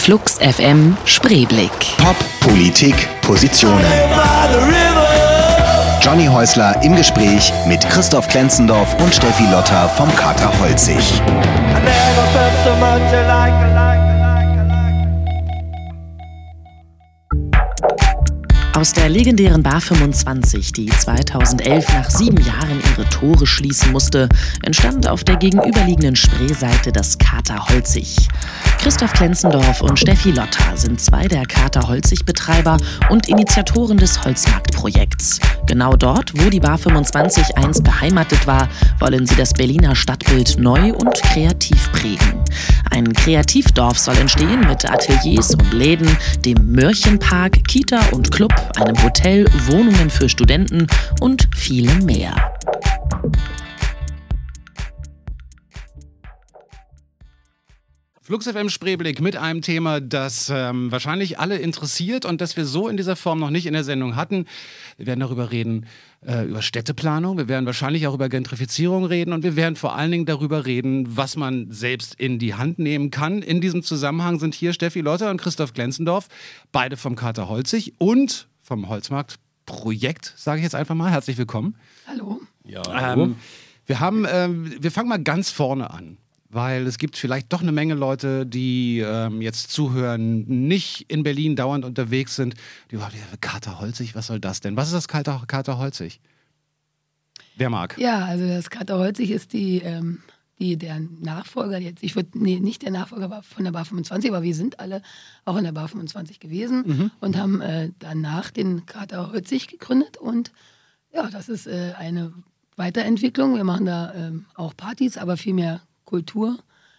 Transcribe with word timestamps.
Flux 0.00 0.38
FM 0.38 0.96
Spreeblick. 1.04 1.70
Pop, 1.98 2.16
Politik, 2.40 2.94
Positionen. 3.20 3.84
Johnny 6.00 6.24
Häusler 6.24 6.82
im 6.82 6.96
Gespräch 6.96 7.52
mit 7.66 7.86
Christoph 7.86 8.26
Klenzendorf 8.26 8.96
und 8.98 9.14
Steffi 9.14 9.44
Lotter 9.52 9.90
vom 9.90 10.08
Kater 10.16 10.50
Holzig. 10.58 11.20
Aus 18.80 18.94
der 18.94 19.10
legendären 19.10 19.62
Bar 19.62 19.82
25, 19.82 20.72
die 20.72 20.86
2011 20.86 21.86
nach 21.92 22.08
sieben 22.08 22.42
Jahren 22.42 22.80
ihre 22.92 23.06
Tore 23.10 23.46
schließen 23.46 23.92
musste, 23.92 24.26
entstand 24.62 25.06
auf 25.06 25.22
der 25.22 25.36
gegenüberliegenden 25.36 26.16
Spreeseite 26.16 26.90
das 26.90 27.18
Kater 27.18 27.68
Holzig. 27.68 28.16
Christoph 28.78 29.12
Klenzendorf 29.12 29.82
und 29.82 29.98
Steffi 29.98 30.30
Lotter 30.30 30.74
sind 30.76 30.98
zwei 30.98 31.28
der 31.28 31.44
Kater 31.44 31.88
Holzig-Betreiber 31.88 32.78
und 33.10 33.28
Initiatoren 33.28 33.98
des 33.98 34.24
Holzmarktprojekts. 34.24 35.40
Genau 35.66 35.94
dort, 35.94 36.32
wo 36.42 36.48
die 36.48 36.60
Bar 36.60 36.78
25 36.78 37.58
einst 37.58 37.84
beheimatet 37.84 38.46
war, 38.46 38.66
wollen 38.98 39.26
sie 39.26 39.36
das 39.36 39.52
Berliner 39.52 39.94
Stadtbild 39.94 40.58
neu 40.58 40.94
und 40.94 41.20
kreativ 41.22 41.92
prägen. 41.92 42.42
Ein 42.90 43.12
Kreativdorf 43.12 43.98
soll 43.98 44.16
entstehen 44.16 44.66
mit 44.66 44.90
Ateliers 44.90 45.54
und 45.54 45.72
Läden, 45.72 46.08
dem 46.44 46.72
Mörchenpark, 46.72 47.62
Kita 47.68 48.00
und 48.12 48.30
Club, 48.32 48.52
einem 48.78 49.02
Hotel, 49.02 49.46
Wohnungen 49.68 50.10
für 50.10 50.28
Studenten 50.28 50.86
und 51.20 51.48
vielem 51.54 52.04
mehr. 52.04 52.34
Flux 58.30 58.46
FM 58.46 58.68
Spreeblick 58.68 59.20
mit 59.20 59.34
einem 59.34 59.60
Thema, 59.60 60.00
das 60.00 60.52
ähm, 60.54 60.92
wahrscheinlich 60.92 61.40
alle 61.40 61.56
interessiert 61.58 62.24
und 62.24 62.40
das 62.40 62.56
wir 62.56 62.64
so 62.64 62.86
in 62.86 62.96
dieser 62.96 63.16
Form 63.16 63.40
noch 63.40 63.50
nicht 63.50 63.66
in 63.66 63.72
der 63.72 63.82
Sendung 63.82 64.14
hatten. 64.14 64.46
Wir 64.98 65.06
werden 65.06 65.18
darüber 65.18 65.50
reden, 65.50 65.86
äh, 66.24 66.44
über 66.44 66.62
Städteplanung, 66.62 67.38
wir 67.38 67.48
werden 67.48 67.66
wahrscheinlich 67.66 68.06
auch 68.06 68.14
über 68.14 68.28
Gentrifizierung 68.28 69.04
reden 69.04 69.32
und 69.32 69.42
wir 69.42 69.56
werden 69.56 69.74
vor 69.74 69.96
allen 69.96 70.12
Dingen 70.12 70.26
darüber 70.26 70.64
reden, 70.64 71.16
was 71.16 71.34
man 71.34 71.72
selbst 71.72 72.14
in 72.20 72.38
die 72.38 72.54
Hand 72.54 72.78
nehmen 72.78 73.10
kann. 73.10 73.42
In 73.42 73.60
diesem 73.60 73.82
Zusammenhang 73.82 74.38
sind 74.38 74.54
hier 74.54 74.74
Steffi 74.74 75.00
Lotter 75.00 75.28
und 75.30 75.40
Christoph 75.40 75.72
Glenzendorf, 75.72 76.28
beide 76.70 76.96
vom 76.96 77.16
Kater 77.16 77.48
Holzig 77.48 77.94
und 77.98 78.46
vom 78.70 78.88
Holzmarktprojekt, 78.88 80.32
sage 80.36 80.60
ich 80.60 80.62
jetzt 80.62 80.76
einfach 80.76 80.94
mal. 80.94 81.10
Herzlich 81.10 81.36
willkommen. 81.36 81.74
Hallo. 82.06 82.40
Ja, 82.64 83.14
ähm, 83.14 83.34
wir 83.84 83.98
haben, 83.98 84.24
ähm, 84.30 84.72
wir 84.80 84.92
fangen 84.92 85.08
mal 85.08 85.20
ganz 85.20 85.50
vorne 85.50 85.90
an 85.90 86.18
weil 86.52 86.84
es 86.88 86.98
gibt 86.98 87.16
vielleicht 87.16 87.52
doch 87.52 87.62
eine 87.62 87.70
Menge 87.70 87.94
Leute, 87.94 88.44
die 88.44 88.98
ähm, 88.98 89.40
jetzt 89.40 89.70
zuhören, 89.70 90.44
nicht 90.48 91.04
in 91.08 91.22
Berlin 91.22 91.54
dauernd 91.54 91.84
unterwegs 91.84 92.34
sind. 92.34 92.54
Die 92.90 92.96
sagen, 92.96 93.14
Kater 93.40 93.78
Holzig, 93.78 94.16
was 94.16 94.26
soll 94.26 94.40
das 94.40 94.58
denn? 94.58 94.76
Was 94.76 94.88
ist 94.88 94.94
das 94.94 95.06
Kater, 95.06 95.44
Kater 95.46 95.78
Holzig? 95.78 96.20
Wer 97.56 97.70
mag? 97.70 97.96
Ja, 97.98 98.24
also 98.24 98.48
das 98.48 98.68
Kater 98.68 98.98
Holzig 98.98 99.30
ist 99.30 99.52
die, 99.52 99.78
ähm, 99.78 100.22
die 100.60 100.76
der 100.76 101.00
Nachfolger 101.00 101.78
jetzt. 101.78 102.02
Ich 102.02 102.14
würde 102.14 102.30
nee, 102.34 102.60
nicht 102.60 102.82
der 102.82 102.90
Nachfolger 102.90 103.42
von 103.42 103.64
der 103.64 103.72
Bar 103.72 103.84
25, 103.84 104.30
aber 104.30 104.42
wir 104.42 104.54
sind 104.54 104.78
alle 104.78 105.02
auch 105.44 105.56
in 105.56 105.64
der 105.64 105.72
Bar 105.72 105.88
25 105.88 106.38
gewesen 106.38 106.84
mhm. 106.86 107.10
und 107.20 107.36
haben 107.36 107.60
äh, 107.60 107.90
danach 107.98 108.50
den 108.50 108.86
Kater 108.86 109.32
Holzig 109.32 109.68
gegründet 109.68 110.18
und 110.18 110.52
ja, 111.12 111.28
das 111.30 111.48
ist 111.48 111.66
äh, 111.66 111.94
eine 111.98 112.32
Weiterentwicklung. 112.76 113.56
Wir 113.56 113.64
machen 113.64 113.86
da 113.86 114.14
ähm, 114.14 114.46
auch 114.54 114.76
Partys, 114.76 115.16
aber 115.16 115.36
viel 115.36 115.54
mehr 115.54 115.80
Kultur. 116.04 116.58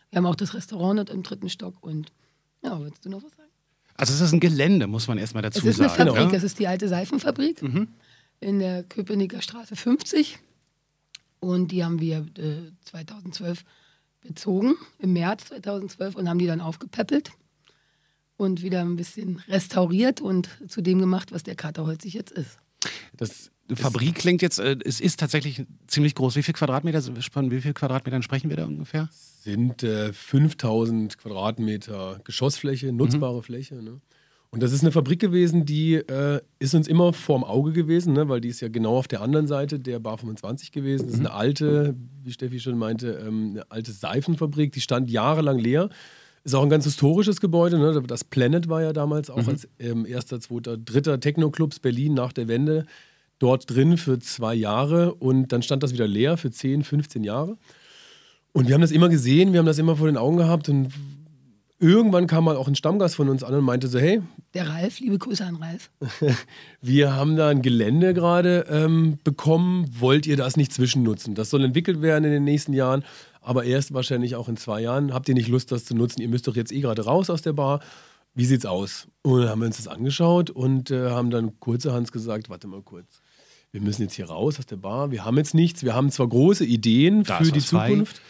Wir 0.09 0.17
haben 0.17 0.26
auch 0.26 0.36
das 0.36 0.54
Restaurant 0.54 1.00
dort 1.00 1.09
im 1.09 1.23
dritten 1.23 1.50
Stock 1.50 1.76
und 1.82 2.12
ja, 2.64 2.80
willst 2.82 3.06
du 3.06 3.09
noch 3.09 3.23
was 3.23 3.32
sagen? 3.32 3.50
Also 3.95 4.14
es 4.14 4.22
ist 4.22 4.34
ein 4.34 4.39
Gelände, 4.39 4.88
muss 4.88 5.08
man 5.08 5.17
erstmal 5.20 5.44
dazu 5.44 5.59
sagen. 5.59 5.70
Es 5.70 5.76
ist 5.76 5.82
eine 5.82 5.89
sagen, 5.89 6.09
Fabrik, 6.09 6.32
ja? 6.32 6.38
es 6.38 6.44
ist 6.44 6.59
die 6.59 6.67
alte 6.67 6.88
Seifenfabrik 6.88 7.62
mhm. 7.62 7.89
in 8.39 8.59
der 8.59 8.83
Köpenicker 8.83 9.42
Straße 9.42 9.76
50 9.76 10.39
und 11.42 11.72
die 11.72 11.84
haben 11.84 12.00
wir 12.00 12.26
äh, 12.38 12.72
2012 12.86 13.66
bezogen, 14.22 14.76
im 15.00 15.14
März 15.14 15.46
2012 15.46 16.16
und 16.16 16.30
haben 16.30 16.40
die 16.40 16.48
dann 16.48 16.62
aufgepäppelt 16.62 17.32
und 18.38 18.62
wieder 18.62 18.82
ein 18.82 18.96
bisschen 18.96 19.42
restauriert 19.48 20.22
und 20.22 20.50
zu 20.68 20.82
dem 20.82 21.00
gemacht, 21.00 21.32
was 21.32 21.44
der 21.44 21.56
Katerholzig 21.56 22.14
jetzt 22.14 22.32
ist. 22.32 22.58
Das 23.18 23.52
Fabrik 23.74 24.16
klingt 24.16 24.42
jetzt, 24.42 24.60
äh, 24.60 24.78
es 24.86 25.00
ist 25.00 25.20
tatsächlich 25.20 25.66
ziemlich 25.88 26.16
groß. 26.16 26.36
Wie 26.36 26.44
viel 26.44 26.54
Quadratmeter, 26.54 27.02
von 27.32 27.52
wie 27.52 27.62
viel 27.62 27.73
Quadratmetern 27.73 28.22
sprechen 28.22 28.50
wir 28.50 28.58
da 28.58 28.66
ungefähr? 28.66 29.10
Sind 29.12 29.84
äh, 29.84 30.14
5000 30.14 31.18
Quadratmeter 31.18 32.20
Geschossfläche, 32.23 32.92
nutzbare 32.92 33.38
mhm. 33.38 33.44
Fläche. 33.44 33.76
Ne? 33.76 34.02
Und 34.54 34.62
das 34.62 34.73
ist 34.73 34.82
eine 34.82 34.92
Fabrik 34.92 35.22
gewesen, 35.22 35.66
die 35.66 35.95
äh, 35.95 36.42
ist 36.60 36.76
uns 36.76 36.89
immer 36.89 37.14
vorm 37.14 37.45
Auge 37.45 37.72
gewesen, 37.72 38.12
ne? 38.12 38.28
weil 38.28 38.42
die 38.42 38.50
ist 38.50 38.60
ja 38.60 38.67
genau 38.67 38.98
auf 38.98 39.08
der 39.08 39.22
anderen 39.22 39.48
Seite 39.48 39.80
der 39.80 40.00
Bar 40.00 40.17
25 40.17 40.73
gewesen. 40.73 41.06
Das 41.06 41.14
ist 41.14 41.20
mhm. 41.22 41.28
eine 41.28 41.36
alte, 41.36 41.95
wie 42.22 42.32
Steffi 42.34 42.60
schon 42.60 42.78
meinte, 42.78 43.23
ähm, 43.26 43.52
eine 43.52 43.72
alte 43.72 43.94
Seifenfabrik, 43.94 44.73
die 44.73 44.82
stand 44.82 45.10
jahrelang 45.10 45.58
leer. 45.58 45.90
Ist 46.44 46.54
auch 46.54 46.64
ein 46.64 46.70
ganz 46.70 46.84
historisches 46.84 47.40
Gebäude. 47.40 47.80
Ne? 47.80 48.04
Das 48.06 48.26
Planet 48.26 48.67
war 48.67 48.82
ja 48.82 48.92
damals 48.92 49.30
auch 49.30 49.42
mhm. 49.44 49.50
als 49.50 49.70
ähm, 49.80 50.06
erster, 50.06 50.42
zweiter, 50.42 50.76
dritter 50.76 51.22
Techno-Clubs 51.22 51.80
Berlin 51.80 52.14
nach 52.14 52.34
der 52.34 52.50
Wende 52.50 52.86
dort 53.40 53.70
drin 53.70 53.98
für 53.98 54.20
zwei 54.20 54.54
Jahre 54.54 55.16
und 55.16 55.48
dann 55.54 55.64
stand 55.64 55.82
das 55.82 55.94
wieder 55.94 56.08
leer 56.08 56.36
für 56.36 56.52
10, 56.52 56.84
15 56.84 57.23
Jahre. 57.23 57.58
Und 58.52 58.67
wir 58.67 58.73
haben 58.73 58.82
das 58.82 58.92
immer 58.92 59.08
gesehen, 59.08 59.54
wir 59.54 59.60
haben 59.60 59.66
das 59.66 59.80
immer 59.80 59.95
vor 59.95 60.08
den 60.08 60.17
Augen 60.17 60.38
gehabt 60.38 60.67
und 60.67 60.92
irgendwann 61.81 62.27
kam 62.27 62.45
mal 62.45 62.55
auch 62.55 62.67
ein 62.67 62.75
Stammgast 62.75 63.15
von 63.15 63.27
uns 63.27 63.43
an 63.43 63.53
und 63.53 63.64
meinte 63.64 63.87
so, 63.87 63.99
hey. 63.99 64.21
Der 64.53 64.69
Ralf, 64.69 64.99
liebe 64.99 65.17
Grüße 65.17 65.43
an 65.43 65.55
Ralf. 65.58 65.89
wir 66.81 67.15
haben 67.15 67.36
da 67.36 67.49
ein 67.49 67.61
Gelände 67.61 68.14
gerade 68.14 68.67
ähm, 68.69 69.17
bekommen, 69.23 69.87
wollt 69.99 70.27
ihr 70.27 70.37
das 70.37 70.58
nicht 70.58 70.71
zwischennutzen? 70.71 71.36
Das 71.36 71.49
soll 71.49 71.64
entwickelt 71.64 72.02
werden 72.02 72.23
in 72.23 72.31
den 72.31 72.43
nächsten 72.43 72.73
Jahren, 72.73 73.03
aber 73.42 73.64
erst 73.64 73.93
wahrscheinlich 73.93 74.36
auch 74.36 74.47
in 74.47 74.58
zwei 74.58 74.81
Jahren. 74.81 75.14
Habt 75.14 75.27
ihr 75.27 75.36
nicht 75.36 75.47
Lust, 75.47 75.71
das 75.71 75.86
zu 75.86 75.95
nutzen? 75.95 76.21
Ihr 76.21 76.30
müsst 76.30 76.47
doch 76.47 76.55
jetzt 76.55 76.71
eh 76.71 76.81
gerade 76.81 77.03
raus 77.03 77.30
aus 77.30 77.42
der 77.42 77.53
Bar. 77.53 77.81
Wie 78.36 78.45
sieht's 78.45 78.65
aus? 78.65 79.08
Und 79.23 79.42
dann 79.42 79.49
haben 79.49 79.59
wir 79.59 79.65
uns 79.65 79.77
das 79.77 79.87
angeschaut 79.87 80.52
und 80.52 80.92
äh, 80.92 81.09
haben 81.09 81.31
dann 81.31 81.59
kurzerhand 81.59 82.11
gesagt, 82.11 82.49
warte 82.49 82.67
mal 82.67 82.81
kurz 82.81 83.21
wir 83.71 83.81
müssen 83.81 84.02
jetzt 84.02 84.15
hier 84.15 84.25
raus 84.25 84.59
aus 84.59 84.65
der 84.65 84.75
Bar, 84.75 85.11
wir 85.11 85.23
haben 85.23 85.37
jetzt 85.37 85.53
nichts, 85.53 85.83
wir 85.83 85.95
haben 85.95 86.11
zwar 86.11 86.27
große 86.27 86.65
Ideen 86.65 87.23
da 87.23 87.37
für 87.37 87.52
die 87.52 87.61
Zukunft. 87.61 88.21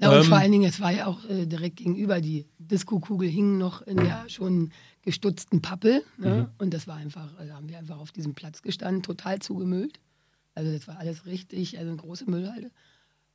Ja, 0.00 0.10
und 0.10 0.18
ähm, 0.18 0.24
vor 0.24 0.38
allen 0.38 0.52
Dingen, 0.52 0.68
es 0.68 0.80
war 0.80 0.92
ja 0.92 1.06
auch 1.06 1.24
äh, 1.28 1.46
direkt 1.46 1.76
gegenüber, 1.76 2.20
die 2.20 2.46
Disco-Kugel 2.58 3.28
hing 3.28 3.58
noch 3.58 3.82
in 3.82 3.96
der 3.96 4.28
schon 4.28 4.70
gestutzten 5.02 5.60
Pappel. 5.60 6.02
Ne? 6.18 6.48
Mhm. 6.48 6.64
Und 6.64 6.74
das 6.74 6.86
war 6.86 6.96
einfach, 6.96 7.28
da 7.36 7.54
haben 7.54 7.68
wir 7.68 7.78
einfach 7.78 7.98
auf 7.98 8.12
diesem 8.12 8.34
Platz 8.34 8.62
gestanden, 8.62 9.02
total 9.02 9.40
zugemüllt. 9.40 9.98
Also 10.54 10.72
das 10.72 10.86
war 10.86 10.98
alles 10.98 11.26
richtig, 11.26 11.78
also 11.78 11.90
eine 11.90 11.98
große 11.98 12.30
Müllhalde. 12.30 12.70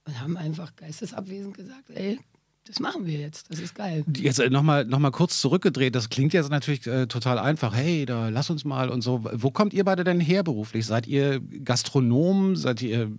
Und 0.06 0.20
haben 0.20 0.38
einfach 0.38 0.76
geistesabwesend 0.76 1.56
gesagt, 1.56 1.90
ey, 1.90 2.20
das 2.66 2.80
machen 2.80 3.06
wir 3.06 3.20
jetzt. 3.20 3.52
Das 3.52 3.60
ist 3.60 3.76
geil. 3.76 4.06
Jetzt 4.16 4.40
äh, 4.40 4.50
nochmal 4.50 4.86
noch 4.86 5.00
mal 5.00 5.12
kurz 5.12 5.42
zurückgedreht. 5.42 5.96
Das 5.96 6.10
klingt 6.10 6.34
jetzt 6.34 6.50
natürlich 6.50 6.88
äh, 6.88 7.08
total 7.08 7.40
einfach. 7.40 7.76
Hey, 7.76 8.06
da 8.06 8.30
lass 8.30 8.50
uns 8.50 8.64
mal 8.64 8.90
und 8.90 9.02
so. 9.02 9.26
Wo 9.34 9.52
kommt 9.52 9.74
ihr 9.74 9.84
beide 9.84 10.06
denn 10.06 10.22
her 10.22 10.44
beruflich? 10.44 10.86
Seid 10.86 11.08
ihr 11.08 11.42
Gastronomen? 11.42 12.56
Seid 12.56 12.82
ihr. 12.82 13.12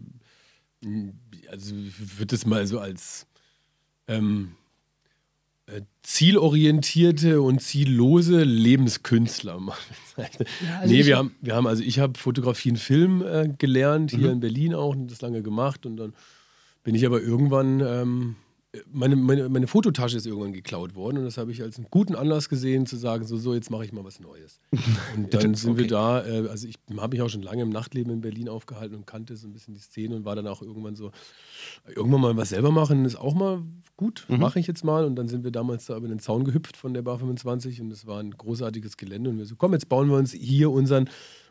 Also, 1.50 1.74
ich 1.76 2.18
würde 2.18 2.34
das 2.34 2.46
mal 2.46 2.66
so 2.66 2.78
als 2.78 3.26
ähm, 4.08 4.52
äh, 5.66 5.80
zielorientierte 6.02 7.40
und 7.40 7.62
ziellose 7.62 8.42
Lebenskünstler 8.42 9.58
machen. 9.60 9.94
Ja, 10.16 10.24
also 10.80 10.94
nee, 10.94 11.06
wir 11.06 11.16
haben, 11.16 11.34
wir 11.40 11.54
haben, 11.54 11.66
also 11.66 11.82
ich 11.82 11.98
habe 11.98 12.18
Fotografie 12.18 12.70
und 12.70 12.78
Film 12.78 13.22
äh, 13.22 13.48
gelernt, 13.56 14.10
hier 14.10 14.28
mhm. 14.28 14.34
in 14.34 14.40
Berlin 14.40 14.74
auch 14.74 14.94
und 14.94 15.10
das 15.10 15.20
lange 15.22 15.42
gemacht. 15.42 15.86
Und 15.86 15.96
dann 15.96 16.14
bin 16.82 16.94
ich 16.94 17.06
aber 17.06 17.20
irgendwann. 17.20 17.80
Ähm, 17.80 18.36
meine, 18.92 19.16
meine, 19.16 19.48
meine 19.48 19.66
Fototasche 19.66 20.16
ist 20.16 20.26
irgendwann 20.26 20.52
geklaut 20.52 20.94
worden 20.94 21.18
und 21.18 21.24
das 21.24 21.38
habe 21.38 21.52
ich 21.52 21.62
als 21.62 21.76
einen 21.76 21.86
guten 21.90 22.14
Anlass 22.14 22.48
gesehen, 22.48 22.86
zu 22.86 22.96
sagen, 22.96 23.24
so, 23.24 23.36
so 23.36 23.54
jetzt 23.54 23.70
mache 23.70 23.84
ich 23.84 23.92
mal 23.92 24.04
was 24.04 24.20
Neues. 24.20 24.60
Und 25.16 25.32
dann 25.32 25.54
sind 25.54 25.72
okay. 25.72 25.82
wir 25.82 25.86
da, 25.88 26.26
äh, 26.26 26.48
also 26.48 26.66
ich 26.66 26.76
habe 26.96 27.16
mich 27.16 27.22
auch 27.22 27.28
schon 27.28 27.42
lange 27.42 27.62
im 27.62 27.70
Nachtleben 27.70 28.12
in 28.12 28.20
Berlin 28.20 28.48
aufgehalten 28.48 28.94
und 28.96 29.06
kannte 29.06 29.36
so 29.36 29.46
ein 29.46 29.52
bisschen 29.52 29.74
die 29.74 29.80
Szene 29.80 30.16
und 30.16 30.24
war 30.24 30.36
dann 30.36 30.46
auch 30.46 30.62
irgendwann 30.62 30.96
so, 30.96 31.10
irgendwann 31.94 32.20
mal 32.20 32.36
was 32.36 32.50
selber 32.50 32.70
machen 32.70 33.04
ist 33.04 33.16
auch 33.16 33.34
mal 33.34 33.62
gut, 33.96 34.26
mhm. 34.28 34.38
mache 34.38 34.58
ich 34.58 34.66
jetzt 34.66 34.84
mal. 34.84 35.04
Und 35.04 35.16
dann 35.16 35.28
sind 35.28 35.44
wir 35.44 35.50
damals 35.50 35.86
da 35.86 35.96
über 35.96 36.08
den 36.08 36.18
Zaun 36.18 36.44
gehüpft 36.44 36.76
von 36.76 36.94
der 36.94 37.02
Bar 37.02 37.18
25 37.18 37.80
und 37.80 37.90
das 37.90 38.06
war 38.06 38.20
ein 38.20 38.32
großartiges 38.32 38.96
Gelände 38.96 39.30
und 39.30 39.38
wir 39.38 39.46
so, 39.46 39.56
komm, 39.56 39.72
jetzt 39.72 39.88
bauen 39.88 40.08
wir 40.08 40.16
uns 40.16 40.32
hier 40.32 40.70
unseren, 40.70 41.08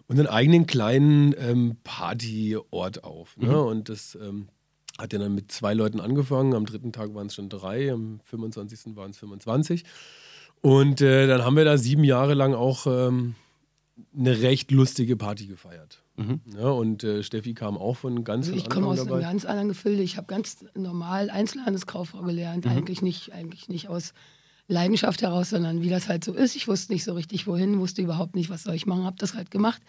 unseren 0.07 0.27
eigenen 0.27 0.65
kleinen 0.67 1.33
ähm, 1.37 1.77
Partyort 1.83 3.03
auf. 3.03 3.37
Ne? 3.37 3.49
Mhm. 3.49 3.55
Und 3.55 3.89
das... 3.89 4.17
Ähm, 4.21 4.47
hat 4.97 5.13
ja 5.13 5.19
dann 5.19 5.33
mit 5.33 5.51
zwei 5.51 5.73
Leuten 5.73 5.99
angefangen. 5.99 6.53
Am 6.53 6.65
dritten 6.65 6.91
Tag 6.91 7.13
waren 7.15 7.27
es 7.27 7.35
schon 7.35 7.49
drei, 7.49 7.91
am 7.91 8.19
25. 8.25 8.95
waren 8.95 9.11
es 9.11 9.17
25. 9.17 9.83
Und 10.61 11.01
äh, 11.01 11.27
dann 11.27 11.43
haben 11.43 11.57
wir 11.57 11.65
da 11.65 11.77
sieben 11.77 12.03
Jahre 12.03 12.35
lang 12.35 12.53
auch 12.53 12.85
ähm, 12.87 13.35
eine 14.17 14.41
recht 14.41 14.71
lustige 14.71 15.17
Party 15.17 15.47
gefeiert. 15.47 16.03
Mhm. 16.15 16.41
Ja, 16.55 16.69
und 16.69 17.03
äh, 17.03 17.23
Steffi 17.23 17.53
kam 17.53 17.77
auch 17.77 17.97
von 17.97 18.23
ganz 18.23 18.47
also 18.47 18.57
Ich 18.57 18.69
komme 18.69 18.87
aus 18.87 18.97
dabei. 18.97 19.15
einem 19.15 19.23
ganz 19.23 19.45
anderen 19.45 19.69
Gefilde. 19.69 20.03
Ich 20.03 20.17
habe 20.17 20.27
ganz 20.27 20.63
normal 20.75 21.29
Einzelhandelskauffrau 21.29 22.21
gelernt. 22.21 22.65
Mhm. 22.65 22.71
Eigentlich, 22.71 23.01
nicht, 23.01 23.33
eigentlich 23.33 23.67
nicht 23.67 23.89
aus 23.89 24.13
Leidenschaft 24.67 25.21
heraus, 25.21 25.49
sondern 25.49 25.81
wie 25.81 25.89
das 25.89 26.07
halt 26.07 26.23
so 26.23 26.33
ist. 26.33 26.55
Ich 26.55 26.67
wusste 26.67 26.93
nicht 26.93 27.03
so 27.03 27.13
richtig, 27.13 27.47
wohin, 27.47 27.79
wusste 27.79 28.01
überhaupt 28.01 28.35
nicht, 28.35 28.49
was 28.49 28.63
soll 28.63 28.75
ich 28.75 28.85
machen, 28.85 29.03
habe 29.03 29.17
das 29.17 29.33
halt 29.33 29.51
gemacht. 29.51 29.81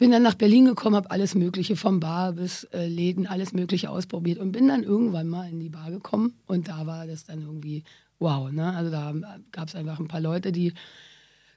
Bin 0.00 0.12
dann 0.12 0.22
nach 0.22 0.34
Berlin 0.34 0.64
gekommen, 0.64 0.96
habe 0.96 1.10
alles 1.10 1.34
Mögliche, 1.34 1.76
vom 1.76 2.00
Bar 2.00 2.32
bis 2.32 2.64
äh, 2.72 2.86
Läden, 2.86 3.26
alles 3.26 3.52
Mögliche 3.52 3.90
ausprobiert 3.90 4.38
und 4.38 4.50
bin 4.50 4.66
dann 4.66 4.82
irgendwann 4.82 5.28
mal 5.28 5.46
in 5.46 5.60
die 5.60 5.68
Bar 5.68 5.90
gekommen 5.90 6.38
und 6.46 6.68
da 6.68 6.86
war 6.86 7.06
das 7.06 7.26
dann 7.26 7.42
irgendwie 7.42 7.84
wow. 8.18 8.50
Ne? 8.50 8.74
Also 8.74 8.90
da 8.90 9.14
gab 9.52 9.68
es 9.68 9.74
einfach 9.74 9.98
ein 9.98 10.08
paar 10.08 10.22
Leute, 10.22 10.52
die 10.52 10.72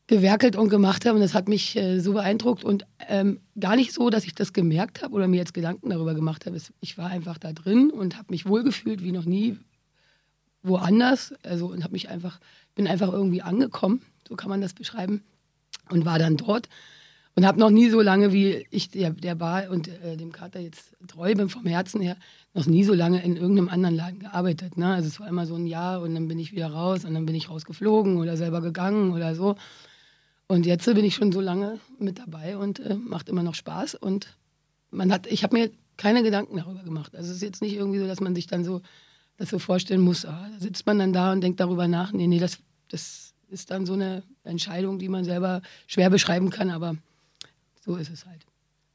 gewerkelt 0.07 0.57
und 0.57 0.67
gemacht 0.67 1.05
haben 1.05 1.15
und 1.15 1.21
das 1.21 1.33
hat 1.33 1.47
mich 1.47 1.77
äh, 1.77 2.01
so 2.01 2.11
beeindruckt 2.11 2.65
und 2.65 2.85
ähm, 3.07 3.39
gar 3.57 3.77
nicht 3.77 3.93
so, 3.93 4.09
dass 4.09 4.25
ich 4.25 4.35
das 4.35 4.51
gemerkt 4.51 5.03
habe 5.03 5.13
oder 5.15 5.29
mir 5.29 5.37
jetzt 5.37 5.53
Gedanken 5.53 5.89
darüber 5.89 6.13
gemacht 6.13 6.45
habe. 6.45 6.57
Ich 6.81 6.97
war 6.97 7.09
einfach 7.09 7.37
da 7.37 7.53
drin 7.53 7.91
und 7.91 8.17
habe 8.17 8.27
mich 8.29 8.45
wohlgefühlt 8.45 9.01
wie 9.03 9.13
noch 9.13 9.23
nie 9.23 9.57
woanders. 10.63 11.33
Also 11.43 11.67
und 11.67 11.81
habe 11.81 11.93
mich 11.93 12.09
einfach, 12.09 12.41
bin 12.75 12.89
einfach 12.89 13.13
irgendwie 13.13 13.41
angekommen, 13.41 14.01
so 14.27 14.35
kann 14.35 14.49
man 14.49 14.59
das 14.59 14.73
beschreiben 14.73 15.23
und 15.89 16.03
war 16.03 16.19
dann 16.19 16.35
dort 16.35 16.67
und 17.35 17.45
habe 17.45 17.59
noch 17.59 17.71
nie 17.71 17.89
so 17.89 18.01
lange, 18.01 18.31
wie 18.31 18.67
ich 18.69 18.89
der, 18.89 19.09
der 19.11 19.35
Bar 19.35 19.69
und 19.69 19.87
äh, 19.87 20.17
dem 20.17 20.31
Kater 20.31 20.59
jetzt 20.59 20.95
treu 21.07 21.33
bin 21.33 21.49
vom 21.49 21.65
Herzen 21.65 21.99
her, 22.01 22.15
noch 22.53 22.67
nie 22.67 22.83
so 22.83 22.93
lange 22.93 23.23
in 23.23 23.35
irgendeinem 23.35 23.69
anderen 23.69 23.95
Laden 23.95 24.19
gearbeitet. 24.19 24.77
Ne? 24.77 24.93
Also 24.93 25.07
es 25.07 25.19
war 25.19 25.27
immer 25.27 25.45
so 25.47 25.55
ein 25.55 25.65
Jahr 25.65 26.01
und 26.01 26.13
dann 26.13 26.27
bin 26.27 26.37
ich 26.37 26.51
wieder 26.51 26.67
raus 26.67 27.05
und 27.05 27.13
dann 27.13 27.25
bin 27.25 27.35
ich 27.35 27.49
rausgeflogen 27.49 28.17
oder 28.17 28.37
selber 28.37 28.61
gegangen 28.61 29.13
oder 29.13 29.33
so. 29.35 29.55
Und 30.47 30.65
jetzt 30.67 30.85
bin 30.85 31.03
ich 31.03 31.15
schon 31.15 31.31
so 31.31 31.41
lange 31.41 31.79
mit 31.97 32.19
dabei 32.19 32.57
und 32.57 32.79
äh, 32.79 32.95
macht 32.95 33.29
immer 33.29 33.41
noch 33.41 33.55
Spaß. 33.55 33.95
Und 33.95 34.37
man 34.91 35.11
hat, 35.11 35.25
ich 35.25 35.43
habe 35.43 35.57
mir 35.57 35.71
keine 35.97 36.21
Gedanken 36.21 36.57
darüber 36.57 36.83
gemacht. 36.83 37.15
Also 37.15 37.31
es 37.31 37.37
ist 37.37 37.43
jetzt 37.43 37.61
nicht 37.63 37.73
irgendwie 37.73 37.99
so, 37.99 38.07
dass 38.07 38.19
man 38.19 38.35
sich 38.35 38.45
dann 38.45 38.63
so 38.63 38.81
das 39.37 39.49
so 39.49 39.57
vorstellen 39.57 40.01
muss. 40.01 40.25
Ah, 40.25 40.47
da 40.53 40.59
sitzt 40.59 40.85
man 40.85 40.99
dann 40.99 41.13
da 41.13 41.31
und 41.31 41.41
denkt 41.41 41.59
darüber 41.59 41.87
nach. 41.87 42.11
Nee, 42.11 42.27
nee, 42.27 42.39
das, 42.39 42.59
das 42.89 43.33
ist 43.49 43.71
dann 43.71 43.87
so 43.87 43.93
eine 43.93 44.21
Entscheidung, 44.43 44.99
die 44.99 45.09
man 45.09 45.23
selber 45.23 45.61
schwer 45.87 46.11
beschreiben 46.11 46.51
kann, 46.51 46.69
aber 46.69 46.95
so 47.83 47.95
ist 47.95 48.11
es 48.11 48.25
halt. 48.25 48.45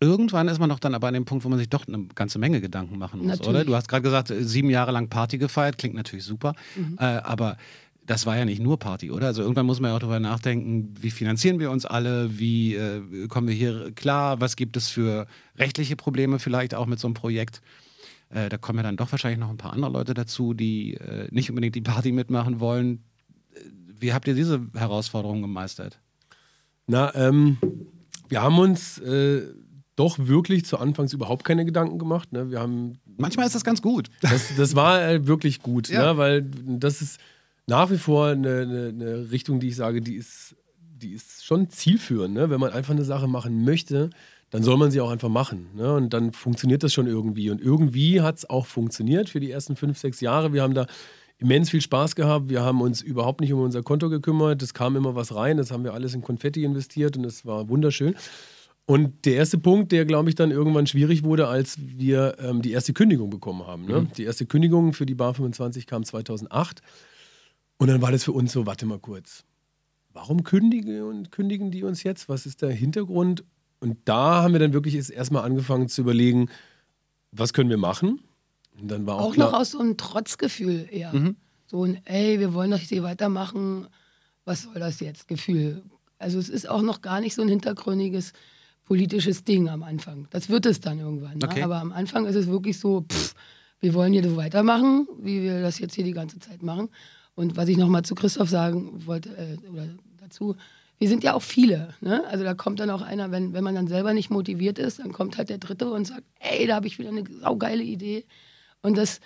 Irgendwann 0.01 0.47
ist 0.47 0.61
man 0.61 0.69
doch 0.69 0.79
dann 0.79 0.95
aber 0.95 1.09
an 1.09 1.15
dem 1.15 1.25
Punkt, 1.25 1.45
wo 1.45 1.49
man 1.49 1.59
sich 1.59 1.69
doch 1.69 1.87
eine 1.89 2.07
ganze 2.15 2.39
Menge 2.39 2.61
Gedanken 2.61 2.99
machen 2.99 3.19
muss, 3.19 3.29
natürlich. 3.29 3.49
oder? 3.49 3.65
Du 3.65 3.75
hast 3.75 3.89
gerade 3.89 4.03
gesagt, 4.03 4.33
sieben 4.41 4.71
Jahre 4.71 4.93
lang 4.93 5.09
Party 5.09 5.39
gefeiert, 5.39 5.77
klingt 5.77 5.97
natürlich 5.97 6.25
super, 6.25 6.55
mhm. 6.77 6.97
äh, 7.01 7.05
aber 7.05 7.57
das 8.07 8.25
war 8.25 8.39
ja 8.39 8.45
nicht 8.45 8.63
nur 8.63 8.79
Party, 8.79 9.11
oder? 9.11 9.27
Also 9.27 9.43
irgendwann 9.43 9.67
muss 9.67 9.81
man 9.81 9.91
ja 9.91 9.97
auch 9.97 10.01
darüber 10.01 10.21
nachdenken, 10.21 10.95
wie 10.99 11.11
finanzieren 11.11 11.59
wir 11.59 11.71
uns 11.71 11.85
alle, 11.85 12.39
wie 12.39 12.75
äh, 12.75 13.27
kommen 13.27 13.49
wir 13.49 13.55
hier 13.55 13.93
klar, 13.93 14.41
was 14.41 14.57
gibt 14.57 14.77
es 14.77 14.89
für 14.89 15.27
rechtliche 15.57 15.97
Probleme 15.97 16.39
vielleicht 16.39 16.75
auch 16.75 16.87
mit 16.87 17.01
so 17.01 17.09
einem 17.09 17.15
Projekt. 17.15 17.61
Äh, 18.31 18.49
da 18.49 18.57
kommen 18.57 18.79
ja 18.79 18.85
dann 18.85 18.97
doch 18.97 19.13
wahrscheinlich 19.13 19.41
noch 19.41 19.51
ein 19.51 19.59
paar 19.59 19.73
andere 19.73 19.93
Leute 19.93 20.15
dazu, 20.15 20.55
die 20.55 20.95
äh, 20.95 21.29
nicht 21.31 21.51
unbedingt 21.51 21.75
die 21.75 21.83
Party 21.83 22.13
mitmachen 22.13 22.61
wollen. 22.61 23.05
Äh, 23.53 23.61
wie 23.99 24.13
habt 24.13 24.29
ihr 24.29 24.35
diese 24.35 24.67
Herausforderung 24.75 25.43
gemeistert? 25.43 26.01
Na, 26.87 27.15
ähm, 27.15 27.59
wir 28.29 28.43
haben 28.43 28.59
uns 28.59 28.99
äh, 28.99 29.43
doch 29.97 30.19
wirklich 30.19 30.65
zu 30.65 30.79
Anfangs 30.79 31.13
überhaupt 31.13 31.45
keine 31.45 31.65
Gedanken 31.65 31.99
gemacht. 31.99 32.33
Ne? 32.33 32.51
Wir 32.51 32.61
haben, 32.61 32.99
Manchmal 33.17 33.47
ist 33.47 33.55
das 33.55 33.65
ganz 33.65 33.83
gut. 33.83 34.09
Das, 34.21 34.55
das 34.57 34.77
war 34.77 35.03
äh, 35.03 35.27
wirklich 35.27 35.61
gut, 35.61 35.89
ja. 35.89 36.13
ne? 36.13 36.19
weil 36.19 36.43
das 36.43 37.03
ist 37.03 37.19
nach 37.67 37.91
wie 37.91 37.99
vor 37.99 38.29
eine, 38.29 38.61
eine, 38.61 38.89
eine, 38.89 39.31
Richtung, 39.31 39.61
die 39.61 39.69
ich 39.69 39.77
sage, 39.77 40.01
die 40.01 40.15
ist, 40.15 40.57
die 40.79 41.13
ist 41.13 41.45
schon 41.45 41.69
zielführend. 41.69 42.35
Ne? 42.35 42.49
Wenn 42.49 42.61
man 42.61 42.73
einfach 42.73 42.95
eine 42.95 43.05
Sache 43.05 43.27
machen 43.27 43.65
möchte, 43.65 44.11
dann 44.51 44.63
soll 44.63 44.79
man 44.79 44.91
sie 44.91 45.01
auch 45.01 45.11
einfach 45.11 45.29
machen. 45.29 45.67
Ne? 45.75 45.93
Und 45.93 46.15
dann 46.15 46.33
funktioniert 46.33 46.83
das 46.83 46.93
schon 46.93 47.07
irgendwie. 47.07 47.51
Und 47.51 47.61
irgendwie 47.61 48.21
hat 48.21 48.39
es 48.39 48.49
auch 48.49 48.67
funktioniert 48.67 49.29
für 49.29 49.41
die 49.41 49.51
ersten 49.51 49.77
fünf, 49.77 49.99
sechs 49.99 50.21
Jahre. 50.21 50.53
Wir 50.53 50.63
haben 50.63 50.75
da 50.75 50.87
immens 51.39 51.71
viel 51.71 51.81
Spaß 51.81 52.17
gehabt. 52.17 52.49
Wir 52.49 52.63
haben 52.63 52.81
uns 52.81 53.01
überhaupt 53.01 53.41
nicht 53.41 53.53
um 53.53 53.61
unser 53.61 53.83
Konto 53.83 54.09
gekümmert. 54.11 54.63
Es 54.63 54.75
kam 54.75 54.97
immer 54.97 55.15
was 55.15 55.35
rein. 55.35 55.57
Das 55.57 55.71
haben 55.71 55.85
wir 55.85 55.95
alles 55.95 56.15
in 56.15 56.23
Konfetti 56.23 56.65
investiert 56.65 57.17
und 57.17 57.25
es 57.25 57.47
war 57.47 57.69
wunderschön. 57.69 58.15
Und 58.87 59.27
der 59.27 59.35
erste 59.35 59.59
Punkt, 59.59 59.93
der, 59.93 60.07
glaube 60.07 60.31
ich, 60.31 60.35
dann 60.35 60.51
irgendwann 60.51 60.87
schwierig 60.87 61.23
wurde, 61.23 61.47
als 61.47 61.77
wir 61.79 62.37
ähm, 62.41 62.63
die 62.63 62.73
erste 62.73 62.95
Kündigung 62.95 63.29
bekommen 63.29 63.67
haben. 63.67 63.85
Ne? 63.85 64.01
Mhm. 64.01 64.13
Die 64.17 64.25
erste 64.25 64.47
Kündigung 64.47 64.95
für 64.95 65.05
die 65.05 65.15
Bar 65.15 65.35
25 65.35 65.87
kam 65.87 66.05
2008. 66.05 66.81
Und 67.77 67.89
dann 67.89 68.01
war 68.01 68.11
das 68.11 68.25
für 68.25 68.33
uns 68.33 68.51
so, 68.51 68.67
warte 68.67 68.87
mal 68.87 68.99
kurz. 68.99 69.45
Warum 70.15 70.43
kündigen, 70.43 71.03
und 71.03 71.31
kündigen 71.31 71.71
die 71.71 71.85
uns 71.85 72.03
jetzt? 72.03 72.29
Was 72.31 72.47
ist 72.47 72.63
der 72.63 72.71
Hintergrund? 72.71 73.45
Und 73.79 73.99
da 74.07 74.43
haben 74.43 74.55
wir 74.55 74.59
dann 74.59 74.73
wirklich 74.73 74.95
erstmal 75.13 75.45
angefangen 75.45 75.89
zu 75.89 76.01
überlegen, 76.01 76.49
was 77.31 77.53
können 77.53 77.71
wir 77.71 77.77
machen? 77.77 78.21
Dann 78.83 79.07
war 79.07 79.17
auch, 79.17 79.31
auch 79.33 79.37
noch 79.37 79.53
aus 79.53 79.73
so 79.73 79.79
einem 79.79 79.97
Trotzgefühl 79.97 80.89
eher. 80.91 81.13
Mhm. 81.13 81.37
So 81.67 81.85
ein, 81.85 82.01
ey, 82.05 82.41
wir 82.41 82.55
wollen 82.55 82.71
doch 82.71 82.79
hier 82.79 83.03
weitermachen. 83.03 83.87
Was 84.45 84.63
soll 84.63 84.75
das 84.75 85.01
jetzt? 85.01 85.29
Gefühl. 85.29 85.83
Also 86.19 86.39
es 86.39 86.49
ist 86.49 86.69
auch 86.69 86.83
noch 86.83 87.03
gar 87.03 87.21
nicht 87.21 87.35
so 87.35 87.43
ein 87.43 87.49
hintergründiges 87.49 88.33
politisches 88.85 89.45
Ding 89.45 89.69
am 89.69 89.83
Anfang. 89.83 90.27
Das 90.31 90.49
wird 90.49 90.65
es 90.65 90.81
dann 90.81 90.99
irgendwann. 90.99 91.39
Ne? 91.39 91.47
Okay. 91.47 91.63
Aber 91.63 91.77
am 91.77 91.93
Anfang 91.93 92.25
ist 92.25 92.37
es 92.37 92.47
wirklich 92.47 92.79
so, 92.79 93.03
pff, 93.03 93.35
wir 93.81 93.95
wollen 93.95 94.13
hier 94.13 94.25
so 94.25 94.37
weitermachen, 94.37 95.07
wie 95.21 95.43
wir 95.43 95.61
das 95.61 95.79
jetzt 95.79 95.95
hier 95.95 96.05
die 96.05 96.13
ganze 96.13 96.39
Zeit 96.39 96.63
machen. 96.63 96.89
Und 97.35 97.57
was 97.57 97.69
ich 97.69 97.77
nochmal 97.77 98.03
zu 98.03 98.15
Christoph 98.15 98.49
sagen 98.49 99.07
wollte, 99.07 99.29
äh, 99.37 99.69
oder 99.69 99.87
dazu, 100.21 100.57
wir 100.99 101.09
sind 101.09 101.23
ja 101.23 101.35
auch 101.35 101.43
viele. 101.43 101.95
Ne? 102.01 102.25
Also 102.29 102.45
da 102.45 102.55
kommt 102.55 102.81
dann 102.81 102.91
auch 102.91 103.03
einer, 103.03 103.31
wenn, 103.31 103.53
wenn 103.53 103.63
man 103.63 103.75
dann 103.75 103.87
selber 103.87 104.15
nicht 104.15 104.31
motiviert 104.31 104.79
ist, 104.79 104.99
dann 104.99 105.13
kommt 105.13 105.39
halt 105.39 105.49
der 105.49 105.59
Dritte 105.59 105.91
und 105.91 106.07
sagt, 106.07 106.25
ey, 106.41 106.67
da 106.67 106.77
habe 106.77 106.87
ich 106.87 106.99
wieder 106.99 107.11
eine 107.11 107.25
saugeile 107.41 107.85
Idee. 107.85 108.25
Und 108.83 108.97
das, 108.97 109.21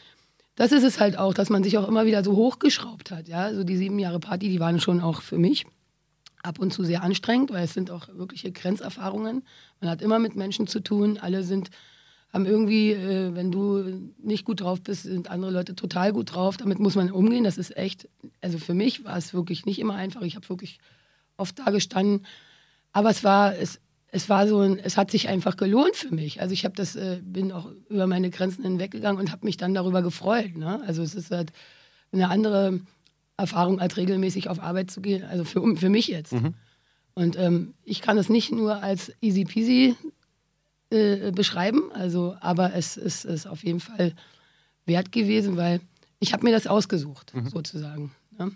das 0.55 0.73
ist 0.73 0.83
es 0.83 1.01
halt 1.01 1.19
auch, 1.19 1.35
dass 1.35 1.51
man 1.51 1.65
sich 1.65 1.79
auch 1.79 1.89
immer 1.89 2.07
wieder 2.07 2.23
so 2.25 2.37
hochgeschraubt 2.37 3.11
hat. 3.11 3.29
Ja? 3.29 3.45
Also 3.45 3.65
die 3.65 3.77
sieben 3.77 3.99
Jahre 3.99 4.21
Party, 4.21 4.49
die 4.49 4.61
waren 4.61 4.81
schon 4.81 5.01
auch 5.01 5.23
für 5.23 5.39
mich 5.39 5.67
ab 6.43 6.59
und 6.59 6.73
zu 6.73 6.85
sehr 6.85 7.03
anstrengend, 7.03 7.51
weil 7.51 7.65
es 7.65 7.75
sind 7.75 7.91
auch 7.91 8.09
wirkliche 8.09 8.53
Grenzerfahrungen. 8.53 9.43
Man 9.81 9.91
hat 9.91 10.03
immer 10.03 10.19
mit 10.19 10.35
Menschen 10.37 10.67
zu 10.67 10.81
tun. 10.81 11.19
Alle 11.19 11.45
sind, 11.45 11.71
haben 12.33 12.47
irgendwie, 12.47 12.93
äh, 12.93 13.35
wenn 13.35 13.53
du 13.53 14.13
nicht 14.19 14.45
gut 14.45 14.61
drauf 14.61 14.83
bist, 14.83 15.05
sind 15.05 15.31
andere 15.31 15.53
Leute 15.53 15.75
total 15.75 16.13
gut 16.13 16.35
drauf. 16.35 16.57
Damit 16.57 16.81
muss 16.81 16.97
man 16.97 17.11
umgehen. 17.11 17.45
Das 17.45 17.59
ist 17.59 17.77
echt, 17.77 18.09
also 18.41 18.59
für 18.59 18.75
mich 18.75 19.05
war 19.05 19.17
es 19.17 19.33
wirklich 19.33 19.67
nicht 19.67 19.79
immer 19.79 19.95
einfach. 19.95 20.23
Ich 20.23 20.35
habe 20.35 20.49
wirklich 20.49 20.79
oft 21.37 21.59
da 21.59 21.71
gestanden. 21.71 22.27
Aber 22.93 23.11
es 23.11 23.25
war, 23.25 23.57
es, 23.57 23.81
es 24.15 24.29
war 24.29 24.47
so 24.47 24.61
ein, 24.61 24.79
es 24.79 24.99
hat 24.99 25.11
sich 25.11 25.29
einfach 25.29 25.57
gelohnt 25.57 25.97
für 25.97 26.15
mich. 26.15 26.41
Also 26.43 26.53
ich 26.53 26.65
habe 26.65 26.77
das, 26.77 26.95
äh, 26.97 27.21
bin 27.23 27.51
auch 27.51 27.71
über 27.89 28.07
meine 28.07 28.29
Grenzen 28.29 28.63
hinweggegangen 28.63 29.19
und 29.19 29.33
habe 29.33 29.47
mich 29.47 29.57
dann 29.57 29.73
darüber 29.73 30.03
gefreut. 30.03 30.55
Ne? 30.55 30.83
Also 30.87 31.03
es 31.03 31.15
ist 31.15 31.31
halt 31.31 31.51
eine 32.13 32.29
andere 32.29 32.81
Erfahrung, 33.39 33.81
als 33.81 33.97
regelmäßig 33.97 34.51
auf 34.51 34.61
Arbeit 34.61 34.91
zu 34.91 35.01
gehen. 35.01 35.25
Also 35.25 35.45
für, 35.45 35.77
für 35.77 35.89
mich 35.89 36.09
jetzt. 36.09 36.35
Mhm. 36.35 36.53
Und 37.15 37.39
ähm, 37.39 37.73
ich 37.85 38.03
kann 38.03 38.19
es 38.19 38.29
nicht 38.29 38.53
nur 38.53 38.83
als 38.83 39.13
easy 39.23 39.45
peasy 39.45 39.97
äh, 40.91 41.33
beschreiben, 41.33 41.91
also, 41.93 42.37
aber 42.41 42.75
es 42.75 42.99
ist, 42.99 43.25
ist 43.25 43.47
auf 43.47 43.65
jeden 43.65 43.81
Fall 43.81 44.15
wert 44.85 45.11
gewesen, 45.11 45.57
weil 45.57 45.81
ich 46.21 46.35
habe 46.35 46.45
mir 46.45 46.53
das 46.53 46.67
ausgesucht, 46.67 47.35
mhm. 47.35 47.49
sozusagen. 47.49 48.13
Ne? 48.39 48.53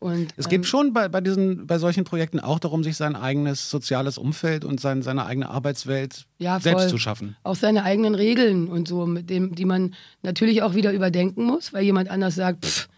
Und, 0.00 0.28
es 0.36 0.48
geht 0.48 0.60
ähm, 0.60 0.64
schon 0.64 0.92
bei, 0.92 1.08
bei, 1.08 1.20
diesen, 1.20 1.66
bei 1.66 1.78
solchen 1.78 2.04
Projekten 2.04 2.38
auch 2.38 2.60
darum, 2.60 2.84
sich 2.84 2.96
sein 2.96 3.16
eigenes 3.16 3.68
soziales 3.68 4.16
Umfeld 4.16 4.64
und 4.64 4.80
sein, 4.80 5.02
seine 5.02 5.26
eigene 5.26 5.48
Arbeitswelt 5.48 6.26
ja, 6.38 6.60
selbst 6.60 6.88
zu 6.88 6.98
schaffen. 6.98 7.36
Auch 7.42 7.56
seine 7.56 7.82
eigenen 7.82 8.14
Regeln 8.14 8.68
und 8.68 8.86
so, 8.86 9.06
mit 9.06 9.28
dem, 9.28 9.56
die 9.56 9.64
man 9.64 9.94
natürlich 10.22 10.62
auch 10.62 10.74
wieder 10.74 10.92
überdenken 10.92 11.44
muss, 11.44 11.72
weil 11.72 11.82
jemand 11.82 12.10
anders 12.10 12.36
sagt, 12.36 12.64
pff, 12.64 12.88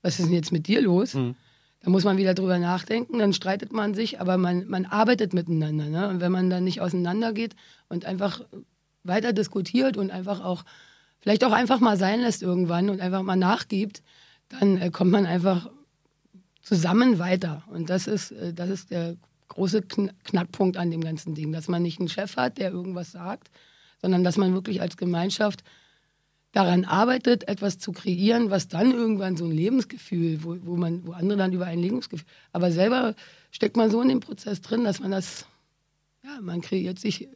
was 0.00 0.18
ist 0.18 0.26
denn 0.26 0.34
jetzt 0.34 0.52
mit 0.52 0.66
dir 0.66 0.80
los? 0.80 1.14
Mhm. 1.14 1.34
Da 1.82 1.90
muss 1.90 2.04
man 2.04 2.16
wieder 2.16 2.32
drüber 2.32 2.58
nachdenken, 2.58 3.18
dann 3.18 3.34
streitet 3.34 3.72
man 3.72 3.94
sich, 3.94 4.18
aber 4.18 4.38
man, 4.38 4.66
man 4.66 4.86
arbeitet 4.86 5.34
miteinander. 5.34 5.86
Ne? 5.86 6.08
Und 6.08 6.20
wenn 6.20 6.32
man 6.32 6.48
dann 6.48 6.64
nicht 6.64 6.80
auseinandergeht 6.80 7.54
und 7.88 8.06
einfach 8.06 8.40
weiter 9.04 9.32
diskutiert 9.32 9.96
und 9.96 10.10
einfach 10.10 10.42
auch, 10.42 10.64
vielleicht 11.20 11.44
auch 11.44 11.52
einfach 11.52 11.80
mal 11.80 11.98
sein 11.98 12.20
lässt 12.20 12.42
irgendwann 12.42 12.88
und 12.88 13.00
einfach 13.00 13.22
mal 13.22 13.36
nachgibt, 13.36 14.02
dann 14.48 14.78
äh, 14.78 14.90
kommt 14.90 15.10
man 15.10 15.26
einfach 15.26 15.68
zusammen 16.66 17.20
weiter. 17.20 17.62
Und 17.70 17.90
das 17.90 18.08
ist, 18.08 18.32
äh, 18.32 18.52
das 18.52 18.68
ist 18.70 18.90
der 18.90 19.16
große 19.48 19.82
Knackpunkt 19.82 20.76
an 20.76 20.90
dem 20.90 21.00
ganzen 21.00 21.34
Ding, 21.34 21.52
dass 21.52 21.68
man 21.68 21.82
nicht 21.82 22.00
einen 22.00 22.08
Chef 22.08 22.36
hat, 22.36 22.58
der 22.58 22.72
irgendwas 22.72 23.12
sagt, 23.12 23.50
sondern 24.02 24.24
dass 24.24 24.36
man 24.36 24.52
wirklich 24.52 24.80
als 24.80 24.96
Gemeinschaft 24.96 25.62
daran 26.50 26.84
arbeitet, 26.84 27.46
etwas 27.48 27.78
zu 27.78 27.92
kreieren, 27.92 28.50
was 28.50 28.66
dann 28.66 28.90
irgendwann 28.90 29.36
so 29.36 29.44
ein 29.44 29.52
Lebensgefühl, 29.52 30.42
wo, 30.42 30.56
wo, 30.62 30.76
man, 30.76 31.06
wo 31.06 31.12
andere 31.12 31.38
dann 31.38 31.52
über 31.52 31.66
ein 31.66 31.78
Lebensgefühl, 31.78 32.26
aber 32.52 32.72
selber 32.72 33.14
steckt 33.52 33.76
man 33.76 33.90
so 33.90 34.02
in 34.02 34.08
dem 34.08 34.20
Prozess 34.20 34.60
drin, 34.60 34.82
dass 34.82 34.98
man 34.98 35.12
das, 35.12 35.46
ja, 36.24 36.40
man 36.40 36.62
kreiert 36.62 36.98
sich 36.98 37.28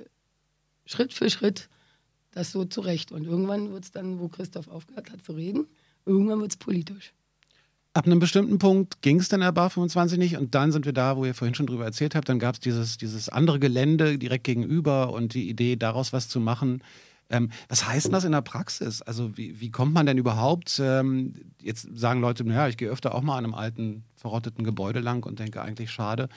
Schritt 0.86 1.12
für 1.12 1.30
Schritt 1.30 1.68
das 2.32 2.50
so 2.50 2.64
zurecht. 2.64 3.12
Und 3.12 3.24
irgendwann 3.24 3.72
wird 3.72 3.84
es 3.84 3.90
dann, 3.90 4.18
wo 4.18 4.28
Christoph 4.28 4.68
aufgehört 4.68 5.10
hat 5.10 5.24
zu 5.24 5.32
reden, 5.32 5.66
irgendwann 6.04 6.40
wird 6.40 6.50
es 6.50 6.56
politisch. 6.56 7.12
Ab 7.92 8.06
einem 8.06 8.20
bestimmten 8.20 8.58
Punkt 8.58 9.02
ging 9.02 9.18
es 9.18 9.28
dann 9.28 9.40
der 9.40 9.50
Bar 9.50 9.68
25 9.68 10.16
nicht 10.16 10.36
und 10.36 10.54
dann 10.54 10.70
sind 10.70 10.86
wir 10.86 10.92
da, 10.92 11.16
wo 11.16 11.24
ihr 11.24 11.34
vorhin 11.34 11.56
schon 11.56 11.66
drüber 11.66 11.84
erzählt 11.84 12.14
habt. 12.14 12.28
Dann 12.28 12.38
gab 12.38 12.54
es 12.54 12.60
dieses, 12.60 12.98
dieses 12.98 13.28
andere 13.28 13.58
Gelände 13.58 14.16
direkt 14.16 14.44
gegenüber 14.44 15.12
und 15.12 15.34
die 15.34 15.48
Idee, 15.48 15.74
daraus 15.74 16.12
was 16.12 16.28
zu 16.28 16.38
machen. 16.38 16.84
Ähm, 17.30 17.50
was 17.68 17.88
heißt 17.88 18.06
denn 18.06 18.12
das 18.12 18.24
in 18.24 18.32
der 18.32 18.42
Praxis? 18.42 19.02
Also 19.02 19.36
wie, 19.36 19.60
wie 19.60 19.70
kommt 19.70 19.92
man 19.92 20.06
denn 20.06 20.18
überhaupt, 20.18 20.80
ähm, 20.82 21.34
jetzt 21.60 21.88
sagen 21.96 22.20
Leute, 22.20 22.44
naja, 22.44 22.68
ich 22.68 22.76
gehe 22.76 22.90
öfter 22.90 23.12
auch 23.12 23.22
mal 23.22 23.38
an 23.38 23.44
einem 23.44 23.54
alten, 23.54 24.04
verrotteten 24.14 24.64
Gebäude 24.64 25.00
lang 25.00 25.24
und 25.26 25.40
denke 25.40 25.60
eigentlich 25.60 25.90
schade. 25.90 26.28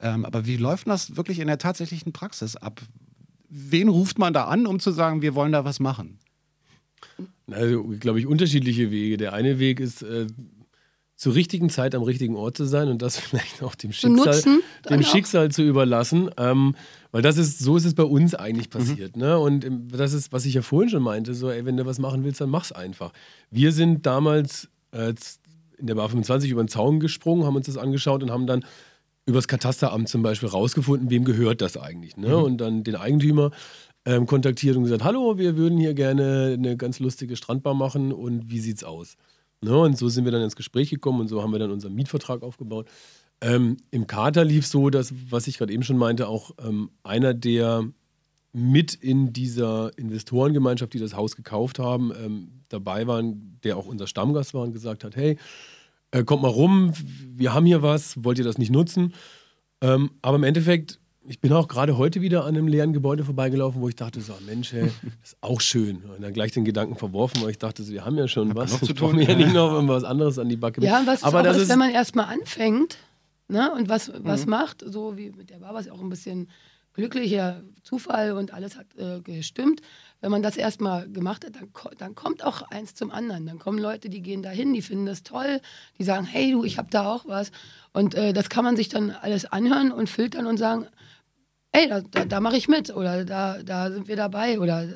Ähm, 0.00 0.24
aber 0.24 0.46
wie 0.46 0.56
läuft 0.56 0.86
das 0.86 1.16
wirklich 1.16 1.38
in 1.38 1.48
der 1.48 1.58
tatsächlichen 1.58 2.12
Praxis 2.12 2.56
ab? 2.56 2.80
Wen 3.50 3.88
ruft 3.88 4.18
man 4.18 4.32
da 4.32 4.44
an, 4.44 4.66
um 4.66 4.80
zu 4.80 4.90
sagen, 4.90 5.20
wir 5.20 5.34
wollen 5.34 5.52
da 5.52 5.66
was 5.66 5.80
machen? 5.80 6.18
Also, 7.50 7.82
glaube 8.00 8.18
ich, 8.20 8.26
unterschiedliche 8.26 8.90
Wege. 8.90 9.16
Der 9.16 9.32
eine 9.32 9.58
Weg 9.58 9.80
ist, 9.80 10.02
äh, 10.02 10.26
zur 11.16 11.34
richtigen 11.34 11.70
Zeit 11.70 11.94
am 11.94 12.02
richtigen 12.02 12.34
Ort 12.36 12.56
zu 12.56 12.64
sein 12.64 12.88
und 12.88 13.00
das 13.02 13.18
vielleicht 13.20 13.62
auch 13.62 13.74
dem 13.74 13.92
Schicksal, 13.92 14.34
nutzen, 14.34 14.60
dem 14.90 15.00
auch. 15.00 15.04
Schicksal 15.04 15.50
zu 15.50 15.62
überlassen. 15.62 16.30
Ähm, 16.36 16.74
weil 17.12 17.22
das 17.22 17.36
ist, 17.38 17.60
so 17.60 17.76
ist 17.76 17.84
es 17.84 17.94
bei 17.94 18.02
uns 18.02 18.34
eigentlich 18.34 18.66
Mhm. 18.68 18.78
passiert. 18.78 19.16
Ne? 19.16 19.38
Und 19.38 19.64
ähm, 19.64 19.88
das 19.88 20.12
ist, 20.12 20.32
was 20.32 20.44
ich 20.44 20.54
ja 20.54 20.62
vorhin 20.62 20.90
schon 20.90 21.02
meinte, 21.02 21.34
so, 21.34 21.50
ey, 21.50 21.64
wenn 21.64 21.76
du 21.76 21.86
was 21.86 21.98
machen 21.98 22.24
willst, 22.24 22.40
dann 22.40 22.50
mach's 22.50 22.72
einfach. 22.72 23.12
Wir 23.50 23.70
sind 23.72 24.04
damals 24.06 24.68
äh, 24.92 25.14
in 25.78 25.86
der 25.86 25.94
Bar 25.94 26.08
25 26.08 26.50
über 26.50 26.62
den 26.64 26.68
Zaun 26.68 26.98
gesprungen, 27.00 27.44
haben 27.44 27.56
uns 27.56 27.66
das 27.66 27.76
angeschaut 27.76 28.22
und 28.22 28.30
haben 28.30 28.46
dann 28.46 28.64
übers 29.26 29.48
Katasteramt 29.48 30.08
zum 30.08 30.22
Beispiel 30.22 30.48
rausgefunden, 30.48 31.08
wem 31.10 31.24
gehört 31.24 31.60
das 31.62 31.76
eigentlich. 31.76 32.16
Ne? 32.16 32.36
Und 32.36 32.58
dann 32.58 32.84
den 32.84 32.96
Eigentümer 32.96 33.52
ähm, 34.04 34.26
kontaktiert 34.26 34.76
und 34.76 34.82
gesagt, 34.82 35.02
hallo, 35.04 35.38
wir 35.38 35.56
würden 35.56 35.78
hier 35.78 35.94
gerne 35.94 36.54
eine 36.58 36.76
ganz 36.76 36.98
lustige 36.98 37.36
Strandbar 37.36 37.74
machen 37.74 38.12
und 38.12 38.50
wie 38.50 38.58
sieht's 38.60 38.84
aus? 38.84 39.16
Ne? 39.64 39.76
Und 39.76 39.98
so 39.98 40.08
sind 40.08 40.24
wir 40.24 40.32
dann 40.32 40.42
ins 40.42 40.56
Gespräch 40.56 40.90
gekommen 40.90 41.20
und 41.20 41.28
so 41.28 41.42
haben 41.42 41.52
wir 41.52 41.58
dann 41.58 41.70
unseren 41.70 41.94
Mietvertrag 41.94 42.42
aufgebaut. 42.42 42.88
Ähm, 43.40 43.78
Im 43.90 44.06
Kater 44.06 44.44
lief 44.44 44.66
so, 44.66 44.90
dass, 44.90 45.12
was 45.30 45.46
ich 45.46 45.58
gerade 45.58 45.72
eben 45.72 45.82
schon 45.82 45.98
meinte, 45.98 46.28
auch 46.28 46.52
ähm, 46.64 46.90
einer 47.02 47.34
der 47.34 47.84
mit 48.52 48.94
in 48.94 49.32
dieser 49.32 49.90
Investorengemeinschaft, 49.98 50.94
die 50.94 51.00
das 51.00 51.14
Haus 51.14 51.34
gekauft 51.34 51.80
haben, 51.80 52.12
ähm, 52.24 52.62
dabei 52.68 53.06
waren, 53.08 53.58
der 53.64 53.76
auch 53.76 53.86
unser 53.86 54.06
Stammgast 54.06 54.54
war 54.54 54.62
und 54.62 54.72
gesagt 54.72 55.02
hat, 55.02 55.16
hey, 55.16 55.36
äh, 56.12 56.22
kommt 56.22 56.42
mal 56.42 56.48
rum, 56.48 56.92
wir 57.34 57.52
haben 57.52 57.66
hier 57.66 57.82
was, 57.82 58.22
wollt 58.22 58.38
ihr 58.38 58.44
das 58.44 58.56
nicht 58.56 58.70
nutzen? 58.70 59.12
Ähm, 59.80 60.12
aber 60.22 60.36
im 60.36 60.44
Endeffekt, 60.44 61.00
ich 61.26 61.40
bin 61.40 61.52
auch 61.52 61.68
gerade 61.68 61.96
heute 61.96 62.20
wieder 62.20 62.42
an 62.44 62.48
einem 62.56 62.68
leeren 62.68 62.92
Gebäude 62.92 63.24
vorbeigelaufen, 63.24 63.80
wo 63.80 63.88
ich 63.88 63.96
dachte, 63.96 64.20
so, 64.20 64.34
Mensch, 64.46 64.72
ey, 64.72 64.82
das 65.20 65.30
ist 65.32 65.36
auch 65.40 65.60
schön. 65.60 66.02
Und 66.04 66.22
dann 66.22 66.32
gleich 66.32 66.52
den 66.52 66.64
Gedanken 66.64 66.96
verworfen, 66.96 67.42
weil 67.42 67.50
ich 67.50 67.58
dachte, 67.58 67.82
so, 67.82 67.92
wir 67.92 68.04
haben 68.04 68.16
ja 68.18 68.28
schon 68.28 68.54
was. 68.54 68.72
genug 68.72 68.84
zu 68.86 68.92
tun. 68.94 69.18
wir 69.18 69.26
ja 69.28 69.34
nicht 69.36 69.52
noch 69.52 69.72
irgendwas 69.72 70.04
anderes 70.04 70.38
an 70.38 70.48
die 70.48 70.56
Backe. 70.56 70.82
Ja, 70.82 71.02
was 71.06 71.22
aber 71.22 71.40
auch 71.40 71.44
das 71.44 71.56
ist, 71.56 71.62
ist, 71.64 71.68
wenn 71.70 71.78
man 71.78 71.90
erstmal 71.90 72.26
anfängt 72.26 72.98
ne, 73.48 73.72
und 73.72 73.88
was, 73.88 74.12
was 74.18 74.44
Mhm. 74.44 74.50
macht, 74.50 74.84
so 74.86 75.16
wie 75.16 75.30
mit 75.30 75.50
der 75.50 75.58
Bar 75.58 75.72
war 75.72 75.80
es 75.80 75.86
ja 75.86 75.92
auch 75.92 76.00
ein 76.00 76.10
bisschen 76.10 76.48
glücklicher 76.94 77.62
Zufall 77.82 78.32
und 78.32 78.52
alles 78.54 78.76
hat 78.76 78.86
äh, 78.96 79.20
gestimmt. 79.20 79.80
Wenn 80.20 80.30
man 80.30 80.42
das 80.42 80.56
erstmal 80.56 81.08
gemacht 81.10 81.44
hat, 81.44 81.56
dann, 81.56 81.68
dann 81.98 82.14
kommt 82.14 82.44
auch 82.44 82.62
eins 82.70 82.94
zum 82.94 83.10
anderen. 83.10 83.46
Dann 83.46 83.58
kommen 83.58 83.78
Leute, 83.78 84.08
die 84.08 84.22
gehen 84.22 84.42
dahin, 84.42 84.72
die 84.72 84.80
finden 84.80 85.04
das 85.06 85.22
toll, 85.24 85.60
die 85.98 86.04
sagen, 86.04 86.24
hey 86.24 86.52
du, 86.52 86.64
ich 86.64 86.78
habe 86.78 86.88
da 86.90 87.12
auch 87.12 87.26
was. 87.26 87.50
Und 87.92 88.14
äh, 88.14 88.32
das 88.32 88.48
kann 88.48 88.64
man 88.64 88.76
sich 88.76 88.88
dann 88.90 89.10
alles 89.10 89.44
anhören 89.44 89.90
und 89.90 90.08
filtern 90.08 90.46
und 90.46 90.56
sagen, 90.56 90.86
ey, 91.74 91.88
da, 91.88 92.00
da, 92.00 92.24
da 92.24 92.40
mache 92.40 92.56
ich 92.56 92.68
mit 92.68 92.94
oder 92.94 93.24
da, 93.24 93.62
da 93.62 93.90
sind 93.90 94.08
wir 94.08 94.16
dabei 94.16 94.58
oder 94.58 94.86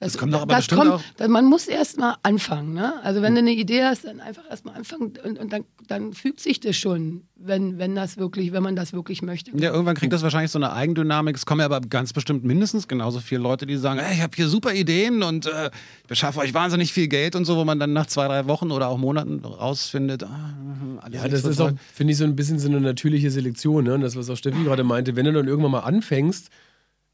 Das 0.00 0.16
kommt 0.16 0.32
doch 0.32 0.42
aber 0.42 0.54
das 0.54 0.68
bestimmt 0.68 0.90
auch- 0.92 1.02
da- 1.16 1.26
man 1.26 1.46
muss 1.46 1.66
erst 1.66 1.98
mal 1.98 2.16
anfangen. 2.22 2.72
Ne? 2.72 2.94
Also 3.02 3.20
wenn 3.20 3.34
du 3.34 3.40
eine 3.40 3.50
Idee 3.50 3.82
hast, 3.82 4.04
dann 4.04 4.20
einfach 4.20 4.44
erst 4.48 4.64
mal 4.64 4.72
anfangen 4.74 5.14
und, 5.24 5.40
und 5.40 5.52
dann, 5.52 5.64
dann 5.88 6.12
fügt 6.12 6.38
sich 6.38 6.60
das 6.60 6.76
schon, 6.76 7.22
wenn, 7.34 7.78
wenn 7.78 7.96
das 7.96 8.16
wirklich, 8.16 8.52
wenn 8.52 8.62
man 8.62 8.76
das 8.76 8.92
wirklich 8.92 9.22
möchte. 9.22 9.50
Ja, 9.56 9.72
irgendwann 9.72 9.96
kriegt 9.96 10.12
das 10.12 10.22
wahrscheinlich 10.22 10.52
so 10.52 10.58
eine 10.60 10.72
Eigendynamik. 10.72 11.34
Es 11.34 11.46
kommen 11.46 11.58
ja 11.60 11.66
aber 11.66 11.80
ganz 11.80 12.12
bestimmt 12.12 12.44
mindestens 12.44 12.86
genauso 12.86 13.18
viele 13.18 13.40
Leute, 13.40 13.66
die 13.66 13.76
sagen, 13.76 13.98
hey, 13.98 14.14
ich 14.14 14.22
habe 14.22 14.36
hier 14.36 14.46
super 14.48 14.72
Ideen 14.72 15.24
und 15.24 15.46
äh, 15.46 15.70
ich 16.02 16.06
beschaffe 16.08 16.38
euch 16.38 16.54
wahnsinnig 16.54 16.92
viel 16.92 17.08
Geld 17.08 17.34
und 17.34 17.44
so, 17.44 17.56
wo 17.56 17.64
man 17.64 17.80
dann 17.80 17.92
nach 17.92 18.06
zwei, 18.06 18.28
drei 18.28 18.46
Wochen 18.46 18.70
oder 18.70 18.86
auch 18.88 18.98
Monaten 18.98 19.44
rausfindet, 19.44 20.22
ah, 20.22 20.54
alles 21.00 21.22
Ja, 21.22 21.26
das 21.28 21.42
so 21.42 21.48
ist 21.50 21.56
toll. 21.56 21.72
auch, 21.72 21.94
finde 21.94 22.12
ich, 22.12 22.18
so 22.18 22.24
ein 22.24 22.36
bisschen 22.36 22.60
so 22.60 22.68
eine 22.68 22.80
natürliche 22.80 23.32
Selektion. 23.32 23.82
Ne? 23.84 23.94
Und 23.94 24.02
das, 24.02 24.14
was 24.14 24.30
auch 24.30 24.36
Steffi 24.36 24.62
gerade 24.62 24.84
meinte, 24.84 25.16
wenn 25.16 25.24
du 25.24 25.32
dann 25.32 25.48
irgendwann 25.48 25.72
mal 25.72 25.80
anfängst, 25.80 26.50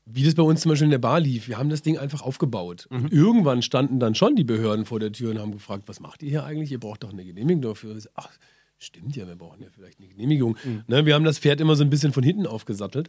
wie 0.06 0.22
das 0.22 0.34
bei 0.34 0.42
uns 0.42 0.60
zum 0.60 0.70
Beispiel 0.70 0.86
in 0.86 0.90
der 0.90 0.98
Bar 0.98 1.20
lief, 1.20 1.48
wir 1.48 1.58
haben 1.58 1.70
das 1.70 1.82
Ding 1.82 1.96
einfach 1.96 2.22
aufgebaut. 2.22 2.86
Und 2.90 3.12
irgendwann 3.12 3.62
standen 3.62 4.00
dann 4.00 4.14
schon 4.14 4.36
die 4.36 4.44
Behörden 4.44 4.84
vor 4.84 5.00
der 5.00 5.12
Tür 5.12 5.30
und 5.30 5.38
haben 5.38 5.52
gefragt, 5.52 5.84
was 5.86 6.00
macht 6.00 6.22
ihr 6.22 6.30
hier 6.30 6.44
eigentlich? 6.44 6.70
Ihr 6.70 6.80
braucht 6.80 7.04
doch 7.04 7.12
eine 7.12 7.24
Genehmigung 7.24 7.62
dafür. 7.62 7.96
Ach, 8.14 8.30
stimmt 8.78 9.16
ja, 9.16 9.26
wir 9.26 9.36
brauchen 9.36 9.62
ja 9.62 9.68
vielleicht 9.70 9.98
eine 9.98 10.08
Genehmigung. 10.08 10.56
Ne? 10.86 11.06
Wir 11.06 11.14
haben 11.14 11.24
das 11.24 11.38
Pferd 11.38 11.60
immer 11.60 11.74
so 11.74 11.84
ein 11.84 11.90
bisschen 11.90 12.12
von 12.12 12.22
hinten 12.22 12.46
aufgesattelt. 12.46 13.08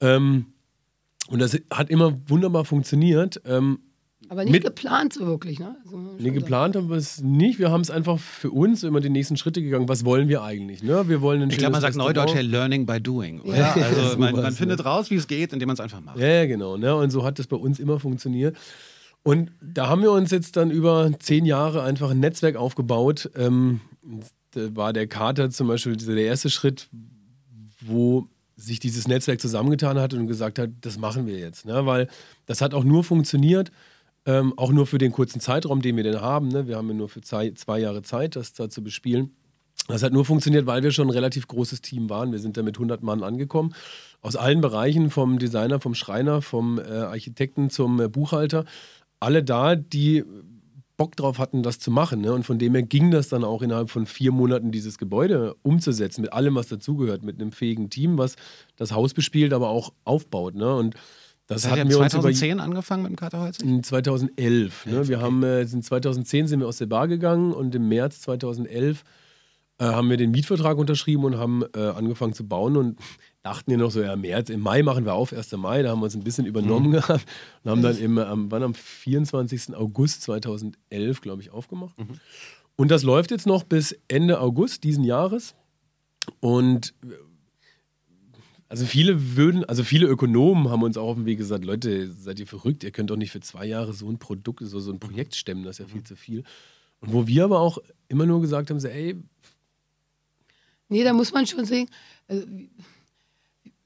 Ähm, 0.00 0.46
und 1.28 1.40
das 1.40 1.58
hat 1.70 1.90
immer 1.90 2.20
wunderbar 2.28 2.64
funktioniert. 2.64 3.40
Ähm, 3.44 3.78
Aber 4.28 4.44
nicht 4.44 4.52
mit- 4.52 4.64
geplant 4.64 5.12
so 5.12 5.26
wirklich. 5.26 5.58
Ne? 5.58 5.76
Also, 5.84 5.96
Nee, 6.18 6.30
geplant 6.30 6.76
haben 6.76 6.88
wir 6.88 6.96
es 6.96 7.20
nicht. 7.22 7.58
Wir 7.58 7.70
haben 7.70 7.80
es 7.80 7.90
einfach 7.90 8.18
für 8.18 8.50
uns 8.50 8.82
immer 8.82 9.00
die 9.00 9.10
nächsten 9.10 9.36
Schritte 9.36 9.62
gegangen. 9.62 9.88
Was 9.88 10.04
wollen 10.04 10.28
wir 10.28 10.42
eigentlich? 10.42 10.82
Ne? 10.82 11.08
Wir 11.08 11.20
wollen 11.20 11.42
ein 11.42 11.50
Ich 11.50 11.58
glaube, 11.58 11.72
man 11.72 11.80
sagt 11.80 11.96
neudeutsch 11.96 12.34
hey. 12.34 12.42
Learning 12.42 12.86
by 12.86 13.00
Doing. 13.00 13.40
Ja. 13.44 13.72
Also 13.74 14.16
man, 14.18 14.34
man 14.34 14.52
findet 14.52 14.84
raus, 14.84 15.10
wie 15.10 15.16
es 15.16 15.26
geht, 15.26 15.52
indem 15.52 15.68
man 15.68 15.74
es 15.74 15.80
einfach 15.80 16.00
macht. 16.00 16.18
Ja, 16.18 16.26
ja, 16.26 16.46
genau. 16.46 16.76
Ne? 16.76 16.94
Und 16.94 17.10
so 17.10 17.24
hat 17.24 17.38
das 17.38 17.46
bei 17.46 17.56
uns 17.56 17.78
immer 17.78 18.00
funktioniert. 18.00 18.56
Und 19.22 19.50
da 19.60 19.88
haben 19.88 20.02
wir 20.02 20.12
uns 20.12 20.30
jetzt 20.30 20.56
dann 20.56 20.70
über 20.70 21.10
zehn 21.18 21.44
Jahre 21.46 21.82
einfach 21.82 22.10
ein 22.10 22.20
Netzwerk 22.20 22.56
aufgebaut. 22.56 23.30
Ähm, 23.36 23.80
da 24.52 24.74
war 24.76 24.92
der 24.92 25.06
Kater 25.08 25.50
zum 25.50 25.66
Beispiel 25.68 25.96
der 25.96 26.16
erste 26.16 26.48
Schritt, 26.48 26.88
wo 27.80 28.28
sich 28.56 28.78
dieses 28.80 29.06
Netzwerk 29.06 29.40
zusammengetan 29.40 29.98
hat 29.98 30.14
und 30.14 30.28
gesagt 30.28 30.58
hat, 30.58 30.70
das 30.80 30.98
machen 30.98 31.26
wir 31.26 31.38
jetzt. 31.38 31.66
Ne? 31.66 31.84
Weil 31.86 32.08
das 32.46 32.60
hat 32.60 32.72
auch 32.72 32.84
nur 32.84 33.04
funktioniert, 33.04 33.70
ähm, 34.26 34.52
auch 34.56 34.72
nur 34.72 34.86
für 34.86 34.98
den 34.98 35.12
kurzen 35.12 35.40
Zeitraum, 35.40 35.80
den 35.80 35.96
wir 35.96 36.02
denn 36.02 36.20
haben. 36.20 36.48
Ne? 36.48 36.66
Wir 36.66 36.76
haben 36.76 36.88
ja 36.88 36.94
nur 36.94 37.08
für 37.08 37.20
zwei, 37.20 37.52
zwei 37.52 37.78
Jahre 37.78 38.02
Zeit, 38.02 38.36
das 38.36 38.52
da 38.52 38.68
zu 38.68 38.82
bespielen. 38.82 39.30
Das 39.88 40.02
hat 40.02 40.12
nur 40.12 40.24
funktioniert, 40.24 40.66
weil 40.66 40.82
wir 40.82 40.90
schon 40.90 41.06
ein 41.06 41.12
relativ 41.12 41.46
großes 41.46 41.80
Team 41.80 42.10
waren. 42.10 42.32
Wir 42.32 42.40
sind 42.40 42.56
da 42.56 42.62
mit 42.62 42.76
100 42.76 43.02
Mann 43.02 43.22
angekommen. 43.22 43.74
Aus 44.20 44.34
allen 44.34 44.60
Bereichen, 44.60 45.10
vom 45.10 45.38
Designer, 45.38 45.80
vom 45.80 45.94
Schreiner, 45.94 46.42
vom 46.42 46.78
äh, 46.78 46.82
Architekten 46.82 47.70
zum 47.70 48.00
äh, 48.00 48.08
Buchhalter. 48.08 48.64
Alle 49.20 49.44
da, 49.44 49.76
die 49.76 50.24
Bock 50.96 51.14
drauf 51.14 51.38
hatten, 51.38 51.62
das 51.62 51.78
zu 51.78 51.90
machen. 51.90 52.22
Ne? 52.22 52.32
Und 52.32 52.44
von 52.44 52.58
dem 52.58 52.74
her 52.74 52.82
ging 52.82 53.10
das 53.10 53.28
dann 53.28 53.44
auch 53.44 53.62
innerhalb 53.62 53.90
von 53.90 54.06
vier 54.06 54.32
Monaten, 54.32 54.72
dieses 54.72 54.98
Gebäude 54.98 55.54
umzusetzen, 55.62 56.22
mit 56.22 56.32
allem, 56.32 56.54
was 56.54 56.68
dazugehört, 56.68 57.22
mit 57.22 57.40
einem 57.40 57.52
fähigen 57.52 57.90
Team, 57.90 58.18
was 58.18 58.36
das 58.76 58.92
Haus 58.92 59.14
bespielt, 59.14 59.52
aber 59.52 59.68
auch 59.68 59.92
aufbaut. 60.04 60.54
Ne? 60.54 60.74
Und 60.74 60.96
das 61.46 61.62
Das 61.62 61.70
hat 61.70 61.78
hatten 61.78 61.90
ja 61.90 61.96
wir 61.96 62.04
uns 62.04 62.12
über 62.12 62.22
2010 62.22 62.60
angefangen 62.60 63.02
mit 63.02 63.12
dem 63.12 63.16
Katerholz? 63.16 63.58
in 63.58 63.82
2011. 63.82 64.86
Ne? 64.86 65.08
Wir 65.08 65.20
haben, 65.20 65.42
äh, 65.42 65.64
sind 65.64 65.84
2010 65.84 66.46
sind 66.48 66.60
wir 66.60 66.66
aus 66.68 66.78
der 66.78 66.86
Bar 66.86 67.08
gegangen 67.08 67.52
und 67.52 67.74
im 67.74 67.88
März 67.88 68.20
2011 68.22 69.04
äh, 69.78 69.84
haben 69.84 70.08
wir 70.08 70.16
den 70.16 70.30
Mietvertrag 70.30 70.78
unterschrieben 70.78 71.24
und 71.24 71.36
haben 71.38 71.62
äh, 71.74 71.80
angefangen 71.80 72.32
zu 72.32 72.48
bauen 72.48 72.76
und 72.76 72.98
dachten 73.42 73.70
ja 73.70 73.76
noch 73.76 73.90
so, 73.90 74.02
ja, 74.02 74.16
März, 74.16 74.50
im 74.50 74.60
Mai 74.60 74.82
machen 74.82 75.04
wir 75.04 75.14
auf, 75.14 75.32
1. 75.32 75.52
Mai, 75.52 75.82
da 75.82 75.90
haben 75.90 76.00
wir 76.00 76.04
uns 76.06 76.16
ein 76.16 76.24
bisschen 76.24 76.46
übernommen 76.46 76.90
gehabt 76.90 77.24
und 77.62 77.70
haben 77.70 77.82
dann 77.82 77.96
im, 77.98 78.18
am, 78.18 78.50
wann 78.50 78.62
am 78.64 78.74
24. 78.74 79.76
August 79.76 80.22
2011, 80.22 81.20
glaube 81.20 81.42
ich, 81.42 81.50
aufgemacht. 81.50 81.94
Und 82.74 82.90
das 82.90 83.04
läuft 83.04 83.30
jetzt 83.30 83.46
noch 83.46 83.62
bis 83.62 83.96
Ende 84.08 84.40
August 84.40 84.82
diesen 84.82 85.04
Jahres 85.04 85.54
und 86.40 86.92
also 88.68 88.84
viele 88.84 89.36
würden, 89.36 89.64
also 89.64 89.84
viele 89.84 90.06
Ökonomen 90.06 90.68
haben 90.70 90.82
uns 90.82 90.96
auch 90.96 91.08
auf 91.08 91.16
dem 91.16 91.26
Weg 91.26 91.38
gesagt, 91.38 91.64
Leute, 91.64 92.10
seid 92.10 92.40
ihr 92.40 92.46
verrückt, 92.46 92.84
ihr 92.84 92.90
könnt 92.90 93.10
doch 93.10 93.16
nicht 93.16 93.30
für 93.30 93.40
zwei 93.40 93.66
Jahre 93.66 93.92
so 93.92 94.08
ein 94.10 94.18
Produkt, 94.18 94.60
so, 94.64 94.80
so 94.80 94.92
ein 94.92 94.98
Projekt 94.98 95.34
stemmen, 95.34 95.64
das 95.64 95.78
ist 95.78 95.86
ja 95.86 95.92
viel 95.92 96.02
zu 96.02 96.16
viel. 96.16 96.42
Und 97.00 97.12
wo 97.12 97.26
wir 97.26 97.44
aber 97.44 97.60
auch 97.60 97.78
immer 98.08 98.26
nur 98.26 98.40
gesagt 98.40 98.70
haben, 98.70 98.80
so, 98.80 98.88
ey, 98.88 99.16
Nee, 100.88 101.02
da 101.02 101.12
muss 101.12 101.32
man 101.32 101.46
schon 101.46 101.64
sehen. 101.64 101.88
Also, 102.28 102.46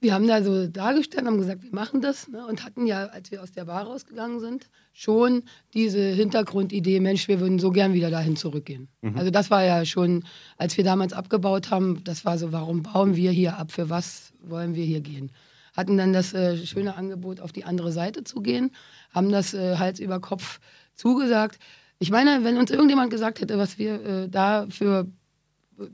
wir 0.01 0.15
haben 0.15 0.27
da 0.27 0.43
so 0.43 0.67
dargestellt, 0.67 1.27
haben 1.27 1.37
gesagt, 1.37 1.61
wir 1.61 1.73
machen 1.73 2.01
das 2.01 2.27
ne, 2.27 2.45
und 2.47 2.65
hatten 2.65 2.87
ja, 2.87 3.05
als 3.05 3.31
wir 3.31 3.41
aus 3.41 3.51
der 3.51 3.65
Bar 3.65 3.83
rausgegangen 3.83 4.39
sind, 4.39 4.67
schon 4.93 5.43
diese 5.75 6.01
Hintergrundidee, 6.01 6.99
Mensch, 6.99 7.27
wir 7.27 7.39
würden 7.39 7.59
so 7.59 7.69
gern 7.69 7.93
wieder 7.93 8.09
dahin 8.09 8.35
zurückgehen. 8.35 8.89
Also 9.15 9.29
das 9.29 9.51
war 9.51 9.63
ja 9.63 9.85
schon, 9.85 10.23
als 10.57 10.75
wir 10.75 10.83
damals 10.83 11.13
abgebaut 11.13 11.69
haben, 11.69 12.03
das 12.03 12.25
war 12.25 12.39
so, 12.39 12.51
warum 12.51 12.81
bauen 12.81 13.15
wir 13.15 13.29
hier 13.31 13.57
ab, 13.57 13.71
für 13.71 13.91
was 13.91 14.33
wollen 14.41 14.73
wir 14.73 14.83
hier 14.83 15.01
gehen? 15.01 15.31
Hatten 15.77 15.97
dann 15.97 16.13
das 16.13 16.33
äh, 16.33 16.57
schöne 16.57 16.95
Angebot, 16.95 17.39
auf 17.39 17.51
die 17.51 17.63
andere 17.63 17.91
Seite 17.91 18.23
zu 18.23 18.41
gehen, 18.41 18.71
haben 19.11 19.31
das 19.31 19.53
äh, 19.53 19.77
Hals 19.77 19.99
über 19.99 20.19
Kopf 20.19 20.59
zugesagt. 20.95 21.59
Ich 21.99 22.09
meine, 22.09 22.43
wenn 22.43 22.57
uns 22.57 22.71
irgendjemand 22.71 23.11
gesagt 23.11 23.39
hätte, 23.39 23.59
was 23.59 23.77
wir 23.77 24.03
äh, 24.03 24.29
da 24.29 24.65
für 24.69 25.05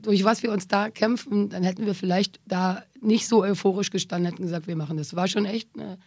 durch 0.02 0.24
was 0.24 0.42
wir 0.42 0.52
uns 0.52 0.68
da 0.68 0.90
kämpfen, 0.90 1.48
dann 1.48 1.62
hätten 1.62 1.86
wir 1.86 1.94
vielleicht 1.94 2.40
da 2.46 2.82
nicht 3.00 3.28
so 3.28 3.42
euphorisch 3.42 3.90
gestanden, 3.90 4.30
hätten 4.30 4.42
gesagt, 4.42 4.66
wir 4.66 4.76
machen 4.76 4.96
das. 4.96 5.14
War 5.14 5.28
schon 5.28 5.44
echt 5.44 5.68
eine 5.74 5.98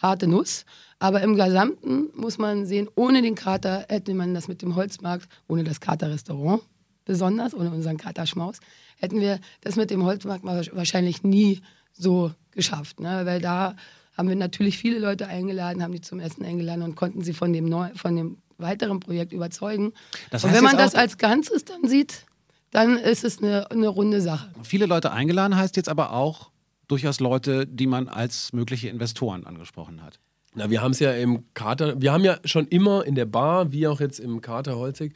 harte 0.00 0.26
Nuss. 0.26 0.64
Aber 0.98 1.22
im 1.22 1.36
Gesamten 1.36 2.08
muss 2.14 2.38
man 2.38 2.66
sehen, 2.66 2.88
ohne 2.94 3.22
den 3.22 3.34
Kater 3.34 3.86
hätte 3.88 4.14
man 4.14 4.34
das 4.34 4.48
mit 4.48 4.62
dem 4.62 4.74
Holzmarkt, 4.76 5.28
ohne 5.46 5.64
das 5.64 5.80
Kater-Restaurant 5.80 6.62
besonders, 7.04 7.54
ohne 7.54 7.70
unseren 7.70 7.96
Katerschmaus, 7.96 8.58
hätten 8.98 9.20
wir 9.20 9.40
das 9.62 9.76
mit 9.76 9.90
dem 9.90 10.04
Holzmarkt 10.04 10.44
wahrscheinlich 10.44 11.22
nie 11.22 11.60
so 11.92 12.32
geschafft. 12.52 13.00
Ne? 13.00 13.22
Weil 13.24 13.40
da 13.40 13.74
haben 14.16 14.28
wir 14.28 14.36
natürlich 14.36 14.78
viele 14.78 14.98
Leute 14.98 15.26
eingeladen, 15.26 15.82
haben 15.82 15.92
die 15.92 16.00
zum 16.00 16.20
Essen 16.20 16.44
eingeladen 16.44 16.82
und 16.82 16.94
konnten 16.94 17.22
sie 17.22 17.32
von 17.32 17.52
dem, 17.52 17.64
Neu 17.64 17.88
von 17.94 18.14
dem 18.14 18.38
weiteren 18.58 19.00
Projekt 19.00 19.32
überzeugen. 19.32 19.92
Das 20.30 20.44
heißt 20.44 20.52
und 20.52 20.56
wenn 20.56 20.64
man 20.64 20.76
das 20.76 20.94
als 20.94 21.18
Ganzes 21.18 21.64
dann 21.64 21.88
sieht, 21.88 22.26
dann 22.70 22.96
ist 22.96 23.24
es 23.24 23.38
eine, 23.38 23.70
eine 23.70 23.88
runde 23.88 24.20
Sache. 24.20 24.50
Viele 24.62 24.86
Leute 24.86 25.12
eingeladen 25.12 25.56
heißt 25.56 25.76
jetzt 25.76 25.88
aber 25.88 26.12
auch 26.12 26.50
durchaus 26.88 27.20
Leute, 27.20 27.66
die 27.66 27.86
man 27.86 28.08
als 28.08 28.52
mögliche 28.52 28.88
Investoren 28.88 29.46
angesprochen 29.46 30.02
hat. 30.02 30.18
Na, 30.54 30.70
wir 30.70 30.82
haben 30.82 30.90
es 30.90 30.98
ja 30.98 31.12
im 31.12 31.44
Kater, 31.54 32.00
wir 32.00 32.12
haben 32.12 32.24
ja 32.24 32.38
schon 32.44 32.66
immer 32.68 33.04
in 33.04 33.14
der 33.14 33.26
Bar, 33.26 33.70
wie 33.72 33.86
auch 33.86 34.00
jetzt 34.00 34.18
im 34.18 34.40
Kater 34.40 34.76
Holzig, 34.76 35.14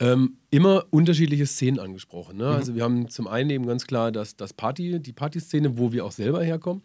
ähm, 0.00 0.38
immer 0.50 0.86
unterschiedliche 0.90 1.46
Szenen 1.46 1.78
angesprochen. 1.78 2.36
Ne? 2.36 2.44
Mhm. 2.44 2.50
Also 2.50 2.74
wir 2.74 2.82
haben 2.82 3.08
zum 3.08 3.28
einen 3.28 3.50
eben 3.50 3.66
ganz 3.66 3.86
klar 3.86 4.10
das, 4.10 4.36
das 4.36 4.52
Party, 4.52 4.98
die 5.00 5.12
Partyszene, 5.12 5.78
wo 5.78 5.92
wir 5.92 6.04
auch 6.04 6.12
selber 6.12 6.42
herkommen 6.42 6.82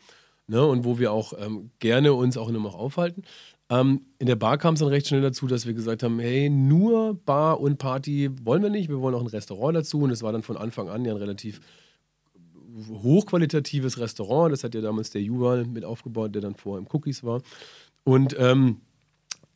ne? 0.47 0.63
und 0.63 0.83
wo 0.83 0.99
wir 0.99 1.11
auch 1.11 1.33
ähm, 1.39 1.71
gerne 1.79 2.13
uns 2.13 2.37
auch 2.37 2.49
immer 2.49 2.59
noch 2.59 2.75
aufhalten. 2.75 3.23
Ähm, 3.69 4.01
in 4.17 4.25
der 4.25 4.35
Bar 4.35 4.57
kam 4.57 4.73
es 4.73 4.79
dann 4.79 4.89
recht 4.89 5.07
schnell 5.07 5.21
dazu, 5.21 5.45
dass 5.45 5.67
wir 5.67 5.73
gesagt 5.73 6.01
haben, 6.01 6.19
hey, 6.19 6.49
nur 6.49 7.13
Bar 7.13 7.59
und 7.59 7.77
Party 7.77 8.29
wollen 8.43 8.63
wir 8.63 8.69
nicht, 8.69 8.89
wir 8.89 8.99
wollen 8.99 9.13
auch 9.13 9.21
ein 9.21 9.27
Restaurant 9.27 9.75
dazu 9.75 10.01
und 10.01 10.11
es 10.11 10.23
war 10.23 10.31
dann 10.31 10.41
von 10.41 10.57
Anfang 10.57 10.89
an 10.89 11.05
ja 11.05 11.13
ein 11.13 11.17
relativ 11.17 11.61
hochqualitatives 12.89 13.99
Restaurant, 13.99 14.51
das 14.53 14.63
hat 14.63 14.73
ja 14.73 14.81
damals 14.81 15.11
der 15.11 15.21
Juval 15.21 15.65
mit 15.65 15.85
aufgebaut, 15.85 16.33
der 16.33 16.41
dann 16.41 16.55
vorher 16.55 16.79
im 16.79 16.87
Cookies 16.91 17.23
war 17.23 17.41
und 18.03 18.35
ähm, 18.39 18.77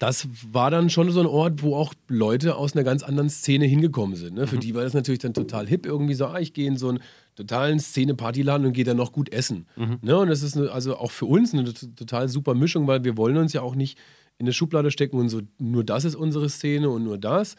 das 0.03 0.27
war 0.51 0.69
dann 0.69 0.89
schon 0.89 1.09
so 1.11 1.21
ein 1.21 1.25
Ort, 1.25 1.63
wo 1.63 1.75
auch 1.75 1.93
Leute 2.07 2.57
aus 2.57 2.73
einer 2.75 2.83
ganz 2.83 3.03
anderen 3.03 3.29
Szene 3.29 3.65
hingekommen 3.65 4.17
sind. 4.17 4.35
Ne? 4.35 4.47
Für 4.47 4.57
mhm. 4.57 4.59
die 4.59 4.75
war 4.75 4.83
das 4.83 4.93
natürlich 4.93 5.21
dann 5.21 5.33
total 5.33 5.65
hip, 5.65 5.85
irgendwie 5.85 6.13
so, 6.13 6.25
ah, 6.25 6.39
ich 6.39 6.53
gehe 6.53 6.67
in 6.67 6.75
so 6.75 6.89
einen 6.89 6.99
totalen 7.35 7.79
Szene-Partyladen 7.79 8.67
und 8.67 8.73
gehe 8.73 8.83
dann 8.83 8.97
noch 8.97 9.11
gut 9.11 9.31
essen. 9.31 9.67
Mhm. 9.75 9.99
Ne? 10.01 10.17
Und 10.17 10.29
das 10.29 10.43
ist 10.43 10.57
eine, 10.57 10.71
also 10.71 10.97
auch 10.97 11.11
für 11.11 11.25
uns 11.25 11.53
eine 11.53 11.73
total 11.73 12.29
super 12.29 12.53
Mischung, 12.55 12.87
weil 12.87 13.03
wir 13.03 13.17
wollen 13.17 13.37
uns 13.37 13.53
ja 13.53 13.61
auch 13.61 13.75
nicht 13.75 13.97
in 14.37 14.45
eine 14.45 14.53
Schublade 14.53 14.91
stecken 14.91 15.17
und 15.17 15.29
so, 15.29 15.41
nur 15.59 15.83
das 15.83 16.05
ist 16.05 16.15
unsere 16.15 16.49
Szene 16.49 16.89
und 16.89 17.03
nur 17.03 17.17
das. 17.17 17.55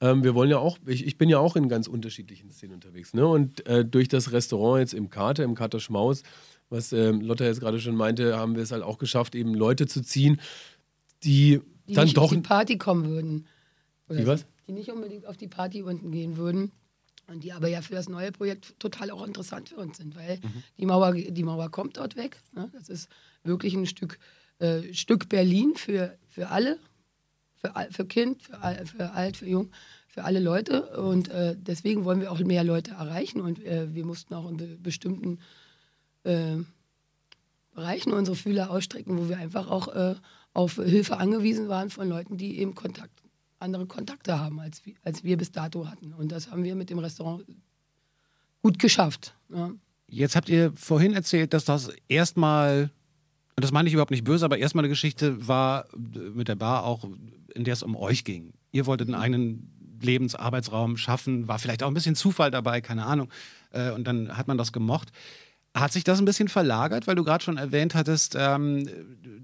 Ähm, 0.00 0.24
wir 0.24 0.34
wollen 0.34 0.50
ja 0.50 0.58
auch, 0.58 0.78
ich, 0.86 1.06
ich, 1.06 1.18
bin 1.18 1.28
ja 1.28 1.38
auch 1.38 1.56
in 1.56 1.68
ganz 1.68 1.86
unterschiedlichen 1.86 2.50
Szenen 2.50 2.74
unterwegs. 2.74 3.14
Ne? 3.14 3.26
Und 3.26 3.66
äh, 3.66 3.84
durch 3.84 4.08
das 4.08 4.32
Restaurant 4.32 4.80
jetzt 4.80 4.94
im 4.94 5.10
Kater, 5.10 5.44
im 5.44 5.54
Kater 5.54 5.80
Schmaus, 5.80 6.22
was 6.68 6.92
äh, 6.92 7.10
Lotta 7.10 7.44
jetzt 7.44 7.60
gerade 7.60 7.78
schon 7.78 7.94
meinte, 7.94 8.36
haben 8.36 8.56
wir 8.56 8.62
es 8.62 8.72
halt 8.72 8.82
auch 8.82 8.98
geschafft, 8.98 9.34
eben 9.34 9.54
Leute 9.54 9.86
zu 9.86 10.02
ziehen, 10.02 10.40
die 11.22 11.60
die 11.88 11.94
dann 11.94 12.04
nicht 12.04 12.16
doch 12.16 12.24
auf 12.24 12.30
die 12.30 12.40
Party 12.40 12.78
kommen 12.78 13.06
würden. 13.06 13.46
Oder 14.08 14.20
Wie 14.20 14.26
was? 14.26 14.46
Die 14.66 14.72
nicht 14.72 14.90
unbedingt 14.90 15.26
auf 15.26 15.36
die 15.36 15.48
Party 15.48 15.82
unten 15.82 16.10
gehen 16.10 16.36
würden. 16.36 16.72
Und 17.26 17.42
die 17.42 17.52
aber 17.52 17.68
ja 17.68 17.80
für 17.80 17.94
das 17.94 18.08
neue 18.08 18.32
Projekt 18.32 18.78
total 18.78 19.10
auch 19.10 19.26
interessant 19.26 19.70
für 19.70 19.76
uns 19.76 19.96
sind, 19.96 20.14
weil 20.14 20.36
mhm. 20.36 20.62
die, 20.78 20.86
Mauer, 20.86 21.12
die 21.12 21.42
Mauer 21.42 21.70
kommt 21.70 21.96
dort 21.96 22.16
weg. 22.16 22.36
Ne? 22.52 22.70
Das 22.72 22.88
ist 22.88 23.08
wirklich 23.42 23.74
ein 23.74 23.86
Stück, 23.86 24.18
äh, 24.58 24.92
Stück 24.92 25.28
Berlin 25.28 25.74
für, 25.74 26.18
für 26.28 26.48
alle, 26.50 26.78
für, 27.56 27.72
für 27.90 28.04
Kind, 28.04 28.42
für, 28.42 28.86
für 28.86 29.12
alt, 29.12 29.36
für 29.38 29.48
jung, 29.48 29.70
für 30.06 30.24
alle 30.24 30.40
Leute. 30.40 30.96
Und 30.98 31.28
äh, 31.28 31.56
deswegen 31.58 32.04
wollen 32.04 32.20
wir 32.20 32.30
auch 32.30 32.38
mehr 32.40 32.64
Leute 32.64 32.92
erreichen. 32.92 33.40
Und 33.40 33.64
äh, 33.64 33.94
wir 33.94 34.04
mussten 34.04 34.34
auch 34.34 34.48
in 34.48 34.56
be 34.58 34.76
bestimmten 34.76 35.38
äh, 36.24 36.56
Bereichen 37.74 38.12
unsere 38.12 38.36
Fühler 38.36 38.70
ausstrecken, 38.70 39.18
wo 39.18 39.28
wir 39.28 39.38
einfach 39.38 39.68
auch 39.68 39.88
äh, 39.88 40.14
auf 40.52 40.76
Hilfe 40.76 41.16
angewiesen 41.16 41.68
waren 41.68 41.90
von 41.90 42.08
Leuten, 42.08 42.36
die 42.36 42.58
eben 42.58 42.74
Kontakt, 42.74 43.23
andere 43.64 43.86
Kontakte 43.86 44.38
haben, 44.38 44.60
als, 44.60 44.82
als 45.02 45.24
wir 45.24 45.36
bis 45.36 45.50
dato 45.50 45.88
hatten. 45.88 46.12
Und 46.12 46.30
das 46.30 46.50
haben 46.50 46.62
wir 46.62 46.74
mit 46.74 46.90
dem 46.90 46.98
Restaurant 46.98 47.44
gut 48.62 48.78
geschafft. 48.78 49.34
Ja. 49.52 49.72
Jetzt 50.08 50.36
habt 50.36 50.48
ihr 50.48 50.72
vorhin 50.76 51.14
erzählt, 51.14 51.52
dass 51.52 51.64
das 51.64 51.90
erstmal, 52.08 52.90
und 53.56 53.64
das 53.64 53.72
meine 53.72 53.88
ich 53.88 53.94
überhaupt 53.94 54.10
nicht 54.10 54.24
böse, 54.24 54.44
aber 54.44 54.58
erstmal 54.58 54.84
eine 54.84 54.90
Geschichte 54.90 55.48
war 55.48 55.86
mit 55.96 56.48
der 56.48 56.54
Bar 56.54 56.84
auch, 56.84 57.04
in 57.54 57.64
der 57.64 57.72
es 57.72 57.82
um 57.82 57.96
euch 57.96 58.24
ging. 58.24 58.52
Ihr 58.70 58.86
wolltet 58.86 59.08
einen 59.08 59.20
eigenen 59.20 59.98
Lebensarbeitsraum 60.00 60.96
schaffen, 60.96 61.48
war 61.48 61.58
vielleicht 61.58 61.82
auch 61.82 61.88
ein 61.88 61.94
bisschen 61.94 62.14
Zufall 62.14 62.50
dabei, 62.50 62.80
keine 62.80 63.06
Ahnung. 63.06 63.28
Äh, 63.70 63.90
und 63.90 64.04
dann 64.04 64.36
hat 64.36 64.46
man 64.48 64.58
das 64.58 64.72
gemocht. 64.72 65.10
Hat 65.74 65.92
sich 65.92 66.04
das 66.04 66.20
ein 66.20 66.24
bisschen 66.24 66.46
verlagert, 66.46 67.08
weil 67.08 67.16
du 67.16 67.24
gerade 67.24 67.42
schon 67.42 67.56
erwähnt 67.56 67.96
hattest, 67.96 68.36
ähm, 68.38 68.88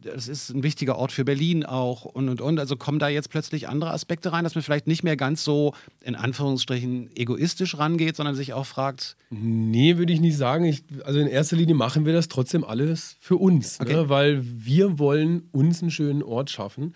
das 0.02 0.28
ist 0.28 0.50
ein 0.50 0.62
wichtiger 0.62 0.96
Ort 0.96 1.10
für 1.10 1.24
Berlin 1.24 1.64
auch 1.64 2.04
und 2.04 2.28
und 2.28 2.40
und. 2.40 2.60
Also 2.60 2.76
kommen 2.76 3.00
da 3.00 3.08
jetzt 3.08 3.30
plötzlich 3.30 3.68
andere 3.68 3.90
Aspekte 3.92 4.32
rein, 4.32 4.44
dass 4.44 4.54
man 4.54 4.62
vielleicht 4.62 4.86
nicht 4.86 5.02
mehr 5.02 5.16
ganz 5.16 5.42
so 5.42 5.74
in 6.02 6.14
Anführungsstrichen 6.14 7.10
egoistisch 7.16 7.76
rangeht, 7.78 8.14
sondern 8.14 8.36
sich 8.36 8.52
auch 8.52 8.66
fragt. 8.66 9.16
Nee, 9.30 9.98
würde 9.98 10.12
ich 10.12 10.20
nicht 10.20 10.36
sagen. 10.36 10.64
Ich, 10.64 10.84
also 11.04 11.18
in 11.18 11.26
erster 11.26 11.56
Linie 11.56 11.74
machen 11.74 12.06
wir 12.06 12.12
das 12.12 12.28
trotzdem 12.28 12.64
alles 12.64 13.16
für 13.20 13.36
uns, 13.36 13.80
ne? 13.80 13.86
okay. 13.86 13.96
ne? 13.96 14.08
weil 14.08 14.40
wir 14.44 14.98
wollen 15.00 15.48
uns 15.52 15.82
einen 15.82 15.90
schönen 15.90 16.22
Ort 16.22 16.50
schaffen. 16.50 16.94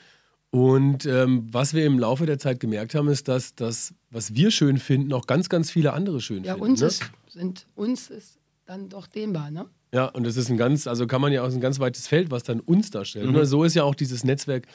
Und 0.51 1.07
ähm, 1.07 1.49
was 1.51 1.75
wir 1.75 1.85
im 1.85 1.99
Laufe 1.99 2.27
der 2.27 2.38
Zeit 2.38 2.61
gemerkt 2.61 2.94
haben, 2.94 3.09
ist, 3.09 3.27
dass 3.27 3.57
das, 3.57 3.92
was 4.11 4.37
wir 4.37 4.53
schön 4.53 4.79
finden, 4.79 5.12
auch 5.12 5.27
ganz, 5.27 5.49
ganz 5.49 5.73
viele 5.73 5.92
andere 5.92 6.20
schön 6.20 6.44
ja, 6.44 6.55
finden. 6.55 6.66
Ja, 6.66 6.70
uns, 6.70 6.81
ne? 6.81 6.87
ist, 6.87 7.03
sind, 7.27 7.66
uns 7.75 8.11
ist 8.11 8.38
dann 8.66 8.88
doch 8.88 9.07
dehnbar, 9.07 9.50
ne? 9.50 9.66
Ja, 9.92 10.07
und 10.07 10.24
das 10.24 10.37
ist 10.37 10.50
ein 10.50 10.57
ganz, 10.57 10.87
also 10.87 11.07
kann 11.07 11.20
man 11.20 11.33
ja 11.33 11.42
aus 11.42 11.55
ein 11.55 11.61
ganz 11.61 11.79
weites 11.79 12.09
Feld, 12.09 12.31
was 12.31 12.42
dann 12.42 12.61
uns 12.61 12.90
darstellt. 12.90 13.31
Mhm. 13.31 13.44
So 13.44 13.62
ist 13.64 13.74
ja 13.74 13.85
auch 13.85 13.94
dieses 13.94 14.24
Netzwerk 14.24 14.66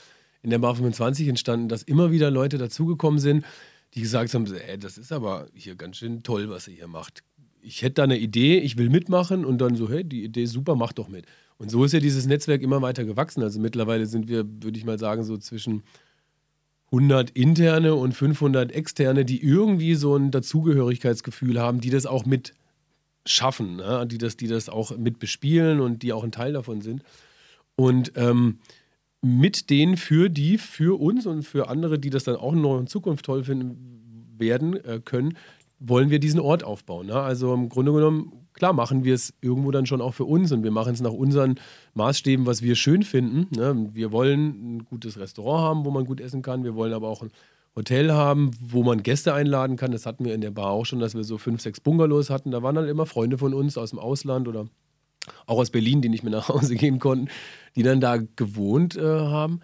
in 0.42 0.50
der 0.50 0.60
Bar 0.60 0.76
25 0.76 1.28
entstanden, 1.28 1.68
dass 1.68 1.84
immer 1.84 2.12
wieder 2.12 2.32
Leute 2.32 2.58
dazugekommen 2.58 3.20
sind, 3.20 3.44
die 3.94 4.02
gesagt 4.02 4.34
haben, 4.34 4.46
ey, 4.46 4.78
das 4.78 4.98
ist 4.98 5.12
aber 5.12 5.48
hier 5.54 5.76
ganz 5.76 5.98
schön 5.98 6.24
toll, 6.24 6.50
was 6.50 6.68
ihr 6.68 6.76
hier 6.76 6.88
macht. 6.88 7.24
Ich 7.62 7.82
hätte 7.82 7.96
da 7.96 8.04
eine 8.04 8.18
Idee, 8.18 8.60
ich 8.60 8.78
will 8.78 8.90
mitmachen 8.90 9.44
und 9.44 9.58
dann 9.60 9.76
so, 9.76 9.90
hey, 9.90 10.06
die 10.06 10.24
Idee 10.24 10.44
ist 10.44 10.54
super, 10.54 10.76
mach 10.76 10.94
doch 10.94 11.10
mit. 11.10 11.26
Und 11.58 11.70
so 11.70 11.84
ist 11.84 11.92
ja 11.92 12.00
dieses 12.00 12.26
Netzwerk 12.26 12.62
immer 12.62 12.82
weiter 12.82 13.04
gewachsen. 13.04 13.44
Also 13.44 13.60
mittlerweile 13.60 14.06
sind 14.06 14.30
wir, 14.30 14.46
würde 14.48 14.78
ich 14.78 14.86
mal 14.86 14.98
sagen, 14.98 15.26
so 15.26 15.36
zwischen 15.38 15.84
100 16.92 17.32
interne 17.32 17.96
und 17.96 18.14
500 18.14 18.72
externe, 18.72 19.26
die 19.26 19.44
irgendwie 19.44 19.96
so 19.96 20.16
ein 20.16 20.32
Dazugehörigkeitsgefühl 20.32 21.60
haben, 21.60 21.82
die 21.82 21.90
das 21.90 22.06
auch 22.06 22.26
mit 22.26 22.54
schaffen, 23.30 23.78
ne? 23.78 24.06
die, 24.08 24.18
das, 24.18 24.38
die 24.38 24.48
das 24.48 24.70
auch 24.70 24.98
mit 24.98 25.20
bespielen 25.20 25.80
und 25.80 26.02
die 26.04 26.14
auch 26.14 26.24
ein 26.24 26.32
Teil 26.32 26.54
davon 26.54 26.82
sind. 26.82 27.04
Und 27.76 28.12
ähm, 28.16 28.60
mit 29.22 29.70
denen 29.70 29.98
für 29.98 30.30
die, 30.30 30.58
für 30.58 31.00
uns 31.00 31.26
und 31.26 31.44
für 31.44 31.70
andere, 31.70 32.00
die 32.00 32.10
das 32.10 32.24
dann 32.24 32.36
auch 32.36 32.54
noch 32.54 32.80
in 32.80 32.88
Zukunft 32.88 33.26
toll 33.26 33.44
finden 33.44 34.36
werden 34.38 34.84
äh, 34.84 35.02
können, 35.04 35.38
wollen 35.80 36.10
wir 36.10 36.20
diesen 36.20 36.40
Ort 36.40 36.64
aufbauen. 36.64 37.08
Ne? 37.08 37.16
Also 37.16 37.54
im 37.54 37.70
Grunde 37.70 37.94
genommen, 37.94 38.48
klar, 38.54 38.74
machen 38.74 39.04
wir 39.04 39.14
es 39.14 39.34
irgendwo 39.42 39.72
dann 39.72 39.86
schon 39.86 40.02
auch 40.02 40.14
für 40.14 40.26
uns 40.26 40.52
und 40.52 40.64
wir 40.64 40.72
machen 40.72 40.94
es 40.94 41.02
nach 41.02 41.12
unseren 41.12 41.56
Maßstäben, 41.94 42.46
was 42.46 42.62
wir 42.62 42.76
schön 42.76 43.04
finden. 43.04 43.48
Ne? 43.56 43.90
Wir 43.94 44.12
wollen 44.12 44.78
ein 44.78 44.86
gutes 44.86 45.18
Restaurant 45.18 45.62
haben, 45.62 45.86
wo 45.86 45.92
man 45.92 46.06
gut 46.06 46.20
essen 46.20 46.42
kann. 46.42 46.64
Wir 46.64 46.76
wollen 46.76 46.94
aber 46.94 47.08
auch 47.08 47.22
ein 47.22 47.32
Hotel 47.76 48.12
haben, 48.12 48.52
wo 48.60 48.84
man 48.84 49.04
Gäste 49.04 49.34
einladen 49.34 49.78
kann. 49.78 49.92
Das 49.92 50.06
hatten 50.06 50.26
wir 50.26 50.34
in 50.34 50.42
der 50.42 50.52
Bar 50.52 50.72
auch 50.72 50.86
schon, 50.86 51.00
dass 51.00 51.16
wir 51.16 51.24
so 51.24 51.38
fünf, 51.38 51.62
sechs 51.62 51.80
Bungalows 51.80 52.30
hatten. 52.30 52.52
Da 52.52 52.64
waren 52.64 52.76
dann 52.76 52.88
immer 52.88 53.06
Freunde 53.06 53.38
von 53.38 53.54
uns 53.54 53.78
aus 53.78 53.92
dem 53.92 54.00
Ausland 54.00 54.48
oder 54.48 54.68
auch 55.46 55.58
aus 55.58 55.70
Berlin, 55.70 56.02
die 56.02 56.10
nicht 56.10 56.24
mehr 56.24 56.32
nach 56.32 56.50
Hause 56.50 56.76
gehen 56.78 57.00
konnten, 57.00 57.30
die 57.76 57.84
dann 57.84 58.02
da 58.02 58.18
gewohnt 58.18 58.98
äh, 58.98 59.02
haben. 59.02 59.62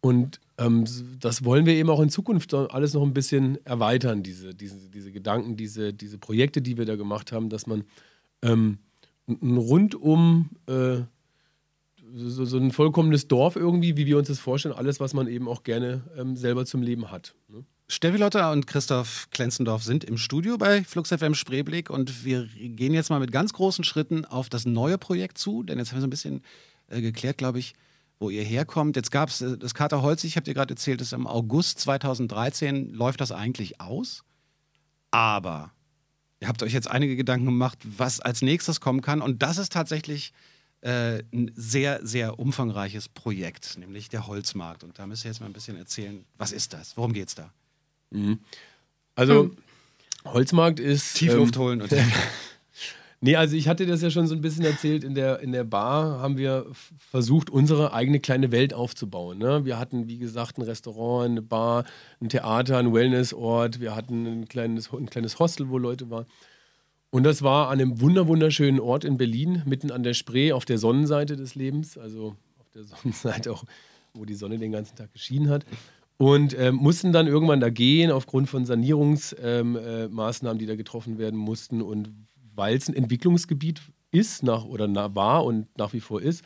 Und 0.00 0.40
ähm, 0.58 0.84
das 1.20 1.44
wollen 1.44 1.66
wir 1.66 1.74
eben 1.74 1.90
auch 1.90 2.00
in 2.00 2.10
Zukunft 2.10 2.54
alles 2.54 2.94
noch 2.94 3.02
ein 3.02 3.14
bisschen 3.14 3.64
erweitern, 3.66 4.22
diese, 4.22 4.54
diese, 4.54 4.88
diese 4.88 5.10
Gedanken, 5.10 5.56
diese, 5.56 5.92
diese 5.92 6.18
Projekte, 6.18 6.62
die 6.62 6.78
wir 6.78 6.84
da 6.84 6.96
gemacht 6.96 7.32
haben, 7.32 7.48
dass 7.48 7.66
man 7.66 7.84
ähm, 8.42 8.78
rundum 9.28 10.50
äh, 10.66 10.98
so, 12.16 12.44
so, 12.44 12.56
ein 12.58 12.72
vollkommenes 12.72 13.28
Dorf 13.28 13.56
irgendwie, 13.56 13.96
wie 13.96 14.06
wir 14.06 14.16
uns 14.16 14.28
das 14.28 14.38
vorstellen, 14.38 14.74
alles, 14.74 15.00
was 15.00 15.12
man 15.12 15.28
eben 15.28 15.48
auch 15.48 15.62
gerne 15.62 16.02
ähm, 16.16 16.36
selber 16.36 16.64
zum 16.64 16.82
Leben 16.82 17.10
hat. 17.10 17.34
Ne? 17.48 17.64
Steffi 17.88 18.16
Lotter 18.16 18.50
und 18.50 18.66
Christoph 18.66 19.28
Klenzendorf 19.30 19.82
sind 19.82 20.02
im 20.02 20.16
Studio 20.16 20.58
bei 20.58 20.82
Flux 20.82 21.10
FM 21.10 21.34
Spreeblick 21.34 21.90
und 21.90 22.24
wir 22.24 22.46
gehen 22.46 22.94
jetzt 22.94 23.10
mal 23.10 23.20
mit 23.20 23.30
ganz 23.32 23.52
großen 23.52 23.84
Schritten 23.84 24.24
auf 24.24 24.48
das 24.48 24.64
neue 24.64 24.98
Projekt 24.98 25.38
zu, 25.38 25.62
denn 25.62 25.78
jetzt 25.78 25.92
haben 25.92 25.98
wir 25.98 26.00
so 26.00 26.06
ein 26.06 26.10
bisschen 26.10 26.42
äh, 26.88 27.00
geklärt, 27.00 27.38
glaube 27.38 27.58
ich, 27.58 27.74
wo 28.18 28.30
ihr 28.30 28.42
herkommt. 28.42 28.96
Jetzt 28.96 29.10
gab 29.10 29.28
es 29.28 29.40
äh, 29.42 29.58
das 29.58 29.74
Kater 29.74 30.02
Holz, 30.02 30.24
ich 30.24 30.36
habe 30.36 30.44
dir 30.44 30.54
gerade 30.54 30.72
erzählt, 30.72 31.00
ist 31.00 31.12
im 31.12 31.26
August 31.26 31.80
2013 31.80 32.92
läuft 32.94 33.20
das 33.20 33.30
eigentlich 33.30 33.80
aus. 33.80 34.24
Aber 35.10 35.70
ihr 36.40 36.48
habt 36.48 36.62
euch 36.62 36.72
jetzt 36.72 36.90
einige 36.90 37.14
Gedanken 37.14 37.46
gemacht, 37.46 37.78
was 37.84 38.20
als 38.20 38.42
nächstes 38.42 38.80
kommen 38.80 39.02
kann 39.02 39.20
und 39.20 39.42
das 39.42 39.58
ist 39.58 39.72
tatsächlich 39.72 40.32
äh, 40.86 41.24
ein 41.32 41.50
sehr, 41.56 41.98
sehr 42.06 42.38
umfangreiches 42.38 43.08
Projekt, 43.08 43.76
nämlich 43.76 44.08
der 44.08 44.28
Holzmarkt. 44.28 44.84
Und 44.84 44.98
da 44.98 45.06
müsst 45.06 45.24
ihr 45.24 45.30
jetzt 45.32 45.40
mal 45.40 45.46
ein 45.46 45.52
bisschen 45.52 45.76
erzählen, 45.76 46.24
was 46.38 46.52
ist 46.52 46.72
das? 46.72 46.96
Worum 46.96 47.12
geht 47.12 47.26
es 47.26 47.34
da? 47.34 47.50
Mhm. 48.10 48.38
Also, 49.16 49.44
hm. 49.44 49.56
Holzmarkt 50.24 50.78
ist. 50.78 51.14
Tiefluft 51.14 51.56
ähm, 51.56 51.62
holen 51.62 51.82
und. 51.82 51.92
nee, 53.20 53.34
also 53.34 53.56
ich 53.56 53.66
hatte 53.66 53.84
das 53.86 54.00
ja 54.00 54.10
schon 54.10 54.28
so 54.28 54.36
ein 54.36 54.40
bisschen 54.40 54.64
erzählt. 54.64 55.02
In 55.02 55.16
der, 55.16 55.40
in 55.40 55.50
der 55.50 55.64
Bar 55.64 56.20
haben 56.20 56.36
wir 56.36 56.66
versucht, 56.98 57.50
unsere 57.50 57.92
eigene 57.92 58.20
kleine 58.20 58.52
Welt 58.52 58.72
aufzubauen. 58.72 59.38
Ne? 59.38 59.64
Wir 59.64 59.80
hatten, 59.80 60.06
wie 60.06 60.18
gesagt, 60.18 60.56
ein 60.56 60.62
Restaurant, 60.62 61.30
eine 61.30 61.42
Bar, 61.42 61.84
ein 62.20 62.28
Theater, 62.28 62.78
ein 62.78 62.94
Wellnessort. 62.94 63.80
Wir 63.80 63.96
hatten 63.96 64.24
ein 64.26 64.48
kleines, 64.48 64.92
ein 64.92 65.10
kleines 65.10 65.40
Hostel, 65.40 65.68
wo 65.68 65.78
Leute 65.78 66.10
waren. 66.10 66.26
Und 67.16 67.22
das 67.22 67.40
war 67.40 67.70
an 67.70 67.80
einem 67.80 67.98
wunderschönen 67.98 68.78
Ort 68.78 69.02
in 69.06 69.16
Berlin, 69.16 69.62
mitten 69.64 69.90
an 69.90 70.02
der 70.02 70.12
Spree, 70.12 70.52
auf 70.52 70.66
der 70.66 70.76
Sonnenseite 70.76 71.34
des 71.34 71.54
Lebens, 71.54 71.96
also 71.96 72.36
der 72.74 72.84
Sonnenseite 73.02 73.52
auch, 73.52 73.64
wo 74.12 74.26
die 74.26 74.34
Sonne 74.34 74.58
den 74.58 74.70
ganzen 74.70 74.96
Tag 74.96 75.14
geschienen 75.14 75.48
hat. 75.48 75.64
Und 76.18 76.52
äh, 76.52 76.72
mussten 76.72 77.14
dann 77.14 77.26
irgendwann 77.26 77.60
da 77.60 77.70
gehen 77.70 78.10
aufgrund 78.10 78.50
von 78.50 78.66
Sanierungsmaßnahmen, 78.66 80.10
ähm, 80.10 80.56
äh, 80.56 80.58
die 80.58 80.66
da 80.66 80.76
getroffen 80.76 81.16
werden 81.16 81.38
mussten. 81.38 81.80
Und 81.80 82.10
weil 82.54 82.76
es 82.76 82.86
ein 82.86 82.94
Entwicklungsgebiet 82.94 83.80
ist 84.10 84.42
nach, 84.42 84.66
oder 84.66 84.86
na, 84.86 85.14
war 85.14 85.46
und 85.46 85.68
nach 85.78 85.94
wie 85.94 86.00
vor 86.00 86.20
ist, 86.20 86.44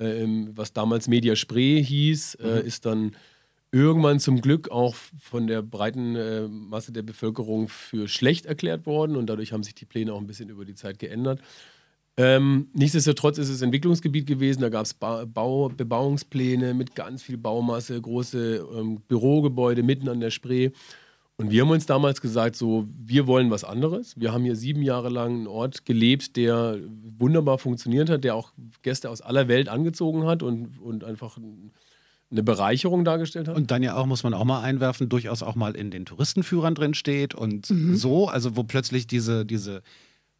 äh, 0.00 0.26
was 0.54 0.74
damals 0.74 1.08
Media 1.08 1.34
Spree 1.34 1.82
hieß, 1.82 2.34
äh, 2.34 2.60
mhm. 2.60 2.66
ist 2.66 2.84
dann 2.84 3.12
irgendwann 3.72 4.18
zum 4.18 4.40
Glück 4.40 4.70
auch 4.70 4.94
von 4.94 5.46
der 5.46 5.62
breiten 5.62 6.16
äh, 6.16 6.48
Masse 6.48 6.92
der 6.92 7.02
Bevölkerung 7.02 7.68
für 7.68 8.08
schlecht 8.08 8.46
erklärt 8.46 8.86
worden 8.86 9.16
und 9.16 9.26
dadurch 9.26 9.52
haben 9.52 9.62
sich 9.62 9.74
die 9.74 9.84
Pläne 9.84 10.12
auch 10.12 10.20
ein 10.20 10.26
bisschen 10.26 10.48
über 10.48 10.64
die 10.64 10.74
Zeit 10.74 10.98
geändert. 10.98 11.40
Ähm, 12.16 12.68
nichtsdestotrotz 12.74 13.38
ist 13.38 13.48
es 13.48 13.62
Entwicklungsgebiet 13.62 14.26
gewesen, 14.26 14.60
da 14.60 14.68
gab 14.68 14.84
es 14.84 14.94
ba 14.94 15.24
Bau 15.24 15.68
Bebauungspläne 15.68 16.74
mit 16.74 16.94
ganz 16.94 17.22
viel 17.22 17.38
Baumasse, 17.38 18.00
große 18.00 18.66
ähm, 18.76 19.00
Bürogebäude 19.08 19.82
mitten 19.82 20.08
an 20.08 20.20
der 20.20 20.30
Spree. 20.30 20.70
Und 21.36 21.50
wir 21.50 21.62
haben 21.62 21.70
uns 21.70 21.86
damals 21.86 22.20
gesagt, 22.20 22.56
so, 22.56 22.86
wir 22.98 23.26
wollen 23.26 23.50
was 23.50 23.64
anderes. 23.64 24.14
Wir 24.20 24.34
haben 24.34 24.44
hier 24.44 24.56
sieben 24.56 24.82
Jahre 24.82 25.08
lang 25.08 25.30
einen 25.30 25.46
Ort 25.46 25.86
gelebt, 25.86 26.36
der 26.36 26.78
wunderbar 27.18 27.56
funktioniert 27.56 28.10
hat, 28.10 28.24
der 28.24 28.34
auch 28.34 28.52
Gäste 28.82 29.08
aus 29.08 29.22
aller 29.22 29.48
Welt 29.48 29.70
angezogen 29.70 30.26
hat 30.26 30.42
und, 30.42 30.78
und 30.78 31.02
einfach 31.02 31.38
eine 32.30 32.42
Bereicherung 32.42 33.04
dargestellt 33.04 33.48
hat. 33.48 33.56
Und 33.56 33.70
dann 33.70 33.82
ja 33.82 33.96
auch, 33.96 34.06
muss 34.06 34.22
man 34.22 34.34
auch 34.34 34.44
mal 34.44 34.62
einwerfen, 34.62 35.08
durchaus 35.08 35.42
auch 35.42 35.56
mal 35.56 35.74
in 35.74 35.90
den 35.90 36.06
Touristenführern 36.06 36.74
drin 36.74 36.94
steht 36.94 37.34
und 37.34 37.70
mhm. 37.70 37.96
so, 37.96 38.28
also 38.28 38.56
wo 38.56 38.62
plötzlich 38.62 39.06
diese, 39.06 39.44
diese 39.44 39.82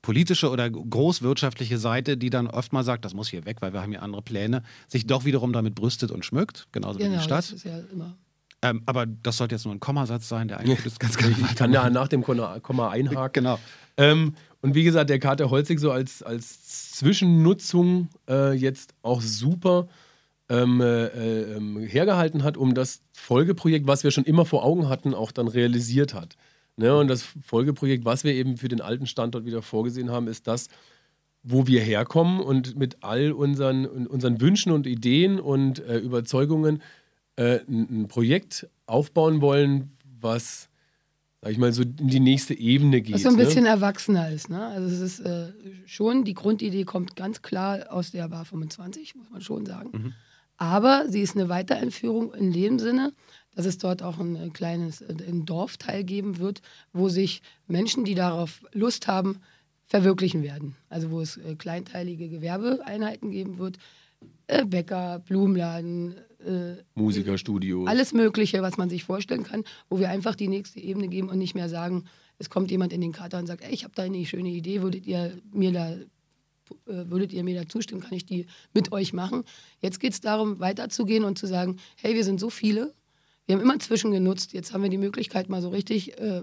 politische 0.03 0.50
oder 0.50 0.70
großwirtschaftliche 0.70 1.79
Seite, 1.79 2.16
die 2.16 2.31
dann 2.31 2.46
oft 2.46 2.72
mal 2.72 2.85
sagt, 2.85 3.05
das 3.05 3.14
muss 3.14 3.29
hier 3.29 3.44
weg, 3.44 3.59
weil 3.61 3.72
wir 3.72 3.83
haben 3.83 3.90
hier 3.90 4.03
andere 4.03 4.22
Pläne, 4.22 4.62
sich 4.88 5.07
doch 5.07 5.24
wiederum 5.24 5.53
damit 5.53 5.74
brüstet 5.74 6.11
und 6.11 6.24
schmückt, 6.24 6.68
genauso 6.72 6.98
genau, 6.98 7.11
wie 7.11 7.14
die 7.14 7.16
genau, 7.16 7.24
Stadt. 7.24 7.44
Das 7.44 7.53
ist 7.53 7.64
ja 7.64 7.79
immer. 7.92 8.16
Ähm, 8.62 8.83
aber 8.87 9.07
das 9.07 9.38
sollte 9.38 9.55
jetzt 9.55 9.64
nur 9.64 9.74
ein 9.74 9.81
Kommasatz 9.81 10.29
sein, 10.29 10.48
der 10.48 10.61
eigentlich 10.61 10.85
ist 10.87 11.00
ganz 11.00 11.16
klar. 11.16 11.31
Ich 11.31 11.57
kann 11.57 11.72
ja 11.72 11.88
nach 11.90 12.09
dem 12.09 12.22
Komma 12.22 12.90
einhaken. 12.90 13.44
Genau. 13.44 13.59
Ähm, 13.96 14.35
und 14.62 14.74
wie 14.74 14.85
gesagt, 14.85 15.11
der 15.11 15.18
Kater 15.18 15.50
Holzig 15.50 15.81
so 15.81 15.90
als, 15.90 16.22
als 16.22 16.92
Zwischennutzung 16.92 18.09
äh, 18.29 18.53
jetzt 18.53 18.94
auch 19.03 19.22
super 19.22 19.88
ähm, 20.51 20.81
äh, 20.81 21.07
ähm, 21.55 21.79
hergehalten 21.79 22.43
hat, 22.43 22.57
um 22.57 22.75
das 22.75 23.03
Folgeprojekt, 23.13 23.87
was 23.87 24.03
wir 24.03 24.11
schon 24.11 24.25
immer 24.25 24.45
vor 24.45 24.65
Augen 24.65 24.89
hatten, 24.89 25.15
auch 25.15 25.31
dann 25.31 25.47
realisiert 25.47 26.13
hat. 26.13 26.35
Ne? 26.77 26.95
Und 26.97 27.09
das 27.09 27.23
Folgeprojekt, 27.23 28.05
was 28.05 28.25
wir 28.25 28.35
eben 28.35 28.57
für 28.57 28.69
den 28.69 28.81
alten 28.81 29.07
Standort 29.07 29.47
wieder 29.47 29.63
vorgesehen 29.63 30.11
haben, 30.11 30.27
ist 30.27 30.49
das, 30.49 30.69
wo 31.45 31.69
wir 31.69 31.81
herkommen 31.81 32.41
und 32.41 32.77
mit 32.77 32.99
all 33.03 33.31
unseren, 33.31 33.87
unseren 33.87 34.41
Wünschen 34.41 34.73
und 34.73 34.89
Ideen 34.89 35.39
und 35.39 35.79
äh, 35.79 35.99
Überzeugungen 35.99 36.83
äh, 37.37 37.61
ein, 37.69 38.09
Projekt 38.09 38.69
aufbauen 38.87 39.41
wollen, 39.41 39.97
was, 40.21 40.69
sag 41.41 41.53
ich 41.53 41.59
mal, 41.59 41.73
so 41.73 41.83
in 41.83 42.09
die 42.09 42.21
nächste 42.21 42.55
Ebene 42.55 43.01
geht. 43.03 43.15
Was 43.15 43.23
so 43.23 43.29
ein 43.29 43.37
ne? 43.37 43.45
bisschen 43.45 43.67
erwachsener 43.67 44.31
ist. 44.31 44.51
Ne? 44.51 44.67
Also 44.67 44.89
es 44.89 45.01
ist 45.01 45.21
äh, 45.21 45.53
schon, 45.87 46.25
die 46.25 46.35
Grundidee 46.35 46.85
kommt 46.85 47.15
ganz 47.15 47.41
klar 47.41 47.87
aus 47.91 48.11
der 48.11 48.29
Bar 48.29 48.45
25, 48.45 49.15
muss 49.15 49.31
man 49.31 49.41
schon 49.41 49.65
sagen. 49.65 49.91
Mhm. 49.93 50.15
Aber 50.61 51.07
sie 51.09 51.23
ist 51.23 51.37
eine 51.37 51.49
Weiterentführung 51.49 52.35
in 52.35 52.53
dem 52.53 52.79
Sinne, 52.79 53.14
dass 53.55 53.64
es 53.64 53.79
dort 53.79 54.03
auch 54.03 54.18
ein 54.18 54.53
kleines 54.53 55.03
ein 55.03 55.46
Dorfteil 55.46 56.05
geben 56.05 56.38
wird, 56.38 56.61
wo 56.92 57.09
sich 57.09 57.40
Menschen, 57.66 58.05
die 58.05 58.14
darauf 58.14 58.62
Lust 58.73 59.09
haben, 59.09 59.40
verwirklichen 59.87 60.42
werden. 60.42 60.77
Also 60.90 61.11
wo 61.11 61.23
es 61.23 61.38
äh, 61.38 61.57
kleinteilige 61.57 62.29
Gewerbeeinheiten 62.29 63.31
geben 63.31 63.59
wird, 63.59 63.79
äh, 64.49 64.66
Bäcker, 64.66 65.20
Blumenladen, 65.20 66.16
äh, 66.44 66.77
Musikerstudios. 66.94 67.88
Alles 67.88 68.12
Mögliche, 68.12 68.61
was 68.61 68.77
man 68.77 68.90
sich 68.90 69.05
vorstellen 69.05 69.44
kann, 69.44 69.64
wo 69.88 69.99
wir 69.99 70.11
einfach 70.11 70.35
die 70.35 70.49
nächste 70.49 70.79
Ebene 70.79 71.09
geben 71.09 71.31
und 71.31 71.38
nicht 71.38 71.55
mehr 71.55 71.70
sagen, 71.70 72.05
es 72.38 72.51
kommt 72.51 72.70
jemand 72.70 72.92
in 72.92 73.01
den 73.01 73.12
Kater 73.12 73.38
und 73.38 73.46
sagt, 73.46 73.64
ey, 73.64 73.73
ich 73.73 73.85
habe 73.85 73.94
da 73.96 74.03
eine 74.03 74.27
schöne 74.27 74.51
Idee, 74.51 74.83
würdet 74.83 75.07
ihr 75.07 75.38
mir 75.53 75.73
da 75.73 75.90
äh, 75.92 76.07
würdet 76.87 77.33
ihr 77.33 77.45
mir 77.45 77.61
da 77.61 77.69
zustimmen, 77.69 78.01
kann 78.01 78.13
ich 78.13 78.27
die 78.27 78.47
mit 78.75 78.93
euch 78.93 79.13
machen. 79.13 79.45
Jetzt 79.81 80.01
geht 80.01 80.13
es 80.13 80.21
darum, 80.21 80.61
weiterzugehen 80.61 81.25
und 81.25 81.39
zu 81.39 81.47
sagen, 81.47 81.79
hey, 81.97 82.15
wir 82.15 82.25
sind 82.25 82.41
so 82.41 82.51
viele, 82.51 82.95
wir 83.47 83.57
haben 83.57 83.63
immer 83.63 83.79
zwischen 83.79 84.13
genutzt, 84.13 84.53
jetzt 84.53 84.73
haben 84.73 84.83
wir 84.83 84.91
die 84.91 84.99
Möglichkeit, 84.99 85.49
mal 85.49 85.61
so 85.61 85.71
richtig 85.71 86.19
äh, 86.19 86.43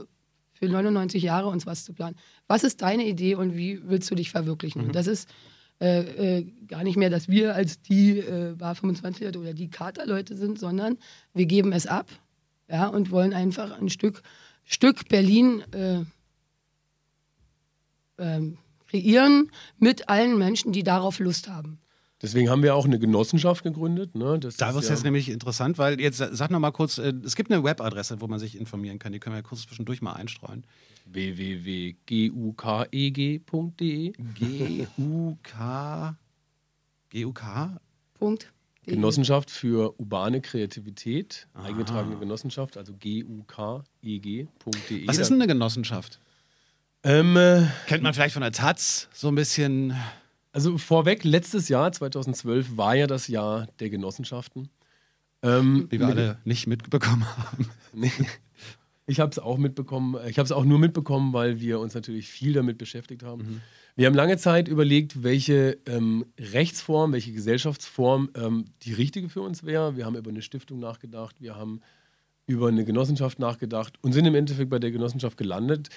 für 0.54 0.68
99 0.68 1.24
Jahre 1.24 1.48
uns 1.48 1.66
was 1.66 1.86
zu 1.86 1.94
planen. 1.94 2.18
Was 2.48 2.64
ist 2.64 2.82
deine 2.82 3.08
Idee 3.08 3.36
und 3.36 3.56
wie 3.56 3.80
willst 3.88 4.10
du 4.12 4.16
dich 4.16 4.32
verwirklichen? 4.32 4.82
Mhm. 4.82 4.88
Und 4.88 4.96
das 4.96 5.08
ist 5.08 5.30
äh, 5.80 6.40
äh, 6.40 6.52
gar 6.68 6.84
nicht 6.84 6.98
mehr, 6.98 7.10
dass 7.10 7.28
wir 7.28 7.54
als 7.54 7.82
die 7.82 8.20
äh, 8.20 8.56
Bar 8.58 8.76
25 8.76 9.28
oder 9.28 9.54
die 9.54 9.70
Katerleute 9.70 10.36
sind, 10.36 10.60
sondern 10.60 10.98
wir 11.34 11.46
geben 11.46 11.72
es 11.72 11.86
ab 11.86 12.10
ja, 12.68 12.88
und 12.88 13.12
wollen 13.12 13.34
einfach 13.34 13.80
ein 13.80 13.90
Stück, 13.90 14.24
Stück 14.66 15.08
Berlin 15.08 15.62
äh, 15.74 16.04
ähm, 18.18 18.58
kreieren 18.88 19.52
mit 19.78 20.10
allen 20.10 20.38
Menschen, 20.38 20.72
die 20.72 20.84
darauf 20.84 21.20
Lust 21.20 21.48
haben. 21.50 21.80
Deswegen 22.22 22.50
haben 22.50 22.64
wir 22.64 22.74
auch 22.76 22.86
eine 22.86 22.98
Genossenschaft 22.98 23.64
gegründet. 23.64 24.16
Ne? 24.16 24.40
Das 24.40 24.58
da 24.58 24.74
wird 24.74 24.82
es 24.84 24.90
ja 24.90 24.96
jetzt 24.96 25.04
nämlich 25.04 25.30
interessant, 25.30 25.78
weil 25.78 26.02
jetzt 26.02 26.18
sag 26.18 26.50
noch 26.50 26.60
mal 26.60 26.72
kurz, 26.72 26.98
äh, 26.98 27.14
es 27.24 27.36
gibt 27.36 27.52
eine 27.52 27.64
Webadresse, 27.64 28.22
wo 28.22 28.28
man 28.28 28.40
sich 28.40 28.58
informieren 28.58 28.98
kann. 28.98 29.12
Die 29.14 29.20
können 29.20 29.36
wir 29.36 29.44
kurz 29.44 29.62
zwischendurch 29.64 30.02
mal 30.02 30.14
einstreuen. 30.14 30.66
www.gukeg.de 31.06 31.98
G-U-K 34.34 36.18
G-U-K? 37.10 37.80
Punkt. 38.16 38.52
Genossenschaft 38.86 39.52
für 39.52 40.00
urbane 40.00 40.42
Kreativität, 40.42 41.48
Aha. 41.54 41.68
eingetragene 41.68 42.18
Genossenschaft, 42.18 42.78
also 42.78 42.94
gukeg.de. 42.94 44.48
Was 45.08 45.18
ist 45.18 45.30
denn 45.30 45.42
eine 45.42 45.48
Genossenschaft? 45.48 46.20
Ähm, 47.08 47.38
äh, 47.38 47.64
Kennt 47.86 48.04
man 48.04 48.14
vielleicht 48.14 48.34
von 48.34 48.42
der 48.42 48.52
Taz 48.52 49.08
so 49.14 49.30
ein 49.30 49.36
bisschen. 49.36 49.96
Also 50.52 50.78
vorweg, 50.78 51.24
letztes 51.24 51.70
Jahr, 51.70 51.90
2012, 51.90 52.76
war 52.76 52.96
ja 52.96 53.08
das 53.08 53.30
Jahr 53.30 53.68
der 53.80 53.90
Genossenschaften. 53.90 54.70
Ähm, 55.42 55.88
Wie 55.90 56.00
wir 56.00 56.08
alle 56.08 56.38
nicht 56.44 56.68
mitbekommen 56.68 57.26
haben. 57.38 57.70
nee, 57.94 58.12
ich 59.06 59.22
habe 59.22 59.32
es 59.32 59.40
auch 59.40 59.58
mitbekommen. 59.58 60.18
Ich 60.28 60.38
habe 60.38 60.46
es 60.46 60.52
auch 60.52 60.66
nur 60.66 60.80
mitbekommen, 60.80 61.32
weil 61.32 61.62
wir 61.62 61.80
uns 61.80 61.94
natürlich 61.94 62.28
viel 62.28 62.52
damit 62.52 62.78
beschäftigt 62.78 63.24
haben. 63.24 63.44
Mhm. 63.44 63.62
Wir 63.96 64.08
haben 64.08 64.16
lange 64.16 64.38
Zeit 64.38 64.68
überlegt, 64.68 65.24
welche 65.24 65.78
ähm, 65.86 66.26
Rechtsform, 66.38 67.14
welche 67.14 67.32
Gesellschaftsform 67.32 68.32
ähm, 68.36 68.66
die 68.82 68.94
richtige 68.94 69.30
für 69.30 69.42
uns 69.42 69.64
wäre. 69.64 69.96
Wir 69.96 70.06
haben 70.06 70.18
über 70.18 70.30
eine 70.30 70.42
Stiftung 70.42 70.80
nachgedacht, 70.80 71.40
wir 71.40 71.56
haben 71.56 71.80
über 72.48 72.68
eine 72.68 72.84
Genossenschaft 72.84 73.40
nachgedacht 73.40 73.96
und 74.02 74.12
sind 74.12 74.26
im 74.26 74.36
Endeffekt 74.36 74.70
bei 74.70 74.80
der 74.80 74.92
Genossenschaft 74.92 75.38
gelandet. 75.38 75.90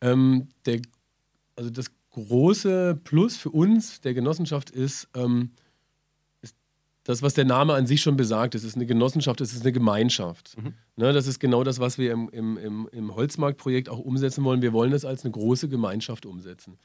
Ähm, 0.00 0.48
der, 0.66 0.80
also 1.56 1.70
das 1.70 1.90
große 2.10 2.98
Plus 3.04 3.36
für 3.36 3.50
uns 3.50 4.00
der 4.00 4.14
Genossenschaft 4.14 4.70
ist, 4.70 5.08
ähm, 5.14 5.50
ist, 6.42 6.56
das, 7.04 7.22
was 7.22 7.34
der 7.34 7.44
Name 7.44 7.74
an 7.74 7.86
sich 7.86 8.00
schon 8.00 8.16
besagt. 8.16 8.54
Es 8.54 8.64
ist 8.64 8.76
eine 8.76 8.86
Genossenschaft, 8.86 9.40
es 9.40 9.52
ist 9.52 9.62
eine 9.62 9.72
Gemeinschaft. 9.72 10.56
Mhm. 10.56 10.74
Ne, 10.96 11.12
das 11.12 11.26
ist 11.26 11.38
genau 11.38 11.64
das, 11.64 11.78
was 11.78 11.98
wir 11.98 12.12
im, 12.12 12.28
im, 12.30 12.56
im, 12.56 12.88
im 12.92 13.14
Holzmarktprojekt 13.14 13.88
auch 13.88 13.98
umsetzen 13.98 14.44
wollen. 14.44 14.62
Wir 14.62 14.72
wollen 14.72 14.90
das 14.90 15.04
als 15.04 15.24
eine 15.24 15.32
große 15.32 15.68
Gemeinschaft 15.68 16.26
umsetzen. 16.26 16.78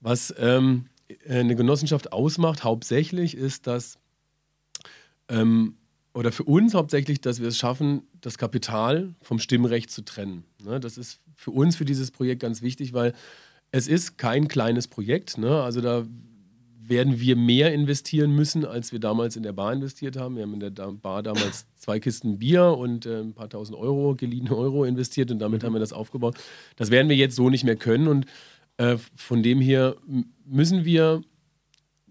Was 0.00 0.34
ähm, 0.38 0.86
eine 1.28 1.56
Genossenschaft 1.56 2.12
ausmacht, 2.12 2.64
hauptsächlich 2.64 3.36
ist, 3.36 3.66
dass 3.66 3.98
ähm, 5.28 5.76
oder 6.16 6.32
für 6.32 6.44
uns 6.44 6.72
hauptsächlich, 6.72 7.20
dass 7.20 7.40
wir 7.40 7.48
es 7.48 7.58
schaffen, 7.58 8.02
das 8.22 8.38
Kapital 8.38 9.14
vom 9.20 9.38
Stimmrecht 9.38 9.90
zu 9.90 10.02
trennen. 10.02 10.44
Ne, 10.64 10.80
das 10.80 10.96
ist 10.96 11.20
für 11.34 11.50
uns, 11.50 11.76
für 11.76 11.84
dieses 11.84 12.10
Projekt 12.10 12.40
ganz 12.40 12.62
wichtig, 12.62 12.94
weil 12.94 13.12
es 13.70 13.86
ist 13.86 14.16
kein 14.16 14.48
kleines 14.48 14.88
Projekt. 14.88 15.36
Ne? 15.36 15.62
Also 15.62 15.82
da 15.82 16.06
werden 16.80 17.20
wir 17.20 17.36
mehr 17.36 17.74
investieren 17.74 18.34
müssen, 18.34 18.64
als 18.64 18.92
wir 18.92 18.98
damals 18.98 19.36
in 19.36 19.42
der 19.42 19.52
Bar 19.52 19.74
investiert 19.74 20.16
haben. 20.16 20.36
Wir 20.36 20.44
haben 20.44 20.54
in 20.54 20.60
der 20.60 20.70
Bar 20.70 21.22
damals 21.22 21.66
zwei 21.76 22.00
Kisten 22.00 22.38
Bier 22.38 22.64
und 22.64 23.04
äh, 23.04 23.20
ein 23.20 23.34
paar 23.34 23.50
tausend 23.50 23.76
Euro, 23.76 24.14
geliehene 24.14 24.56
Euro 24.56 24.86
investiert 24.86 25.30
und 25.30 25.38
damit 25.38 25.62
mhm. 25.62 25.66
haben 25.66 25.72
wir 25.74 25.80
das 25.80 25.92
aufgebaut. 25.92 26.38
Das 26.76 26.90
werden 26.90 27.10
wir 27.10 27.16
jetzt 27.16 27.36
so 27.36 27.50
nicht 27.50 27.64
mehr 27.64 27.76
können 27.76 28.08
und 28.08 28.24
äh, 28.78 28.96
von 29.16 29.42
dem 29.42 29.60
her 29.60 29.96
müssen 30.46 30.86
wir 30.86 31.20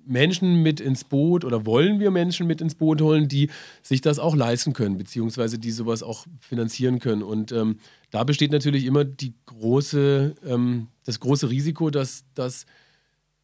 Menschen 0.05 0.61
mit 0.61 0.79
ins 0.79 1.03
Boot 1.03 1.43
oder 1.43 1.65
wollen 1.65 1.99
wir 1.99 2.11
Menschen 2.11 2.47
mit 2.47 2.61
ins 2.61 2.75
Boot 2.75 3.01
holen, 3.01 3.27
die 3.27 3.49
sich 3.81 4.01
das 4.01 4.19
auch 4.19 4.35
leisten 4.35 4.73
können, 4.73 4.97
beziehungsweise 4.97 5.59
die 5.59 5.71
sowas 5.71 6.03
auch 6.03 6.25
finanzieren 6.39 6.99
können. 6.99 7.23
Und 7.23 7.51
ähm, 7.51 7.79
da 8.11 8.23
besteht 8.23 8.51
natürlich 8.51 8.85
immer 8.85 9.03
die 9.03 9.33
große, 9.45 10.35
ähm, 10.45 10.87
das 11.03 11.19
große 11.19 11.49
Risiko, 11.49 11.89
dass, 11.89 12.25
dass 12.33 12.65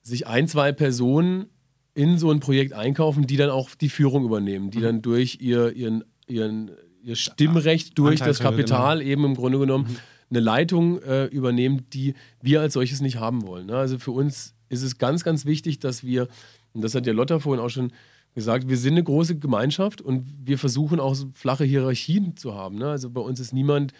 sich 0.01 0.27
ein, 0.27 0.47
zwei 0.47 0.71
Personen 0.71 1.47
in 1.93 2.17
so 2.17 2.31
ein 2.31 2.39
Projekt 2.39 2.73
einkaufen, 2.73 3.27
die 3.27 3.37
dann 3.37 3.49
auch 3.49 3.69
die 3.75 3.89
Führung 3.89 4.23
übernehmen, 4.23 4.71
die 4.71 4.79
mhm. 4.79 4.83
dann 4.83 5.01
durch 5.01 5.39
ihr, 5.41 5.73
ihren, 5.73 6.03
ihren, 6.27 6.71
ihr 7.03 7.15
Stimmrecht, 7.15 7.97
durch 7.97 8.19
das 8.19 8.39
Kapital 8.39 8.99
genau. 8.99 9.11
eben 9.11 9.25
im 9.25 9.35
Grunde 9.35 9.59
genommen 9.59 9.85
mhm. 9.89 9.97
eine 10.29 10.39
Leitung 10.39 11.01
äh, 11.01 11.25
übernehmen, 11.25 11.85
die 11.91 12.13
wir 12.41 12.61
als 12.61 12.73
solches 12.73 13.01
nicht 13.01 13.17
haben 13.17 13.45
wollen. 13.45 13.67
Ne? 13.67 13.75
Also 13.75 13.99
für 13.99 14.11
uns 14.11 14.55
ist 14.71 14.83
es 14.83 14.97
ganz, 14.97 15.23
ganz 15.23 15.45
wichtig, 15.45 15.79
dass 15.79 16.03
wir, 16.03 16.27
und 16.73 16.81
das 16.83 16.95
hat 16.95 17.05
ja 17.05 17.13
Lotta 17.13 17.39
vorhin 17.39 17.63
auch 17.63 17.69
schon 17.69 17.91
gesagt, 18.33 18.69
wir 18.69 18.77
sind 18.77 18.93
eine 18.93 19.03
große 19.03 19.37
Gemeinschaft 19.37 20.01
und 20.01 20.25
wir 20.43 20.57
versuchen 20.57 20.99
auch 20.99 21.15
so 21.15 21.27
flache 21.33 21.65
Hierarchien 21.65 22.37
zu 22.37 22.55
haben. 22.55 22.77
Ne? 22.77 22.89
Also 22.89 23.09
bei 23.09 23.21
uns 23.21 23.39
ist 23.39 23.53
niemand, 23.53 23.91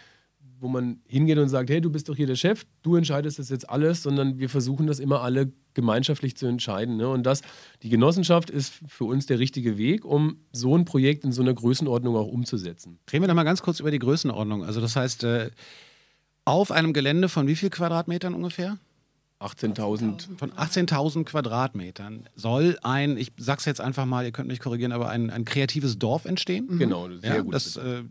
wo 0.62 0.68
man 0.68 1.02
hingeht 1.08 1.38
und 1.40 1.50
sagt, 1.50 1.70
hey, 1.70 1.82
du 1.82 1.90
bist 1.90 2.08
doch 2.08 2.16
hier 2.16 2.28
der 2.28 2.36
Chef, 2.36 2.66
du 2.84 2.96
entscheidest 2.96 3.40
das 3.40 3.50
jetzt 3.50 3.70
alles, 3.70 4.04
sondern 4.04 4.40
wir 4.40 4.48
versuchen 4.48 4.88
das 4.88 5.00
immer 5.00 5.22
alle 5.22 5.52
gemeinschaftlich 5.74 6.38
zu 6.38 6.46
entscheiden. 6.46 6.98
Ne? 6.98 7.10
Und 7.10 7.24
das, 7.24 7.42
die 7.82 7.90
Genossenschaft 7.90 8.50
ist 8.50 8.74
für 8.88 9.06
uns 9.06 9.26
der 9.26 9.40
richtige 9.40 9.78
Weg, 9.78 10.06
um 10.06 10.38
so 10.52 10.78
ein 10.78 10.86
Projekt 10.86 11.26
in 11.26 11.32
so 11.32 11.42
einer 11.42 11.54
Größenordnung 11.54 12.16
auch 12.16 12.28
umzusetzen. 12.28 13.00
Reden 13.12 13.24
wir 13.24 13.28
doch 13.28 13.36
mal 13.36 13.44
ganz 13.44 13.62
kurz 13.62 13.80
über 13.80 13.92
die 13.92 14.00
Größenordnung. 14.00 14.64
Also 14.64 14.80
das 14.80 14.96
heißt, 14.96 15.24
äh, 15.24 15.50
auf 16.46 16.72
einem 16.72 16.94
Gelände 16.94 17.28
von 17.28 17.48
wie 17.48 17.56
viel 17.56 17.70
Quadratmetern 17.70 18.34
ungefähr? 18.34 18.78
18.000. 19.42 20.38
Von 20.38 20.52
18.000 20.52 21.26
Quadratmetern 21.26 22.28
soll 22.36 22.78
ein, 22.84 23.18
ich 23.18 23.32
sag's 23.38 23.66
jetzt 23.66 23.82
einfach 23.82 24.06
mal, 24.06 24.26
ihr 24.26 24.32
könnt 24.32 24.48
mich 24.48 24.60
korrigieren, 24.60 24.92
aber 24.92 25.10
ein, 25.10 25.30
ein 25.30 25.46
kreatives 25.46 25.98
Dorf 25.98 26.26
entstehen. 26.26 26.68
Mhm. 26.70 26.80
Genau, 26.80 27.10
sehr 27.10 27.36
ja, 27.36 27.42
gut. 27.42 27.54
Das 27.54 27.76
äh, 27.78 28.04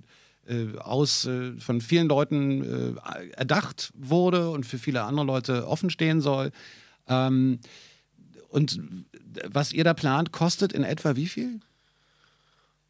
äh, 0.49 0.79
aus 0.79 1.27
äh, 1.27 1.53
von 1.59 1.81
vielen 1.81 2.09
Leuten 2.09 2.97
äh, 2.97 3.29
erdacht 3.37 3.93
wurde 3.95 4.51
und 4.51 4.67
für 4.67 4.79
viele 4.79 5.03
andere 5.03 5.27
Leute 5.27 5.69
offen 5.69 5.91
stehen 5.91 6.21
soll. 6.21 6.51
Ähm, 7.09 7.61
und 8.49 8.81
was 9.47 9.73
ihr 9.73 9.85
da 9.85 9.95
plant, 9.95 10.33
kostet 10.33 10.73
in 10.73 10.83
etwa 10.83 11.15
wie 11.17 11.27
viel? 11.27 11.61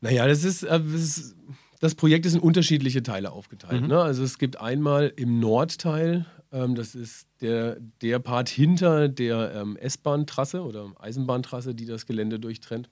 Naja, 0.00 0.26
das 0.26 0.44
ist, 0.44 0.62
äh, 0.62 0.80
das 0.80 1.02
ist 1.02 1.34
das 1.80 1.94
Projekt 1.94 2.26
ist 2.26 2.34
in 2.34 2.40
unterschiedliche 2.40 3.02
Teile 3.02 3.32
aufgeteilt. 3.32 3.82
Mhm. 3.82 3.88
Ne? 3.88 4.00
Also 4.00 4.22
es 4.22 4.38
gibt 4.38 4.60
einmal 4.60 5.12
im 5.16 5.40
Nordteil, 5.40 6.26
ähm, 6.52 6.74
das 6.74 6.94
ist 6.94 7.26
der, 7.40 7.78
der 8.02 8.18
Part 8.18 8.48
hinter 8.48 9.08
der 9.08 9.52
ähm, 9.54 9.76
S-Bahn-Trasse 9.76 10.62
oder 10.62 10.92
Eisenbahntrasse, 10.98 11.74
die 11.74 11.86
das 11.86 12.06
Gelände 12.06 12.38
durchtrennt, 12.38 12.88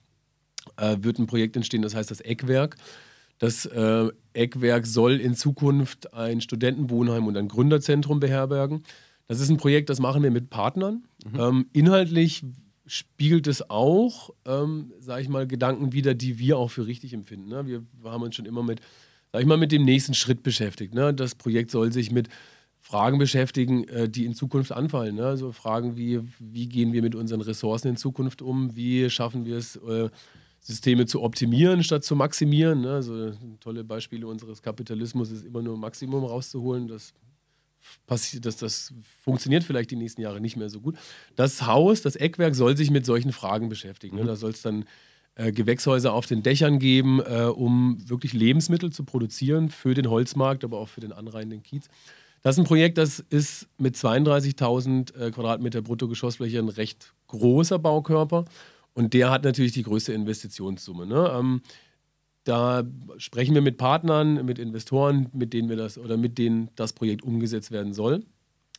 äh, 0.77 0.97
wird 1.01 1.19
ein 1.19 1.27
Projekt 1.27 1.55
entstehen, 1.55 1.81
das 1.81 1.95
heißt 1.95 2.11
das 2.11 2.21
Eckwerk. 2.21 2.75
Das 3.37 3.65
äh, 3.65 4.09
Eckwerk 4.33 4.85
soll 4.85 5.21
in 5.21 5.33
Zukunft 5.33 6.13
ein 6.13 6.41
Studentenwohnheim 6.41 7.25
und 7.27 7.37
ein 7.37 7.47
Gründerzentrum 7.47 8.19
beherbergen. 8.19 8.83
Das 9.27 9.39
ist 9.39 9.49
ein 9.49 9.57
Projekt, 9.57 9.89
das 9.89 9.99
machen 9.99 10.23
wir 10.23 10.31
mit 10.31 10.49
Partnern. 10.49 11.03
Ähm, 11.37 11.67
inhaltlich 11.71 12.43
spiegelt 12.85 13.47
es 13.47 13.69
auch, 13.69 14.31
ähm, 14.45 14.91
sage 14.99 15.21
ich 15.21 15.29
mal, 15.29 15.45
Gedanken 15.45 15.93
wider, 15.93 16.15
die 16.15 16.39
wir 16.39 16.57
auch 16.57 16.71
für 16.71 16.87
richtig 16.87 17.13
empfinden. 17.13 17.47
Ne? 17.47 17.67
Wir 17.67 17.83
haben 18.03 18.23
uns 18.23 18.35
schon 18.35 18.47
immer 18.47 18.63
mit, 18.63 18.81
sag 19.31 19.41
ich 19.41 19.47
mal, 19.47 19.57
mit 19.57 19.71
dem 19.71 19.85
nächsten 19.85 20.15
Schritt 20.15 20.41
beschäftigt. 20.41 20.95
Ne? 20.95 21.13
Das 21.13 21.35
Projekt 21.35 21.69
soll 21.69 21.93
sich 21.93 22.11
mit 22.11 22.29
Fragen 22.89 23.19
beschäftigen, 23.19 23.87
äh, 23.87 24.09
die 24.09 24.25
in 24.25 24.33
Zukunft 24.33 24.71
anfallen. 24.71 25.15
Ne? 25.15 25.25
Also 25.27 25.51
Fragen 25.51 25.95
wie, 25.95 26.21
wie 26.39 26.67
gehen 26.67 26.91
wir 26.91 27.03
mit 27.03 27.13
unseren 27.13 27.41
Ressourcen 27.41 27.89
in 27.89 27.97
Zukunft 27.97 28.41
um? 28.41 28.75
Wie 28.75 29.11
schaffen 29.11 29.45
wir 29.45 29.57
es, 29.57 29.75
äh, 29.75 30.09
Systeme 30.59 31.05
zu 31.05 31.21
optimieren 31.21 31.83
statt 31.83 32.03
zu 32.03 32.15
maximieren? 32.15 32.81
Ne? 32.81 32.93
Also 32.93 33.33
tolle 33.59 33.83
Beispiele 33.83 34.25
unseres 34.25 34.63
Kapitalismus 34.63 35.29
ist 35.29 35.45
immer 35.45 35.61
nur 35.61 35.77
Maximum 35.77 36.23
rauszuholen. 36.23 36.87
Das 36.87 37.13
passiert, 38.07 38.47
dass 38.47 38.57
das 38.57 38.91
funktioniert 39.23 39.63
vielleicht 39.63 39.91
die 39.91 39.95
nächsten 39.95 40.21
Jahre 40.21 40.41
nicht 40.41 40.57
mehr 40.57 40.71
so 40.71 40.81
gut. 40.81 40.97
Das 41.35 41.67
Haus, 41.67 42.01
das 42.01 42.15
Eckwerk 42.15 42.55
soll 42.55 42.75
sich 42.75 42.89
mit 42.89 43.05
solchen 43.05 43.31
Fragen 43.31 43.69
beschäftigen. 43.69 44.15
Ne? 44.15 44.23
Da 44.23 44.35
soll 44.35 44.49
es 44.49 44.63
dann 44.63 44.85
äh, 45.35 45.51
Gewächshäuser 45.51 46.11
auf 46.11 46.25
den 46.25 46.41
Dächern 46.41 46.79
geben, 46.79 47.19
äh, 47.19 47.43
um 47.43 47.99
wirklich 48.09 48.33
Lebensmittel 48.33 48.91
zu 48.91 49.03
produzieren 49.03 49.69
für 49.69 49.93
den 49.93 50.09
Holzmarkt, 50.09 50.63
aber 50.63 50.79
auch 50.79 50.89
für 50.89 51.01
den 51.01 51.11
anreihenden 51.11 51.61
Kiez. 51.61 51.87
Das 52.41 52.55
ist 52.55 52.59
ein 52.59 52.65
Projekt, 52.65 52.97
das 52.97 53.19
ist 53.19 53.67
mit 53.77 53.95
32.000 53.95 55.15
äh, 55.15 55.31
Quadratmeter 55.31 55.81
Bruttogeschossfläche 55.81 56.59
ein 56.59 56.69
recht 56.69 57.13
großer 57.27 57.79
Baukörper 57.79 58.45
und 58.93 59.13
der 59.13 59.29
hat 59.29 59.43
natürlich 59.43 59.73
die 59.73 59.83
größte 59.83 60.13
Investitionssumme. 60.13 61.05
Ne? 61.05 61.31
Ähm, 61.37 61.61
da 62.43 62.83
sprechen 63.17 63.53
wir 63.53 63.61
mit 63.61 63.77
Partnern, 63.77 64.45
mit 64.45 64.57
Investoren, 64.57 65.27
mit 65.33 65.53
denen 65.53 65.69
wir 65.69 65.75
das 65.75 65.97
oder 65.97 66.17
mit 66.17 66.37
denen 66.37 66.69
das 66.75 66.93
Projekt 66.93 67.23
umgesetzt 67.23 67.71
werden 67.71 67.93
soll. 67.93 68.23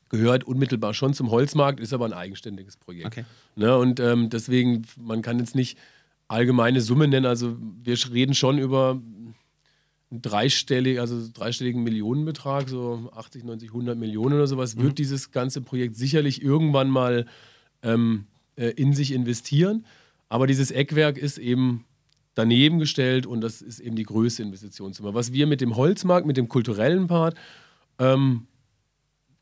Gehört 0.09 0.43
unmittelbar 0.43 0.93
schon 0.93 1.15
zum 1.15 1.31
Holzmarkt, 1.31 1.79
ist 1.79 1.93
aber 1.93 2.07
ein 2.07 2.13
eigenständiges 2.13 2.77
Projekt. 2.77 3.07
Okay. 3.07 3.25
Ne, 3.55 3.77
und 3.77 4.01
ähm, 4.01 4.29
deswegen, 4.29 4.83
man 4.99 5.23
kann 5.23 5.39
jetzt 5.39 5.55
nicht 5.55 5.79
allgemeine 6.27 6.81
Summe 6.81 7.07
nennen. 7.07 7.27
Also 7.27 7.57
wir 7.83 7.97
reden 8.11 8.35
schon 8.35 8.59
über 8.59 9.01
dreistellig, 10.11 11.01
also 11.01 11.29
dreistelligen 11.33 11.83
Millionenbetrag, 11.83 12.69
so 12.69 13.11
80, 13.15 13.45
90, 13.45 13.69
100 13.71 13.99
Millionen 13.99 14.35
oder 14.35 14.47
sowas, 14.47 14.77
wird 14.77 14.99
dieses 14.99 15.31
ganze 15.31 15.61
Projekt 15.61 15.97
sicherlich 15.97 16.43
irgendwann 16.43 16.91
mal 16.91 17.27
ähm, 17.83 18.27
äh, 18.57 18.71
in 18.71 18.93
sich 18.93 19.13
investieren. 19.13 19.87
Aber 20.29 20.47
dieses 20.47 20.71
Eckwerk 20.71 21.17
ist 21.17 21.39
eben 21.39 21.85
daneben 22.35 22.79
gestellt 22.79 23.27
und 23.27 23.41
das 23.41 23.63
ist 23.63 23.81
eben 23.81 23.97
die 23.97 24.05
größte 24.05 24.43
Investitionssumme. 24.43 25.15
Was 25.15 25.33
wir 25.33 25.47
mit 25.47 25.61
dem 25.61 25.77
Holzmarkt, 25.77 26.27
mit 26.27 26.37
dem 26.37 26.49
kulturellen 26.49 27.07
Part, 27.07 27.37
ähm, 27.99 28.47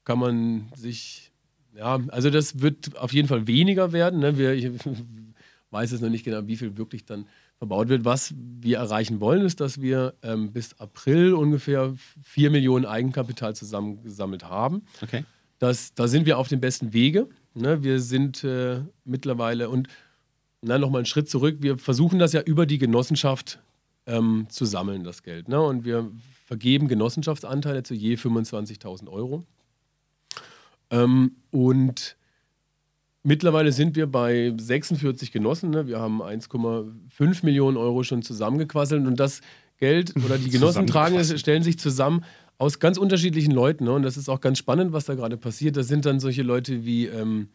kann 0.04 0.18
man 0.18 0.70
sich, 0.74 1.32
ja, 1.76 2.00
also 2.08 2.30
das 2.30 2.60
wird 2.60 2.96
auf 2.96 3.12
jeden 3.12 3.28
Fall 3.28 3.46
weniger 3.46 3.92
werden. 3.92 4.20
Ne? 4.20 4.38
Wir, 4.38 4.52
ich 4.52 4.70
weiß 5.70 5.92
jetzt 5.92 6.00
noch 6.00 6.10
nicht 6.10 6.24
genau, 6.24 6.46
wie 6.46 6.56
viel 6.56 6.76
wirklich 6.76 7.04
dann 7.04 7.26
verbaut 7.58 7.88
wird. 7.88 8.04
Was 8.04 8.34
wir 8.36 8.78
erreichen 8.78 9.20
wollen, 9.20 9.42
ist, 9.42 9.60
dass 9.60 9.80
wir 9.80 10.14
ähm, 10.22 10.52
bis 10.52 10.78
April 10.80 11.34
ungefähr 11.34 11.94
4 12.22 12.50
Millionen 12.50 12.86
Eigenkapital 12.86 13.54
zusammengesammelt 13.54 14.44
haben. 14.44 14.82
Okay. 15.02 15.24
Das, 15.58 15.92
da 15.94 16.06
sind 16.06 16.24
wir 16.24 16.38
auf 16.38 16.48
dem 16.48 16.60
besten 16.60 16.92
Wege. 16.92 17.28
Ne? 17.54 17.82
Wir 17.82 18.00
sind 18.00 18.44
äh, 18.44 18.82
mittlerweile 19.04 19.68
und 19.68 19.88
na, 20.62 20.78
nochmal 20.78 21.00
einen 21.00 21.06
Schritt 21.06 21.28
zurück. 21.28 21.58
Wir 21.60 21.78
versuchen 21.78 22.18
das 22.18 22.32
ja 22.32 22.40
über 22.40 22.66
die 22.66 22.78
Genossenschaft 22.78 23.60
ähm, 24.06 24.46
zu 24.48 24.64
sammeln, 24.64 25.04
das 25.04 25.22
Geld. 25.22 25.48
Ne? 25.48 25.60
Und 25.60 25.84
wir 25.84 26.10
vergeben 26.46 26.88
Genossenschaftsanteile 26.88 27.82
zu 27.82 27.94
je 27.94 28.14
25.000 28.14 29.08
Euro. 29.08 29.44
Ähm, 30.90 31.36
und 31.50 32.16
mittlerweile 33.28 33.70
sind 33.72 33.94
wir 33.94 34.06
bei 34.06 34.52
46 34.56 35.30
Genossen. 35.30 35.70
Ne? 35.70 35.86
Wir 35.86 36.00
haben 36.00 36.22
1,5 36.22 37.44
Millionen 37.44 37.76
Euro 37.76 38.02
schon 38.02 38.22
zusammengequasselt. 38.22 39.06
Und 39.06 39.20
das 39.20 39.42
Geld 39.76 40.14
oder 40.24 40.38
die 40.38 40.50
Genossen 40.50 40.86
tragen 40.86 41.16
es, 41.16 41.38
stellen 41.38 41.62
sich 41.62 41.78
zusammen 41.78 42.24
aus 42.56 42.80
ganz 42.80 42.98
unterschiedlichen 42.98 43.52
Leuten. 43.52 43.84
Ne? 43.84 43.92
Und 43.92 44.02
das 44.02 44.16
ist 44.16 44.28
auch 44.28 44.40
ganz 44.40 44.58
spannend, 44.58 44.92
was 44.92 45.04
da 45.04 45.14
gerade 45.14 45.36
passiert. 45.36 45.76
Das 45.76 45.86
sind 45.86 46.06
dann 46.06 46.18
solche 46.18 46.42
Leute 46.42 46.84
wie 46.84 47.06
ähm, 47.06 47.50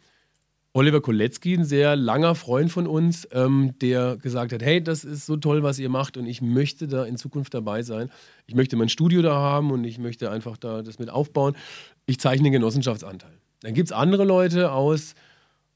Oliver 0.73 1.01
Kolecki, 1.01 1.55
ein 1.55 1.65
sehr 1.65 1.95
langer 1.95 2.35
Freund 2.35 2.71
von 2.71 2.87
uns, 2.87 3.27
ähm, 3.31 3.73
der 3.81 4.17
gesagt 4.17 4.53
hat, 4.53 4.63
hey, 4.63 4.81
das 4.81 5.03
ist 5.03 5.25
so 5.25 5.37
toll, 5.37 5.63
was 5.63 5.77
ihr 5.77 5.89
macht 5.89 6.17
und 6.17 6.25
ich 6.25 6.41
möchte 6.41 6.87
da 6.87 7.03
in 7.03 7.17
Zukunft 7.17 7.53
dabei 7.53 7.83
sein. 7.83 8.09
Ich 8.47 8.55
möchte 8.55 8.75
mein 8.75 8.89
Studio 8.89 9.21
da 9.21 9.35
haben 9.35 9.71
und 9.71 9.83
ich 9.83 9.99
möchte 9.99 10.31
einfach 10.31 10.57
da 10.57 10.81
das 10.81 10.97
mit 10.97 11.09
aufbauen. 11.09 11.55
Ich 12.05 12.19
zeichne 12.19 12.45
den 12.45 12.53
Genossenschaftsanteil. 12.53 13.37
Dann 13.61 13.73
gibt 13.73 13.89
es 13.89 13.91
andere 13.91 14.23
Leute 14.23 14.71
aus, 14.71 15.13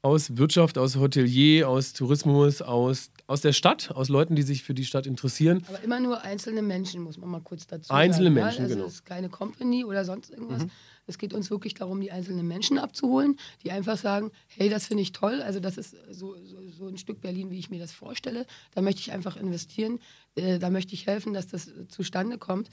aus 0.02 0.36
Wirtschaft, 0.36 0.78
aus 0.78 0.96
Hotelier, 0.96 1.68
aus 1.68 1.92
Tourismus, 1.92 2.62
aus, 2.62 3.10
aus 3.26 3.40
der 3.40 3.52
Stadt, 3.52 3.90
aus 3.90 4.08
Leuten, 4.08 4.36
die 4.36 4.42
sich 4.42 4.62
für 4.62 4.74
die 4.74 4.84
Stadt 4.84 5.06
interessieren. 5.06 5.64
Aber 5.68 5.82
immer 5.82 5.98
nur 5.98 6.22
einzelne 6.22 6.62
Menschen, 6.62 7.02
muss 7.02 7.18
man 7.18 7.28
mal 7.28 7.40
kurz 7.40 7.66
dazu 7.66 7.92
Einzelne 7.92 8.26
sagen. 8.26 8.34
Menschen, 8.34 8.58
ja? 8.58 8.62
also 8.64 8.74
genau. 8.76 8.86
Es 8.86 8.94
ist 8.94 9.04
keine 9.04 9.28
Company 9.28 9.84
oder 9.84 10.04
sonst 10.04 10.30
irgendwas. 10.30 10.66
Es 11.08 11.16
geht 11.18 11.32
uns 11.32 11.50
wirklich 11.50 11.74
darum, 11.74 12.00
die 12.00 12.12
einzelnen 12.12 12.46
Menschen 12.46 12.78
abzuholen, 12.78 13.38
die 13.64 13.72
einfach 13.72 13.96
sagen, 13.96 14.30
hey, 14.46 14.68
das 14.68 14.86
finde 14.86 15.02
ich 15.02 15.12
toll, 15.12 15.40
also 15.42 15.58
das 15.58 15.78
ist 15.78 15.96
so, 16.10 16.36
so, 16.44 16.56
so 16.68 16.86
ein 16.86 16.98
Stück 16.98 17.20
Berlin, 17.22 17.50
wie 17.50 17.58
ich 17.58 17.70
mir 17.70 17.80
das 17.80 17.92
vorstelle. 17.92 18.46
Da 18.74 18.82
möchte 18.82 19.00
ich 19.00 19.10
einfach 19.10 19.36
investieren, 19.36 20.00
äh, 20.36 20.58
da 20.58 20.68
möchte 20.68 20.94
ich 20.94 21.06
helfen, 21.06 21.32
dass 21.32 21.48
das 21.48 21.70
zustande 21.88 22.36
kommt. 22.36 22.68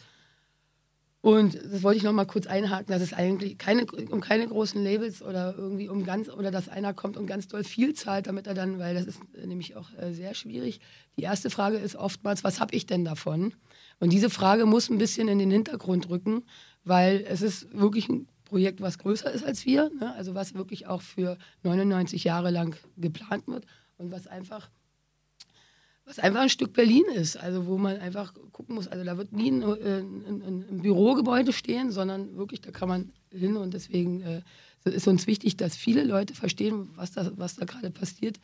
Und 1.25 1.55
das 1.55 1.81
wollte 1.81 1.97
ich 1.97 2.03
noch 2.03 2.13
mal 2.13 2.25
kurz 2.25 2.45
einhaken, 2.45 2.85
dass 2.85 3.01
es 3.01 3.11
eigentlich 3.11 3.57
keine, 3.57 3.88
um 4.11 4.21
keine 4.21 4.47
großen 4.47 4.83
Labels 4.83 5.23
oder 5.23 5.55
irgendwie 5.57 5.89
um 5.89 6.03
ganz, 6.03 6.29
oder 6.29 6.51
dass 6.51 6.69
einer 6.69 6.93
kommt 6.93 7.17
und 7.17 7.25
ganz 7.25 7.47
doll 7.47 7.63
viel 7.63 7.95
zahlt, 7.95 8.27
damit 8.27 8.45
er 8.45 8.53
dann, 8.53 8.77
weil 8.77 8.93
das 8.93 9.07
ist 9.07 9.19
äh, 9.33 9.47
nämlich 9.47 9.75
auch 9.75 9.89
äh, 9.97 10.13
sehr 10.13 10.35
schwierig. 10.35 10.81
Die 11.17 11.23
erste 11.23 11.49
Frage 11.49 11.77
ist 11.77 11.95
oftmals, 11.95 12.43
was 12.43 12.59
habe 12.59 12.75
ich 12.75 12.85
denn 12.85 13.05
davon? 13.05 13.55
Und 13.99 14.13
diese 14.13 14.29
Frage 14.29 14.67
muss 14.67 14.91
ein 14.91 14.99
bisschen 14.99 15.27
in 15.27 15.39
den 15.39 15.49
Hintergrund 15.49 16.09
rücken, 16.09 16.43
weil 16.83 17.25
es 17.27 17.41
ist 17.41 17.73
wirklich 17.73 18.07
ein 18.07 18.27
Projekt, 18.43 18.79
was 18.79 18.99
größer 18.99 19.31
ist 19.31 19.43
als 19.43 19.65
wir, 19.65 19.89
ne? 19.99 20.13
also 20.13 20.35
was 20.35 20.53
wirklich 20.53 20.85
auch 20.85 21.01
für 21.01 21.39
99 21.63 22.23
Jahre 22.23 22.51
lang 22.51 22.77
geplant 22.97 23.47
wird 23.47 23.65
und 23.97 24.11
was 24.11 24.27
einfach 24.27 24.69
was 26.05 26.19
einfach 26.19 26.41
ein 26.41 26.49
Stück 26.49 26.73
Berlin 26.73 27.05
ist, 27.13 27.35
also 27.35 27.65
wo 27.65 27.77
man 27.77 27.97
einfach 27.97 28.33
gucken 28.51 28.75
muss, 28.75 28.87
also 28.87 29.03
da 29.03 29.17
wird 29.17 29.33
nie 29.33 29.51
ein, 29.51 29.61
äh, 29.63 29.99
ein, 29.99 30.25
ein, 30.25 30.65
ein 30.69 30.81
Bürogebäude 30.81 31.51
stehen, 31.51 31.91
sondern 31.91 32.37
wirklich, 32.37 32.61
da 32.61 32.71
kann 32.71 32.89
man 32.89 33.11
hin 33.31 33.57
und 33.57 33.73
deswegen 33.73 34.21
äh, 34.21 34.41
ist 34.85 35.07
uns 35.07 35.25
wichtig, 35.25 35.57
dass 35.57 35.75
viele 35.75 36.03
Leute 36.03 36.35
verstehen, 36.35 36.89
was 36.95 37.11
da, 37.11 37.31
was 37.35 37.55
da 37.55 37.65
gerade 37.65 37.89
passiert 37.89 38.39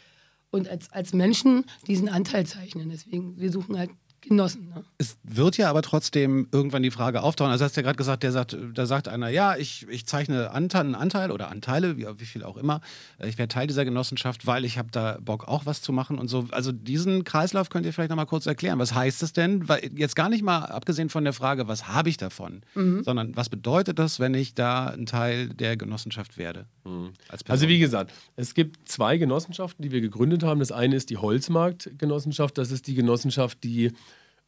und 0.50 0.68
als, 0.68 0.92
als 0.92 1.14
Menschen 1.14 1.66
diesen 1.88 2.10
Anteil 2.10 2.46
zeichnen. 2.46 2.90
Deswegen, 2.90 3.40
wir 3.40 3.52
suchen 3.52 3.78
halt 3.78 3.92
genossen. 4.22 4.72
Ne? 4.74 4.84
Es 4.98 5.18
wird 5.24 5.58
ja 5.58 5.70
aber 5.70 5.82
trotzdem 5.82 6.48
irgendwann 6.52 6.84
die 6.84 6.92
Frage 6.92 7.24
auftauchen. 7.24 7.52
Also 7.52 7.66
hast 7.66 7.76
du 7.76 7.82
ja 7.82 7.84
gerade 7.84 7.98
gesagt, 7.98 8.24
der 8.24 8.32
sagt, 8.32 8.56
da 8.74 8.86
sagt 8.86 9.08
einer, 9.08 9.30
ja, 9.30 9.56
ich, 9.58 9.88
ich 9.90 10.06
zeichne 10.06 10.52
einen 10.52 10.96
Anteil 10.96 11.32
oder 11.32 11.50
Anteile, 11.50 11.98
wie, 11.98 12.08
wie 12.18 12.26
viel 12.26 12.44
auch 12.44 12.58
immer. 12.58 12.82
Ich 13.20 13.38
werde 13.38 13.50
Teil 13.50 13.68
dieser 13.68 13.86
Genossenschaft, 13.86 14.46
weil 14.46 14.66
ich 14.66 14.78
habe 14.78 14.90
da 14.92 15.18
Bock 15.22 15.48
auch 15.48 15.66
was 15.66 15.82
zu 15.82 15.92
machen 15.92 16.20
und 16.20 16.28
so. 16.28 16.48
Also 16.52 16.72
diesen 16.72 17.24
Kreislauf 17.24 17.70
könnt 17.70 17.86
ihr 17.86 17.94
vielleicht 17.94 18.10
nochmal 18.10 18.26
kurz 18.26 18.46
erklären. 18.46 18.80
Was 18.80 18.94
heißt 18.94 19.24
es 19.24 19.34
denn? 19.34 19.68
Weil 19.68 19.92
jetzt 19.96 20.16
gar 20.16 20.30
nicht 20.30 20.44
mal 20.44 20.66
abgesehen 20.66 21.10
von 21.10 21.24
der 21.24 21.34
Frage, 21.34 21.68
was 21.68 21.88
habe 21.88 22.10
ich 22.10 22.18
davon, 22.18 22.62
mhm. 22.76 23.04
sondern 23.04 23.36
was 23.36 23.50
bedeutet 23.50 24.00
das, 24.00 24.20
wenn 24.20 24.34
ich 24.34 24.54
da 24.54 24.88
ein 24.88 25.06
Teil 25.06 25.50
der 25.50 25.78
Genossenschaft 25.78 26.38
werde? 26.38 26.66
Mhm. 26.84 27.12
also 27.48 27.68
wie 27.68 27.80
gesagt, 27.80 28.12
es 28.36 28.54
gibt 28.54 28.90
zwei 28.90 29.18
Genossenschaften, 29.18 29.84
die 29.84 29.92
wir 29.92 30.02
gegründet 30.02 30.44
haben. 30.44 30.60
Das 30.60 30.72
eine 30.72 30.96
ist 30.96 31.10
die 31.10 31.18
Holzmarktgenossenschaft. 31.18 32.58
Das 32.58 32.72
ist 32.72 32.88
die 32.88 32.96
Genossenschaft, 32.96 33.64
die 33.64 33.92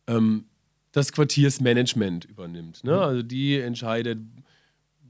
ähm, 0.07 0.45
das 0.91 1.11
Quartiersmanagement 1.11 2.25
übernimmt. 2.25 2.83
Ne? 2.83 2.93
Mhm. 2.93 2.99
Also 2.99 3.23
die 3.23 3.59
entscheidet, 3.59 4.19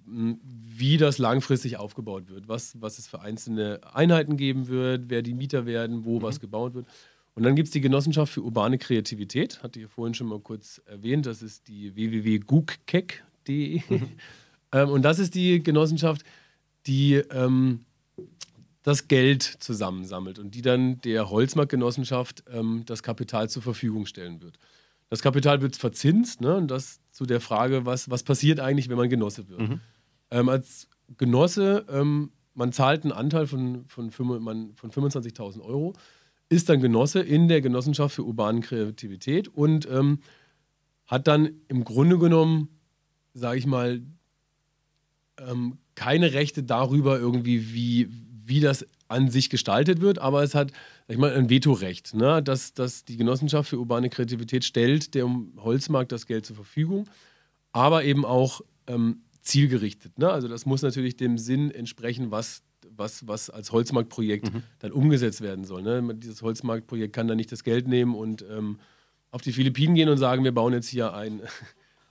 wie 0.05 0.97
das 0.97 1.17
langfristig 1.17 1.77
aufgebaut 1.77 2.29
wird, 2.29 2.47
was, 2.47 2.81
was 2.81 2.99
es 2.99 3.07
für 3.07 3.21
einzelne 3.21 3.79
Einheiten 3.93 4.37
geben 4.37 4.67
wird, 4.67 5.03
wer 5.07 5.21
die 5.21 5.33
Mieter 5.33 5.65
werden, 5.65 6.05
wo 6.05 6.19
mhm. 6.19 6.23
was 6.23 6.39
gebaut 6.39 6.73
wird. 6.73 6.87
Und 7.35 7.43
dann 7.43 7.55
gibt 7.55 7.67
es 7.67 7.71
die 7.71 7.81
Genossenschaft 7.81 8.31
für 8.31 8.41
urbane 8.41 8.77
Kreativität, 8.77 9.63
hatte 9.63 9.79
ich 9.79 9.87
vorhin 9.87 10.13
schon 10.13 10.27
mal 10.27 10.39
kurz 10.39 10.81
erwähnt, 10.85 11.25
das 11.25 11.41
ist 11.41 11.67
die 11.67 11.95
www.gugkek.de. 11.95 13.81
Mhm. 13.89 14.09
ähm, 14.71 14.89
und 14.89 15.01
das 15.01 15.19
ist 15.19 15.35
die 15.35 15.63
Genossenschaft, 15.63 16.23
die 16.85 17.15
ähm, 17.31 17.85
das 18.83 19.07
Geld 19.07 19.43
zusammensammelt 19.43 20.37
und 20.37 20.53
die 20.53 20.61
dann 20.61 20.99
der 21.01 21.29
Holzmarktgenossenschaft 21.29 22.43
ähm, 22.51 22.83
das 22.85 23.01
Kapital 23.01 23.49
zur 23.49 23.63
Verfügung 23.63 24.05
stellen 24.05 24.41
wird. 24.41 24.59
Das 25.13 25.21
Kapital 25.21 25.61
wird 25.61 25.75
verzinst, 25.75 26.41
ne? 26.41 26.55
Und 26.55 26.71
das 26.71 26.99
zu 27.11 27.27
der 27.27 27.39
Frage, 27.39 27.85
was, 27.85 28.09
was 28.09 28.23
passiert 28.23 28.59
eigentlich, 28.59 28.89
wenn 28.89 28.97
man 28.97 29.09
Genosse 29.09 29.47
wird. 29.47 29.59
Mhm. 29.59 29.79
Ähm, 30.31 30.49
als 30.49 30.87
Genosse, 31.19 31.85
ähm, 31.87 32.31
man 32.55 32.71
zahlt 32.71 33.03
einen 33.03 33.11
Anteil 33.11 33.45
von, 33.45 33.85
von, 33.85 34.09
von 34.09 34.31
25.000 34.75 35.61
Euro, 35.61 35.93
ist 36.49 36.67
dann 36.67 36.81
Genosse 36.81 37.19
in 37.19 37.47
der 37.47 37.61
Genossenschaft 37.61 38.15
für 38.15 38.23
urbane 38.23 38.61
Kreativität 38.61 39.49
und 39.49 39.87
ähm, 39.87 40.17
hat 41.05 41.27
dann 41.27 41.61
im 41.67 41.83
Grunde 41.83 42.17
genommen, 42.17 42.69
sage 43.35 43.59
ich 43.59 43.67
mal, 43.67 44.01
ähm, 45.37 45.77
keine 45.93 46.33
Rechte 46.33 46.63
darüber 46.63 47.19
irgendwie, 47.19 47.71
wie, 47.71 48.09
wie 48.45 48.61
das 48.61 48.83
an 49.09 49.29
sich 49.29 49.51
gestaltet 49.51 50.01
wird, 50.01 50.17
aber 50.17 50.41
es 50.41 50.55
hat 50.55 50.71
ich 51.07 51.17
mal, 51.17 51.33
ein 51.33 51.49
Vetorecht, 51.49 52.13
ne? 52.13 52.41
dass, 52.41 52.73
dass 52.73 53.05
die 53.05 53.17
Genossenschaft 53.17 53.69
für 53.69 53.77
urbane 53.77 54.09
Kreativität 54.09 54.63
stellt 54.63 55.13
dem 55.15 55.53
Holzmarkt 55.57 56.11
das 56.11 56.25
Geld 56.25 56.45
zur 56.45 56.55
Verfügung, 56.55 57.09
aber 57.71 58.03
eben 58.03 58.25
auch 58.25 58.61
ähm, 58.87 59.23
zielgerichtet. 59.41 60.17
Ne? 60.17 60.29
Also 60.29 60.47
das 60.47 60.65
muss 60.65 60.81
natürlich 60.81 61.17
dem 61.17 61.37
Sinn 61.37 61.71
entsprechen, 61.71 62.31
was, 62.31 62.63
was, 62.95 63.27
was 63.27 63.49
als 63.49 63.71
Holzmarktprojekt 63.71 64.53
mhm. 64.53 64.63
dann 64.79 64.91
umgesetzt 64.91 65.41
werden 65.41 65.65
soll. 65.65 65.81
Ne? 65.81 66.15
Dieses 66.15 66.41
Holzmarktprojekt 66.41 67.13
kann 67.13 67.27
dann 67.27 67.37
nicht 67.37 67.51
das 67.51 67.63
Geld 67.63 67.87
nehmen 67.87 68.15
und 68.15 68.45
ähm, 68.49 68.79
auf 69.31 69.41
die 69.41 69.51
Philippinen 69.51 69.95
gehen 69.95 70.09
und 70.09 70.17
sagen, 70.17 70.43
wir 70.43 70.53
bauen 70.53 70.73
jetzt 70.73 70.87
hier 70.87 71.13
ein 71.13 71.41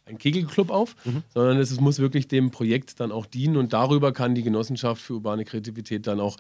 einen 0.04 0.18
Kegelclub 0.18 0.70
auf, 0.70 0.96
mhm. 1.04 1.22
sondern 1.32 1.58
es, 1.58 1.78
muss 1.80 1.98
wirklich 1.98 2.28
dem 2.28 2.50
Projekt 2.50 3.00
dann 3.00 3.12
auch 3.12 3.26
dienen 3.26 3.56
und 3.56 3.72
darüber 3.72 4.12
kann 4.12 4.34
die 4.34 4.42
Genossenschaft 4.42 5.00
für 5.00 5.14
urbane 5.14 5.44
Kreativität 5.44 6.06
dann 6.06 6.20
auch 6.20 6.36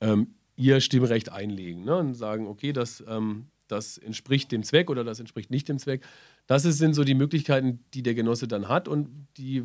ähm, 0.00 0.34
ihr 0.56 0.80
Stimmrecht 0.80 1.30
einlegen 1.30 1.84
ne? 1.84 1.96
und 1.96 2.14
sagen, 2.14 2.46
okay, 2.46 2.72
das, 2.72 3.04
ähm, 3.06 3.46
das 3.68 3.98
entspricht 3.98 4.50
dem 4.52 4.62
Zweck 4.62 4.90
oder 4.90 5.04
das 5.04 5.20
entspricht 5.20 5.50
nicht 5.50 5.68
dem 5.68 5.78
Zweck. 5.78 6.02
Das 6.46 6.62
sind 6.62 6.94
so 6.94 7.04
die 7.04 7.14
Möglichkeiten, 7.14 7.80
die 7.94 8.02
der 8.02 8.14
Genosse 8.14 8.48
dann 8.48 8.68
hat 8.68 8.88
und 8.88 9.08
die, 9.36 9.64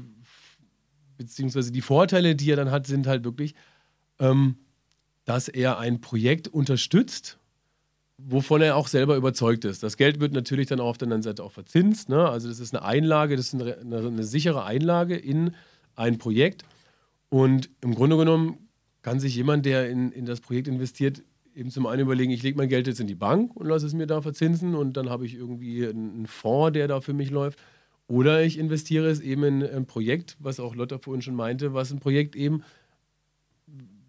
beziehungsweise 1.17 1.71
die 1.71 1.81
Vorteile, 1.81 2.35
die 2.35 2.51
er 2.51 2.57
dann 2.57 2.71
hat, 2.71 2.87
sind 2.87 3.07
halt 3.07 3.23
wirklich, 3.23 3.55
ähm, 4.19 4.57
dass 5.25 5.47
er 5.47 5.79
ein 5.79 6.01
Projekt 6.01 6.47
unterstützt, 6.47 7.37
wovon 8.17 8.61
er 8.61 8.75
auch 8.75 8.87
selber 8.87 9.15
überzeugt 9.15 9.65
ist. 9.65 9.83
Das 9.83 9.97
Geld 9.97 10.19
wird 10.19 10.33
natürlich 10.33 10.67
dann 10.67 10.79
auch 10.79 10.89
auf 10.89 10.97
der 10.97 11.07
anderen 11.07 11.23
Seite 11.23 11.43
auch 11.43 11.51
verzinst. 11.51 12.09
Ne? 12.09 12.27
Also 12.27 12.49
das 12.49 12.59
ist 12.59 12.75
eine 12.75 12.83
Einlage, 12.83 13.35
das 13.35 13.53
ist 13.53 13.61
eine, 13.61 13.77
eine, 13.77 14.07
eine 14.07 14.23
sichere 14.23 14.63
Einlage 14.63 15.15
in 15.15 15.55
ein 15.95 16.17
Projekt. 16.17 16.63
Und 17.29 17.69
im 17.81 17.95
Grunde 17.95 18.17
genommen 18.17 18.57
kann 19.01 19.19
sich 19.19 19.35
jemand, 19.35 19.65
der 19.65 19.89
in, 19.89 20.11
in 20.11 20.25
das 20.25 20.41
Projekt 20.41 20.67
investiert, 20.67 21.23
eben 21.55 21.71
zum 21.71 21.85
einen 21.85 22.03
überlegen, 22.03 22.31
ich 22.31 22.43
lege 22.43 22.57
mein 22.57 22.69
Geld 22.69 22.87
jetzt 22.87 22.99
in 22.99 23.07
die 23.07 23.15
Bank 23.15 23.55
und 23.55 23.67
lasse 23.67 23.85
es 23.85 23.93
mir 23.93 24.07
da 24.07 24.21
verzinsen 24.21 24.75
und 24.75 24.95
dann 24.97 25.09
habe 25.09 25.25
ich 25.25 25.35
irgendwie 25.35 25.87
einen 25.87 26.27
Fonds, 26.27 26.73
der 26.73 26.87
da 26.87 27.01
für 27.01 27.13
mich 27.13 27.29
läuft. 27.29 27.59
Oder 28.07 28.43
ich 28.43 28.57
investiere 28.57 29.09
es 29.09 29.21
eben 29.21 29.43
in 29.43 29.63
ein 29.63 29.85
Projekt, 29.85 30.35
was 30.39 30.59
auch 30.59 30.75
Lotta 30.75 30.97
vorhin 30.97 31.21
schon 31.21 31.35
meinte, 31.35 31.73
was 31.73 31.91
ein 31.91 31.99
Projekt 31.99 32.35
eben, 32.35 32.63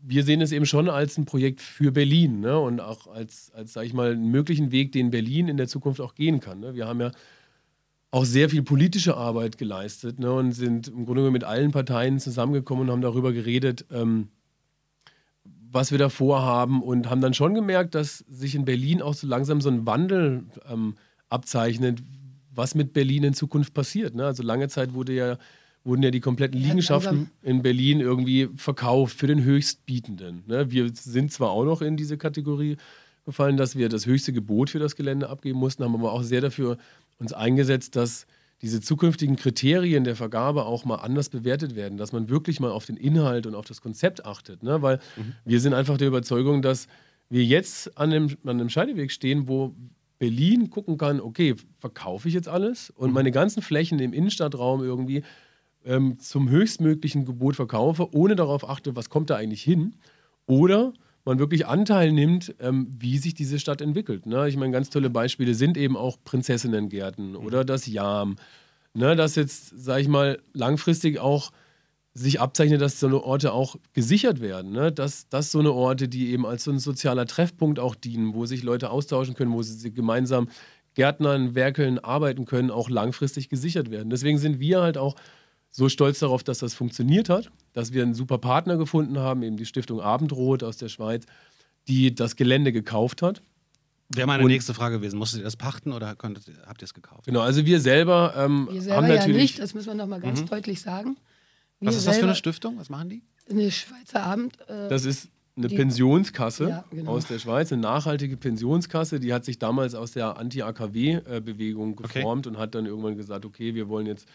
wir 0.03 0.25
sehen 0.25 0.41
es 0.41 0.51
eben 0.51 0.67
schon 0.67 0.89
als 0.89 1.17
ein 1.17 1.25
Projekt 1.25 1.61
für 1.61 1.93
Berlin 1.93 2.41
ne? 2.41 2.59
und 2.59 2.81
auch 2.81 3.07
als, 3.07 3.53
als 3.55 3.73
sage 3.73 3.87
ich 3.87 3.95
mal, 3.95 4.13
einen 4.13 4.31
möglichen 4.31 4.73
Weg, 4.73 4.91
den 4.91 5.11
Berlin 5.11 5.47
in 5.47 5.57
der 5.57 5.69
Zukunft 5.69 6.01
auch 6.01 6.15
gehen 6.15 6.41
kann. 6.41 6.59
Ne? 6.61 6.75
Wir 6.75 6.89
haben 6.89 7.01
ja 7.01 7.13
auch 8.11 8.25
sehr 8.25 8.51
viel 8.51 8.63
politische 8.63 9.17
Arbeit 9.17 9.57
geleistet 9.57 10.19
ne? 10.19 10.33
und 10.33 10.53
sind 10.53 10.89
im 10.89 11.07
Grunde 11.07 11.31
mit 11.31 11.45
allen 11.45 11.71
Parteien 11.71 12.19
zusammengekommen 12.19 12.85
und 12.85 12.91
haben 12.91 13.03
darüber 13.03 13.33
geredet, 13.33 13.87
ähm, 13.93 14.29
was 15.73 15.91
wir 15.91 15.99
da 15.99 16.11
vorhaben 16.11 16.83
und 16.83 17.09
haben 17.09 17.23
dann 17.23 17.35
schon 17.35 17.55
gemerkt, 17.55 17.95
dass 17.95 18.19
sich 18.19 18.55
in 18.55 18.65
Berlin 18.65 19.01
auch 19.01 19.15
so 19.15 19.27
langsam 19.27 19.61
so 19.61 19.71
ein 19.71 19.87
Wandel 19.87 20.45
ähm, 20.71 20.97
abzeichnet, 21.31 22.03
was 22.55 22.75
mit 22.75 22.93
Berlin 22.93 23.25
in 23.25 23.35
Zukunft 23.35 23.73
passiert. 23.73 24.15
Ne? 24.15 24.27
Also 24.27 24.43
lange 24.43 24.69
Zeit 24.69 24.93
wurde 24.93 25.15
ja, 25.15 25.39
wurden 25.83 26.03
ja 26.03 26.11
die 26.11 26.21
kompletten 26.21 26.61
Liegenschaften 26.61 27.31
in 27.43 27.63
Berlin 27.63 28.01
irgendwie 28.01 28.51
verkauft 28.55 29.17
für 29.17 29.27
den 29.27 29.43
Höchstbietenden. 29.43 30.45
Ne? 30.47 30.71
Wir 30.71 30.91
sind 30.95 31.33
zwar 31.33 31.51
auch 31.51 31.65
noch 31.65 31.81
in 31.81 31.97
diese 31.97 32.19
Kategorie 32.19 32.77
gefallen, 33.25 33.57
dass 33.57 33.75
wir 33.75 33.89
das 33.89 34.05
höchste 34.05 34.35
Gebot 34.35 34.69
für 34.69 34.79
das 34.79 34.95
Gelände 34.95 35.31
abgeben 35.31 35.59
mussten, 35.59 35.85
haben 35.85 35.95
aber 35.95 36.13
auch 36.13 36.23
sehr 36.23 36.43
dafür 36.43 36.77
uns 37.19 37.33
eingesetzt, 37.33 37.97
dass 37.97 38.27
diese 38.62 38.81
zukünftigen 38.81 39.37
Kriterien 39.37 40.05
der 40.05 40.14
Vergabe 40.14 40.64
auch 40.64 40.85
mal 40.85 40.96
anders 40.96 41.29
bewertet 41.29 41.75
werden, 41.75 41.98
dass 41.98 42.12
man 42.12 42.29
wirklich 42.29 42.61
mal 42.61 42.70
auf 42.70 42.87
den 42.87 42.96
Inhalt 42.96 43.46
und 43.46 43.57
auf 43.57 43.66
das 43.66 43.81
Konzept 43.81 44.25
achtet. 44.25 44.62
Ne? 44.62 44.81
Weil 44.83 45.01
mhm. 45.16 45.35
wir 45.44 45.61
sind 45.61 45.75
einfach 45.75 45.98
der 45.98 46.09
Überzeugung, 46.09 46.62
dass 46.62 46.87
wir 47.29 47.44
jetzt 47.44 47.98
an 47.98 48.12
einem, 48.12 48.37
an 48.44 48.61
einem 48.61 48.68
Scheideweg 48.68 49.11
stehen, 49.11 49.48
wo 49.48 49.75
Berlin 50.18 50.70
gucken 50.70 50.96
kann, 50.96 51.20
okay, 51.20 51.57
verkaufe 51.81 52.29
ich 52.29 52.35
jetzt 52.35 52.48
alles 52.48 52.90
und 52.90 53.09
mhm. 53.09 53.14
meine 53.14 53.33
ganzen 53.33 53.62
Flächen 53.62 53.98
im 53.98 54.12
Innenstadtraum 54.12 54.85
irgendwie 54.85 55.25
ähm, 55.85 56.20
zum 56.20 56.48
höchstmöglichen 56.48 57.25
Gebot 57.25 57.57
verkaufe, 57.57 58.14
ohne 58.14 58.37
darauf 58.37 58.68
achte, 58.68 58.94
was 58.94 59.11
kommt 59.11 59.31
da 59.31 59.37
eigentlich 59.37 59.62
hin. 59.62 59.96
Oder 60.46 60.92
man 61.25 61.39
wirklich 61.39 61.67
Anteil 61.67 62.13
nimmt, 62.13 62.55
ähm, 62.61 62.89
wie 62.99 63.19
sich 63.19 63.35
diese 63.35 63.59
Stadt 63.59 63.81
entwickelt. 63.81 64.27
Ne? 64.27 64.49
Ich 64.49 64.57
meine, 64.57 64.73
ganz 64.73 64.91
tolle 64.91 65.11
Beispiele 65.11 65.55
sind 65.55 65.77
eben 65.77 65.97
auch 65.97 66.19
Prinzessinnengärten 66.25 67.31
mhm. 67.31 67.37
oder 67.37 67.65
das 67.65 67.87
Jam. 67.87 68.37
Ne? 68.95 69.17
Dass 69.17 69.37
jetzt, 69.37 69.69
sage 69.77 70.03
ich 70.03 70.09
mal, 70.09 70.41
langfristig 70.53 71.19
auch 71.19 71.51
sich 72.15 72.41
abzeichnet, 72.41 72.81
dass 72.83 73.01
so 73.01 73.07
eine 73.07 73.23
Orte 73.23 73.53
auch 73.53 73.77
gesichert 73.95 74.41
werden. 74.41 74.73
Ne? 74.73 74.93
Dass, 74.93 75.29
dass 75.29 75.51
so 75.51 75.61
eine 75.61 75.73
Orte, 75.73 76.09
die 76.09 76.31
eben 76.31 76.45
als 76.45 76.65
so 76.65 76.71
ein 76.71 76.79
sozialer 76.79 77.27
Treffpunkt 77.27 77.79
auch 77.79 77.95
dienen, 77.95 78.35
wo 78.35 78.45
sich 78.45 78.63
Leute 78.63 78.91
austauschen 78.91 79.35
können, 79.35 79.53
wo 79.53 79.63
sie 79.63 79.93
gemeinsam 79.93 80.49
Gärtnern, 80.95 81.55
werkeln, 81.55 81.99
arbeiten 81.99 82.45
können, 82.45 82.71
auch 82.71 82.91
langfristig 82.91 83.49
gesichert 83.49 83.91
werden. 83.91 84.11
Deswegen 84.11 84.37
sind 84.37 84.61
wir 84.61 84.83
halt 84.83 84.99
auch 84.99 85.17
so 85.73 85.89
stolz 85.89 86.21
darauf, 86.21 86.45
dass 86.45 86.59
das 86.59 86.75
funktioniert 86.75 87.29
hat, 87.29 87.51
dass 87.73 87.93
wir 87.93 88.03
einen 88.03 88.15
super 88.15 88.39
Partner 88.39 88.77
gefunden 88.77 89.19
haben, 89.19 89.43
eben 89.43 89.57
die 89.57 89.67
Stiftung 89.67 90.01
Abendrot 90.01 90.63
aus 90.63 90.77
der 90.77 90.89
Schweiz, 90.89 91.25
die 91.89 92.15
das 92.15 92.37
Gelände 92.37 92.73
gekauft 92.73 93.23
hat. 93.23 93.43
Wäre 94.15 94.27
meine 94.27 94.45
und, 94.45 94.51
nächste 94.51 94.75
Frage 94.75 94.99
gewesen. 94.99 95.19
Musstet 95.19 95.41
ihr 95.41 95.45
das 95.45 95.57
pachten 95.57 95.93
oder 95.93 96.15
konntet, 96.15 96.45
habt 96.67 96.83
ihr 96.83 96.85
es 96.85 96.93
gekauft? 96.93 97.25
Genau, 97.25 97.41
also 97.41 97.65
wir 97.65 97.81
selber, 97.81 98.35
ähm, 98.37 98.69
wir 98.71 98.83
selber 98.83 98.97
haben 98.99 99.09
ja 99.09 99.15
natürlich. 99.15 99.41
nicht, 99.41 99.59
das 99.59 99.73
müssen 99.73 99.87
wir 99.89 99.95
nochmal 99.95 100.21
ganz 100.21 100.43
mhm. 100.43 100.47
deutlich 100.49 100.83
sagen. 100.83 101.17
Wir 101.81 101.89
Was 101.89 101.97
ist 101.97 102.07
das 102.07 102.19
für 102.19 102.25
eine 102.25 102.35
Stiftung? 102.35 102.79
Was 102.79 102.91
machen 102.91 103.09
die? 103.09 103.23
Eine 103.49 103.71
Schweizer 103.71 104.23
Abend. 104.23 104.61
Äh, 104.69 104.89
das 104.89 105.07
ist 105.07 105.29
eine 105.57 105.69
die, 105.69 105.77
Pensionskasse 105.77 106.69
ja, 106.69 106.85
genau. 106.91 107.13
aus 107.13 107.27
der 107.27 107.39
Schweiz, 107.39 107.73
eine 107.73 107.81
nachhaltige 107.81 108.37
Pensionskasse. 108.37 109.19
Die 109.19 109.33
hat 109.33 109.47
sich 109.47 109.59
damals 109.59 109.95
aus 109.95 110.13
der 110.13 110.37
Anti-AKW-Bewegung 110.37 111.97
geformt 111.97 112.47
okay. 112.47 112.55
und 112.55 112.61
hat 112.61 112.75
dann 112.75 112.85
irgendwann 112.85 113.17
gesagt: 113.17 113.47
Okay, 113.47 113.75
wir 113.75 113.89
wollen 113.89 114.07
jetzt 114.07 114.29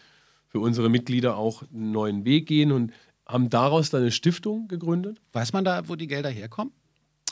für 0.48 0.60
unsere 0.60 0.88
Mitglieder 0.88 1.36
auch 1.36 1.62
einen 1.72 1.92
neuen 1.92 2.24
Weg 2.24 2.46
gehen 2.46 2.72
und 2.72 2.92
haben 3.26 3.50
daraus 3.50 3.90
dann 3.90 4.02
eine 4.02 4.10
Stiftung 4.10 4.68
gegründet. 4.68 5.20
Weiß 5.32 5.52
man 5.52 5.64
da, 5.64 5.88
wo 5.88 5.94
die 5.94 6.06
Gelder 6.06 6.30
herkommen? 6.30 6.72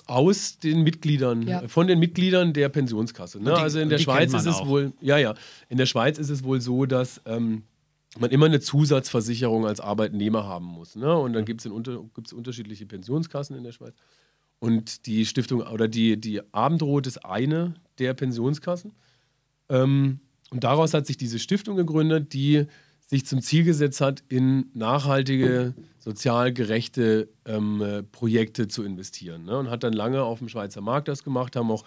Aus 0.07 0.59
den 0.59 0.83
Mitgliedern, 0.83 1.43
ja. 1.43 1.67
von 1.67 1.89
den 1.89 1.99
Mitgliedern 1.99 2.53
der 2.53 2.69
Pensionskasse. 2.69 3.43
Ne? 3.43 3.55
Die, 3.55 3.61
also 3.61 3.81
in 3.81 3.89
der 3.89 3.99
Schweiz 3.99 4.33
ist 4.33 4.47
es 4.47 4.57
auch. 4.57 4.69
wohl, 4.69 4.93
ja, 5.01 5.19
ja, 5.19 5.35
in 5.69 5.79
der 5.79 5.87
Schweiz 5.87 6.19
ist 6.19 6.31
es 6.31 6.45
wohl 6.45 6.61
so, 6.61 6.87
dass 6.87 7.21
ähm, 7.25 7.65
man 8.19 8.31
immer 8.31 8.47
eine 8.47 8.61
Zusatzversicherung 8.61 9.67
als 9.67 9.81
Arbeitnehmer 9.81 10.45
haben 10.45 10.67
muss. 10.67 10.95
Ne? 10.95 11.13
Und 11.17 11.33
dann 11.33 11.45
gibt 11.45 11.65
es 11.65 11.67
unter, 11.73 12.05
unterschiedliche 12.35 12.87
Pensionskassen 12.87 13.57
in 13.57 13.65
der 13.65 13.73
Schweiz. 13.73 13.95
Und 14.59 15.07
die 15.07 15.27
Stiftung 15.27 15.63
oder 15.63 15.89
die, 15.89 16.21
die 16.21 16.41
Abendrot 16.53 17.07
ist 17.07 17.25
eine 17.25 17.75
der 17.99 18.15
Pensionskassen. 18.15 18.93
Ähm, 19.69 20.21
und 20.51 20.65
daraus 20.65 20.95
hat 20.95 21.07
sich 21.07 21.17
diese 21.17 21.39
Stiftung 21.39 21.77
gegründet, 21.77 22.33
die 22.33 22.67
sich 23.07 23.25
zum 23.25 23.41
Ziel 23.41 23.65
gesetzt 23.65 24.01
hat, 24.01 24.25
in 24.29 24.71
nachhaltige, 24.75 25.75
sozial 25.99 26.53
gerechte 26.53 27.29
ähm, 27.45 27.81
äh, 27.81 28.03
Projekte 28.03 28.67
zu 28.67 28.83
investieren. 28.83 29.45
Ne? 29.45 29.57
Und 29.57 29.71
hat 29.71 29.85
dann 29.85 29.93
lange 29.93 30.23
auf 30.23 30.41
dem 30.41 30.49
Schweizer 30.49 30.81
Markt 30.81 31.09
das 31.09 31.23
gemacht, 31.23 31.55
haben 31.55 31.71
auch 31.71 31.85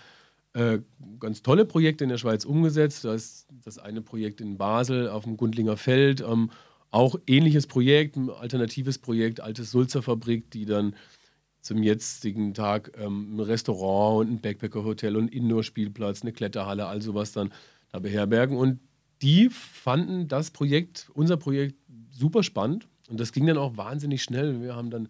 äh, 0.53 0.79
ganz 1.19 1.41
tolle 1.41 1.65
Projekte 1.65 2.05
in 2.05 2.09
der 2.09 2.17
Schweiz 2.17 2.45
umgesetzt. 2.45 3.03
Da 3.03 3.13
ist 3.13 3.47
das 3.63 3.77
eine 3.77 4.01
Projekt 4.01 4.39
in 4.39 4.57
Basel 4.57 5.09
auf 5.09 5.25
dem 5.25 5.35
Gundlinger 5.35 5.77
Feld, 5.77 6.21
ähm, 6.21 6.51
auch 6.89 7.17
ähnliches 7.27 7.67
Projekt, 7.67 8.15
ein 8.15 8.29
alternatives 8.29 8.97
Projekt, 8.97 9.41
altes 9.41 9.71
Sulzerfabrik, 9.71 10.49
die 10.51 10.65
dann 10.65 10.95
zum 11.61 11.83
jetzigen 11.83 12.53
Tag 12.53 12.93
ähm, 12.97 13.35
ein 13.35 13.39
Restaurant 13.41 14.21
und 14.21 14.33
ein 14.35 14.41
Backpacker-Hotel 14.41 15.17
und 15.17 15.27
Indoor-Spielplatz, 15.27 16.21
eine 16.21 16.31
Kletterhalle, 16.31 16.87
all 16.87 17.01
sowas 17.01 17.33
dann 17.33 17.51
da 17.91 17.99
beherbergen. 17.99 18.57
Und 18.57 18.79
die 19.21 19.49
fanden 19.49 20.27
das 20.27 20.51
Projekt, 20.51 21.09
unser 21.13 21.37
Projekt, 21.37 21.75
super 22.09 22.43
spannend. 22.43 22.87
Und 23.09 23.19
das 23.19 23.31
ging 23.31 23.45
dann 23.45 23.57
auch 23.57 23.77
wahnsinnig 23.77 24.23
schnell. 24.23 24.61
Wir 24.61 24.75
haben 24.75 24.89
dann, 24.89 25.09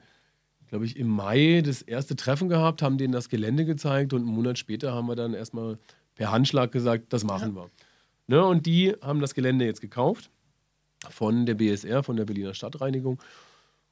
glaube 0.68 0.86
ich, 0.86 0.98
im 0.98 1.08
Mai 1.08 1.62
das 1.64 1.82
erste 1.82 2.16
Treffen 2.16 2.50
gehabt, 2.50 2.82
haben 2.82 2.98
denen 2.98 3.14
das 3.14 3.30
Gelände 3.30 3.66
gezeigt 3.66 4.14
und 4.14 4.22
einen 4.22 4.34
Monat 4.34 4.58
später 4.58 4.94
haben 4.94 5.08
wir 5.08 5.16
dann 5.16 5.34
erstmal 5.34 5.78
per 6.16 6.32
Handschlag 6.32 6.72
gesagt, 6.72 7.14
das 7.14 7.24
machen 7.24 7.56
wir. 7.56 7.70
Ne, 8.28 8.46
und 8.46 8.66
die 8.66 8.96
haben 9.02 9.22
das 9.22 9.34
Gelände 9.34 9.66
jetzt 9.66 9.82
gekauft 9.82 10.30
von 11.10 11.46
der 11.46 11.56
BSR, 11.56 12.04
von 12.04 12.16
der 12.16 12.26
Berliner 12.26 12.54
Stadtreinigung. 12.54 13.20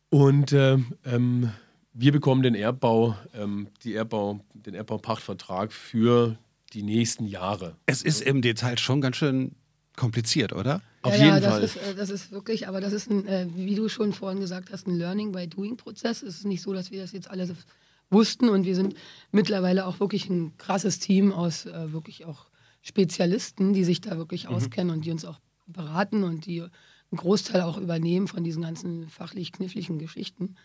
Und 0.09 0.51
äh, 0.51 0.78
ähm, 1.05 1.51
wir 1.93 2.11
bekommen 2.11 2.43
den 2.43 2.55
Erbbau, 2.55 3.15
ähm, 3.34 3.68
die 3.84 3.95
Erbbau, 3.95 4.39
den 4.53 4.76
Erbbaupachtvertrag 4.76 5.74
für 5.74 6.38
die 6.74 6.84
nächsten 6.84 7.26
Jahre. 7.26 7.76
Es 7.88 8.03
ist 8.03 8.22
im 8.22 8.41
Detail 8.41 8.78
schon 8.78 9.01
ganz 9.01 9.18
schön 9.18 9.55
kompliziert, 9.98 10.54
oder? 10.54 10.82
Auf 11.02 11.14
ja, 11.14 11.26
jeden 11.26 11.36
ja, 11.36 11.39
das 11.41 11.54
Fall. 11.54 11.64
Ist, 11.64 11.76
äh, 11.76 11.95
das 11.95 12.10
ist 12.10 12.32
wirklich, 12.32 12.70
aber 12.70 12.80
das 12.80 12.93
ist, 12.93 13.10
ein, 13.10 13.28
äh, 13.28 13.48
wie 13.54 13.76
du 13.76 13.89
schon 13.89 14.14
vorhin 14.14 14.39
gesagt 14.39 14.72
hast, 14.72 14.88
ein 14.88 14.95
Learning 14.95 15.34
by 15.34 15.48
Doing-Prozess. 15.48 16.24
Es 16.24 16.38
ist 16.38 16.45
nicht 16.45 16.62
so, 16.62 16.72
dass 16.72 16.91
wir 16.91 17.02
das 17.02 17.12
jetzt 17.12 17.30
alle 17.30 17.50
wussten 18.10 18.48
und 18.48 18.66
wir 18.66 18.76
sind 18.76 18.95
mittlerweile 19.32 19.86
auch 19.86 20.00
wirklich 20.00 20.30
ein 20.30 20.56
krasses 20.58 21.00
Team 21.00 21.34
aus 21.34 21.66
äh, 21.66 21.91
wirklich 21.91 22.24
auch 22.26 22.45
Spezialisten, 22.82 23.74
die 23.74 23.84
sich 23.84 24.00
da 24.00 24.18
wirklich 24.18 24.48
mhm. 24.48 24.56
auskennen 24.56 24.95
und 24.95 25.04
die 25.04 25.12
uns 25.12 25.26
auch 25.26 25.39
beraten 25.66 26.24
und 26.24 26.45
die 26.45 26.62
einen 26.62 27.18
Großteil 27.18 27.62
auch 27.62 27.78
übernehmen 27.78 28.28
von 28.28 28.43
diesen 28.43 28.64
ganzen 28.64 29.10
fachlich 29.10 29.52
kniffligen 29.52 29.98
Geschichten. 29.98 30.56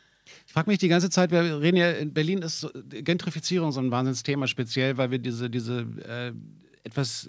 Ich 0.46 0.52
frage 0.52 0.70
mich 0.70 0.78
die 0.78 0.88
ganze 0.88 1.10
Zeit, 1.10 1.32
wir 1.32 1.60
reden 1.60 1.76
ja, 1.76 1.90
in 1.90 2.12
Berlin 2.12 2.42
ist 2.42 2.68
Gentrifizierung 2.90 3.72
so 3.72 3.80
ein 3.80 3.90
Wahnsinnsthema, 3.90 4.46
speziell, 4.46 4.96
weil 4.96 5.10
wir 5.10 5.18
diese, 5.18 5.50
diese 5.50 5.80
äh, 6.06 6.32
etwas, 6.84 7.28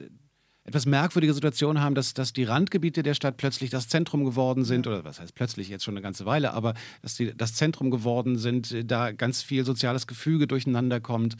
etwas 0.66 0.86
merkwürdige 0.86 1.34
Situation 1.34 1.82
haben, 1.82 1.94
dass, 1.94 2.14
dass 2.14 2.32
die 2.32 2.46
Randgebiete 2.46 3.04
der 3.04 3.14
Stadt 3.14 3.38
plötzlich 3.38 3.70
das 3.70 3.90
Zentrum 3.90 4.24
geworden 4.24 4.64
sind, 4.64 4.88
oder 4.88 5.04
was 5.04 5.20
heißt 5.20 5.36
plötzlich 5.36 5.68
jetzt 5.70 5.84
schon 5.84 5.94
eine 5.94 6.02
ganze 6.02 6.26
Weile, 6.26 6.54
aber 6.54 6.74
dass 7.02 7.16
die 7.16 7.36
das 7.36 7.54
Zentrum 7.54 7.92
geworden 7.92 8.38
sind, 8.38 8.90
da 8.90 9.12
ganz 9.12 9.42
viel 9.42 9.66
soziales 9.66 10.08
Gefüge 10.08 10.48
durcheinander 10.48 11.02
kommt. 11.02 11.36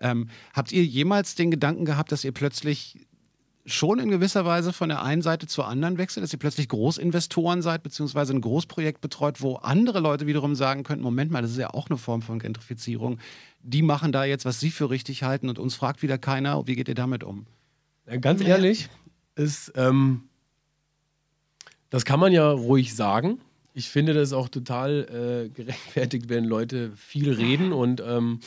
Ähm, 0.00 0.28
habt 0.52 0.72
ihr 0.72 0.84
jemals 0.84 1.36
den 1.36 1.50
Gedanken 1.52 1.84
gehabt, 1.84 2.10
dass 2.10 2.24
ihr 2.24 2.32
plötzlich 2.32 3.06
schon 3.66 3.98
in 3.98 4.10
gewisser 4.10 4.44
Weise 4.44 4.72
von 4.72 4.88
der 4.88 5.02
einen 5.02 5.22
Seite 5.22 5.46
zur 5.46 5.66
anderen 5.66 5.96
wechselt, 5.96 6.24
dass 6.24 6.32
ihr 6.32 6.38
plötzlich 6.38 6.68
Großinvestoren 6.68 7.62
seid, 7.62 7.82
beziehungsweise 7.82 8.34
ein 8.34 8.40
Großprojekt 8.40 9.00
betreut, 9.00 9.40
wo 9.40 9.54
andere 9.56 10.00
Leute 10.00 10.26
wiederum 10.26 10.54
sagen 10.54 10.82
könnten, 10.82 11.02
Moment 11.02 11.30
mal, 11.30 11.42
das 11.42 11.52
ist 11.52 11.58
ja 11.58 11.70
auch 11.70 11.88
eine 11.88 11.96
Form 11.96 12.20
von 12.20 12.38
Gentrifizierung. 12.38 13.18
Die 13.62 13.82
machen 13.82 14.12
da 14.12 14.24
jetzt, 14.24 14.44
was 14.44 14.60
sie 14.60 14.70
für 14.70 14.90
richtig 14.90 15.22
halten 15.22 15.48
und 15.48 15.58
uns 15.58 15.74
fragt 15.74 16.02
wieder 16.02 16.18
keiner, 16.18 16.66
wie 16.66 16.74
geht 16.74 16.88
ihr 16.88 16.94
damit 16.94 17.24
um? 17.24 17.46
Ja, 18.06 18.16
ganz 18.16 18.42
ehrlich, 18.42 18.88
ist, 19.34 19.72
ähm, 19.76 20.28
das 21.90 22.04
kann 22.04 22.20
man 22.20 22.32
ja 22.32 22.50
ruhig 22.50 22.94
sagen. 22.94 23.40
Ich 23.72 23.88
finde 23.88 24.14
das 24.14 24.32
auch 24.32 24.48
total 24.48 25.46
äh, 25.46 25.48
gerechtfertigt, 25.48 26.28
wenn 26.28 26.44
Leute 26.44 26.92
viel 26.96 27.32
reden 27.32 27.72
und 27.72 28.02
ähm, 28.06 28.40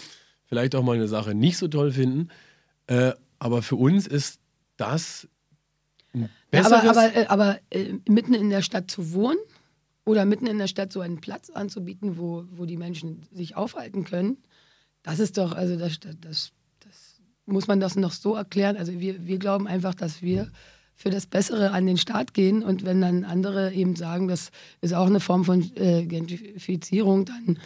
vielleicht 0.46 0.76
auch 0.76 0.84
mal 0.84 0.96
eine 0.96 1.08
Sache 1.08 1.36
nicht 1.36 1.58
so 1.58 1.68
toll 1.68 1.92
finden. 1.92 2.30
Äh, 2.88 3.14
aber 3.40 3.62
für 3.62 3.76
uns 3.76 4.08
ist 4.08 4.40
das 4.78 5.28
ja, 6.52 6.66
aber, 6.66 6.84
aber, 6.84 7.16
äh, 7.16 7.26
aber 7.28 7.60
äh, 7.70 7.94
mitten 8.08 8.34
in 8.34 8.50
der 8.50 8.62
Stadt 8.62 8.90
zu 8.90 9.12
wohnen 9.12 9.38
oder 10.06 10.26
mitten 10.26 10.48
in 10.48 10.58
der 10.58 10.68
Stadt 10.68 10.94
so 10.94 11.02
einen 11.02 11.20
Platz 11.20 11.50
anzubieten, 11.50 12.18
wo, 12.18 12.46
wo 12.52 12.66
die 12.66 12.78
Menschen 12.78 13.28
sich 13.32 13.56
aufhalten 13.56 14.06
können, 14.06 14.38
das 15.04 15.20
ist 15.20 15.38
doch, 15.38 15.52
also 15.52 15.78
das, 15.78 16.00
das 16.22 16.52
muss 17.48 17.68
man 17.68 17.80
das 17.80 17.96
noch 17.96 18.12
so 18.12 18.36
erklären. 18.36 18.78
Also 18.78 19.00
wir, 19.00 19.26
wir 19.26 19.40
glauben 19.40 19.68
einfach, 19.68 19.96
dass 19.96 20.22
wir 20.22 20.52
für 20.96 21.10
das 21.10 21.26
Bessere 21.28 21.72
an 21.72 21.86
den 21.86 21.98
Start 21.98 22.34
gehen 22.34 22.64
und 22.64 22.84
wenn 22.84 23.02
dann 23.02 23.24
andere 23.24 23.72
eben 23.74 23.96
sagen, 23.96 24.28
das 24.28 24.52
ist 24.82 24.94
auch 24.94 25.06
eine 25.06 25.20
Form 25.20 25.46
von 25.46 25.72
äh, 25.76 26.06
Gentrifizierung, 26.06 27.26
dann, 27.26 27.60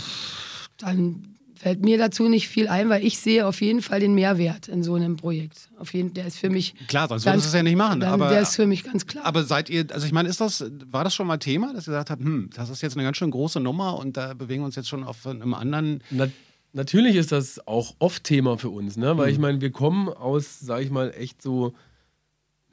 pff, 0.00 0.68
dann 0.76 1.36
fällt 1.54 1.82
mir 1.82 1.98
dazu 1.98 2.28
nicht 2.28 2.48
viel 2.48 2.68
ein, 2.68 2.88
weil 2.88 3.04
ich 3.04 3.18
sehe 3.18 3.46
auf 3.46 3.60
jeden 3.60 3.82
Fall 3.82 4.00
den 4.00 4.14
Mehrwert 4.14 4.66
in 4.66 4.82
so 4.82 4.94
einem 4.94 5.16
Projekt. 5.16 5.68
Auf 5.78 5.92
jeden, 5.92 6.14
der 6.14 6.26
ist 6.26 6.38
für 6.38 6.50
mich 6.50 6.74
klar, 6.88 7.06
sonst 7.06 7.26
würdest 7.26 7.44
du 7.44 7.48
es 7.48 7.54
ja 7.54 7.62
nicht 7.62 7.76
machen. 7.76 8.00
Dann, 8.00 8.10
aber 8.10 8.30
der 8.30 8.40
ist 8.40 8.56
für 8.56 8.66
mich 8.66 8.82
ganz 8.82 9.06
klar. 9.06 9.26
Aber 9.26 9.44
seid 9.44 9.68
ihr, 9.68 9.86
also 9.92 10.06
ich 10.06 10.12
meine, 10.12 10.28
ist 10.28 10.40
das, 10.40 10.64
war 10.86 11.04
das 11.04 11.14
schon 11.14 11.26
mal 11.26 11.36
Thema, 11.36 11.72
dass 11.74 11.84
ihr 11.86 11.92
gesagt 11.92 12.10
habt, 12.10 12.22
hm, 12.22 12.50
das 12.54 12.70
ist 12.70 12.80
jetzt 12.82 12.96
eine 12.96 13.04
ganz 13.04 13.18
schön 13.18 13.30
große 13.30 13.60
Nummer 13.60 13.98
und 13.98 14.16
da 14.16 14.34
bewegen 14.34 14.62
wir 14.62 14.66
uns 14.66 14.76
jetzt 14.76 14.88
schon 14.88 15.04
auf 15.04 15.26
einem 15.26 15.54
anderen. 15.54 16.02
Na, 16.10 16.28
natürlich 16.72 17.16
ist 17.16 17.32
das 17.32 17.66
auch 17.66 17.94
oft 17.98 18.24
Thema 18.24 18.58
für 18.58 18.70
uns, 18.70 18.96
ne? 18.96 19.16
Weil 19.16 19.28
hm. 19.28 19.32
ich 19.32 19.38
meine, 19.38 19.60
wir 19.60 19.70
kommen 19.70 20.08
aus, 20.08 20.60
sag 20.60 20.82
ich 20.82 20.90
mal, 20.90 21.12
echt 21.16 21.42
so 21.42 21.74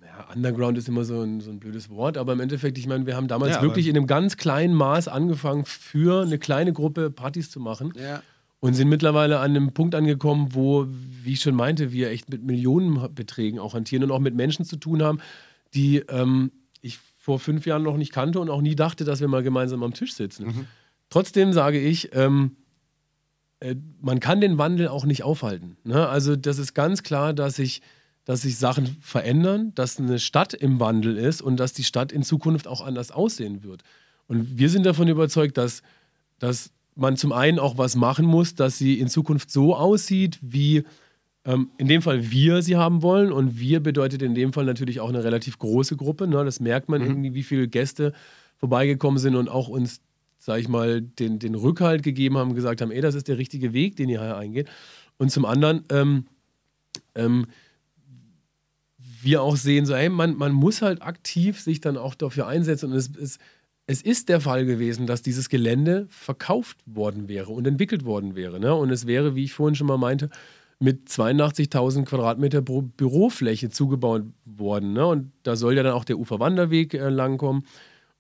ja, 0.04 0.34
Underground 0.34 0.78
ist 0.78 0.88
immer 0.88 1.04
so 1.04 1.22
ein, 1.22 1.42
so 1.42 1.52
ein 1.52 1.60
blödes 1.60 1.90
Wort, 1.90 2.18
aber 2.18 2.34
im 2.34 2.40
Endeffekt, 2.40 2.78
ich 2.78 2.88
meine, 2.88 3.06
wir 3.06 3.16
haben 3.16 3.28
damals 3.28 3.56
ja, 3.56 3.62
wirklich 3.62 3.88
in 3.88 3.98
einem 3.98 4.08
ganz 4.08 4.38
kleinen 4.38 4.74
Maß 4.74 5.08
angefangen, 5.08 5.66
für 5.66 6.24
eine 6.24 6.38
kleine 6.38 6.72
Gruppe 6.74 7.10
Partys 7.10 7.52
zu 7.52 7.60
machen. 7.60 7.94
Ja 7.96 8.22
und 8.60 8.74
sind 8.74 8.90
mittlerweile 8.90 9.40
an 9.40 9.52
einem 9.52 9.74
Punkt 9.74 9.94
angekommen, 9.94 10.50
wo, 10.52 10.88
wie 10.90 11.34
ich 11.34 11.42
schon 11.42 11.56
meinte, 11.56 11.92
wir 11.92 12.10
echt 12.10 12.30
mit 12.30 12.44
Millionenbeträgen 12.44 13.60
auch 13.60 13.74
hantieren 13.74 14.04
und 14.04 14.12
auch 14.12 14.20
mit 14.20 14.36
Menschen 14.36 14.66
zu 14.66 14.78
tun 14.78 15.04
haben, 15.04 15.20
die 15.74 15.98
ähm, 16.10 16.52
ich 16.82 16.98
vor 17.18 17.40
fünf 17.40 17.66
Jahren 17.66 17.84
noch 17.84 17.98
nicht 17.98 18.12
kannte 18.12 18.40
und 18.40 18.50
auch 18.50 18.62
nie 18.62 18.76
dachte, 18.76 19.06
dass 19.06 19.22
wir 19.22 19.28
mal 19.28 19.44
gemeinsam 19.44 19.84
am 19.84 19.94
Tisch 19.94 20.14
sitzen. 20.14 20.48
Mhm. 20.48 20.66
Trotzdem 21.10 21.54
sage 21.54 21.80
ich, 21.80 22.16
ähm, 22.16 22.56
äh, 22.56 22.67
man 24.02 24.20
kann 24.20 24.42
den 24.42 24.58
Wandel 24.58 24.88
auch 24.88 25.06
nicht 25.06 25.24
aufhalten. 25.24 25.78
Ne? 25.84 26.08
Also 26.08 26.36
das 26.36 26.60
ist 26.60 26.74
ganz 26.74 27.04
klar, 27.04 27.34
dass 27.34 27.56
sich 27.56 27.82
dass 28.28 28.42
sich 28.42 28.58
Sachen 28.58 28.98
verändern, 29.00 29.72
dass 29.74 30.00
eine 30.00 30.20
Stadt 30.20 30.54
im 30.54 30.82
Wandel 30.82 31.18
ist 31.18 31.42
und 31.42 31.62
dass 31.62 31.72
die 31.72 31.86
Stadt 31.86 32.12
in 32.12 32.24
Zukunft 32.24 32.68
auch 32.68 32.82
anders 32.82 33.10
aussehen 33.10 33.64
wird. 33.64 33.84
Und 34.28 34.58
wir 34.58 34.70
sind 34.70 34.86
davon 34.86 35.08
überzeugt, 35.08 35.58
dass, 35.58 35.82
dass 36.38 36.72
man 36.94 37.16
zum 37.16 37.32
einen 37.32 37.58
auch 37.58 37.78
was 37.78 37.96
machen 37.96 38.26
muss, 38.26 38.54
dass 38.54 38.78
sie 38.78 39.00
in 39.00 39.08
Zukunft 39.08 39.50
so 39.50 39.78
aussieht, 39.78 40.40
wie 40.42 40.84
ähm, 41.46 41.70
in 41.78 41.88
dem 41.88 42.02
Fall 42.02 42.30
wir 42.30 42.62
sie 42.62 42.76
haben 42.76 43.02
wollen. 43.02 43.32
Und 43.32 43.62
wir 43.62 43.80
bedeutet 43.80 44.22
in 44.22 44.36
dem 44.36 44.52
Fall 44.52 44.66
natürlich 44.66 45.00
auch 45.00 45.08
eine 45.08 45.24
relativ 45.24 45.58
große 45.58 45.96
Gruppe. 45.96 46.28
Ne? 46.28 46.44
Das 46.44 46.60
merkt 46.60 46.90
man 46.90 47.02
mhm. 47.02 47.08
irgendwie, 47.08 47.34
wie 47.34 47.44
viele 47.44 47.70
Gäste 47.70 48.12
vorbeigekommen 48.58 49.20
sind 49.20 49.38
und 49.38 49.48
auch 49.48 49.70
uns, 49.70 50.02
sag 50.48 50.62
ich 50.62 50.70
mal, 50.70 51.02
den, 51.02 51.40
den 51.40 51.56
Rückhalt 51.56 52.04
gegeben 52.04 52.38
haben, 52.38 52.56
gesagt 52.56 52.82
haben, 52.82 52.90
ey, 52.90 53.02
das 53.02 53.16
ist 53.16 53.28
der 53.28 53.38
richtige 53.38 53.74
Weg, 53.74 53.98
den 53.98 54.08
ihr 54.08 54.22
hier 54.22 54.38
eingeht. 54.38 54.70
Und 55.18 55.30
zum 55.30 55.44
anderen, 55.44 55.84
ähm, 55.90 56.26
ähm, 57.16 57.48
wir 59.22 59.42
auch 59.42 59.58
sehen, 59.58 59.86
so, 59.86 59.94
hey, 59.94 60.08
man, 60.08 60.38
man 60.38 60.54
muss 60.54 60.82
halt 60.82 61.02
aktiv 61.02 61.60
sich 61.60 61.82
dann 61.82 61.98
auch 61.98 62.16
dafür 62.16 62.48
einsetzen. 62.48 62.92
Und 62.92 62.98
es 62.98 63.08
ist 63.08 63.40
es 63.90 64.02
ist 64.02 64.28
der 64.28 64.42
Fall 64.42 64.66
gewesen, 64.66 65.06
dass 65.08 65.22
dieses 65.22 65.48
Gelände 65.48 66.08
verkauft 66.10 66.78
worden 66.86 67.30
wäre 67.30 67.52
und 67.52 67.66
entwickelt 67.68 68.04
worden 68.04 68.36
wäre. 68.36 68.60
Ne? 68.60 68.74
Und 68.76 68.90
es 68.90 69.08
wäre, 69.08 69.36
wie 69.36 69.46
ich 69.46 69.54
vorhin 69.54 69.76
schon 69.76 69.88
mal 69.88 69.98
meinte, 69.98 70.30
mit 70.80 71.08
82.000 71.10 72.04
Quadratmeter 72.04 72.62
Bürofläche 72.62 73.70
zugebaut 73.70 74.24
worden. 74.46 74.92
Ne? 74.92 75.08
Und 75.08 75.32
da 75.44 75.56
soll 75.56 75.76
ja 75.76 75.84
dann 75.84 75.94
auch 75.94 76.04
der 76.04 76.20
Uferwanderweg 76.20 76.94
äh, 76.94 77.10
langkommen. 77.10 77.64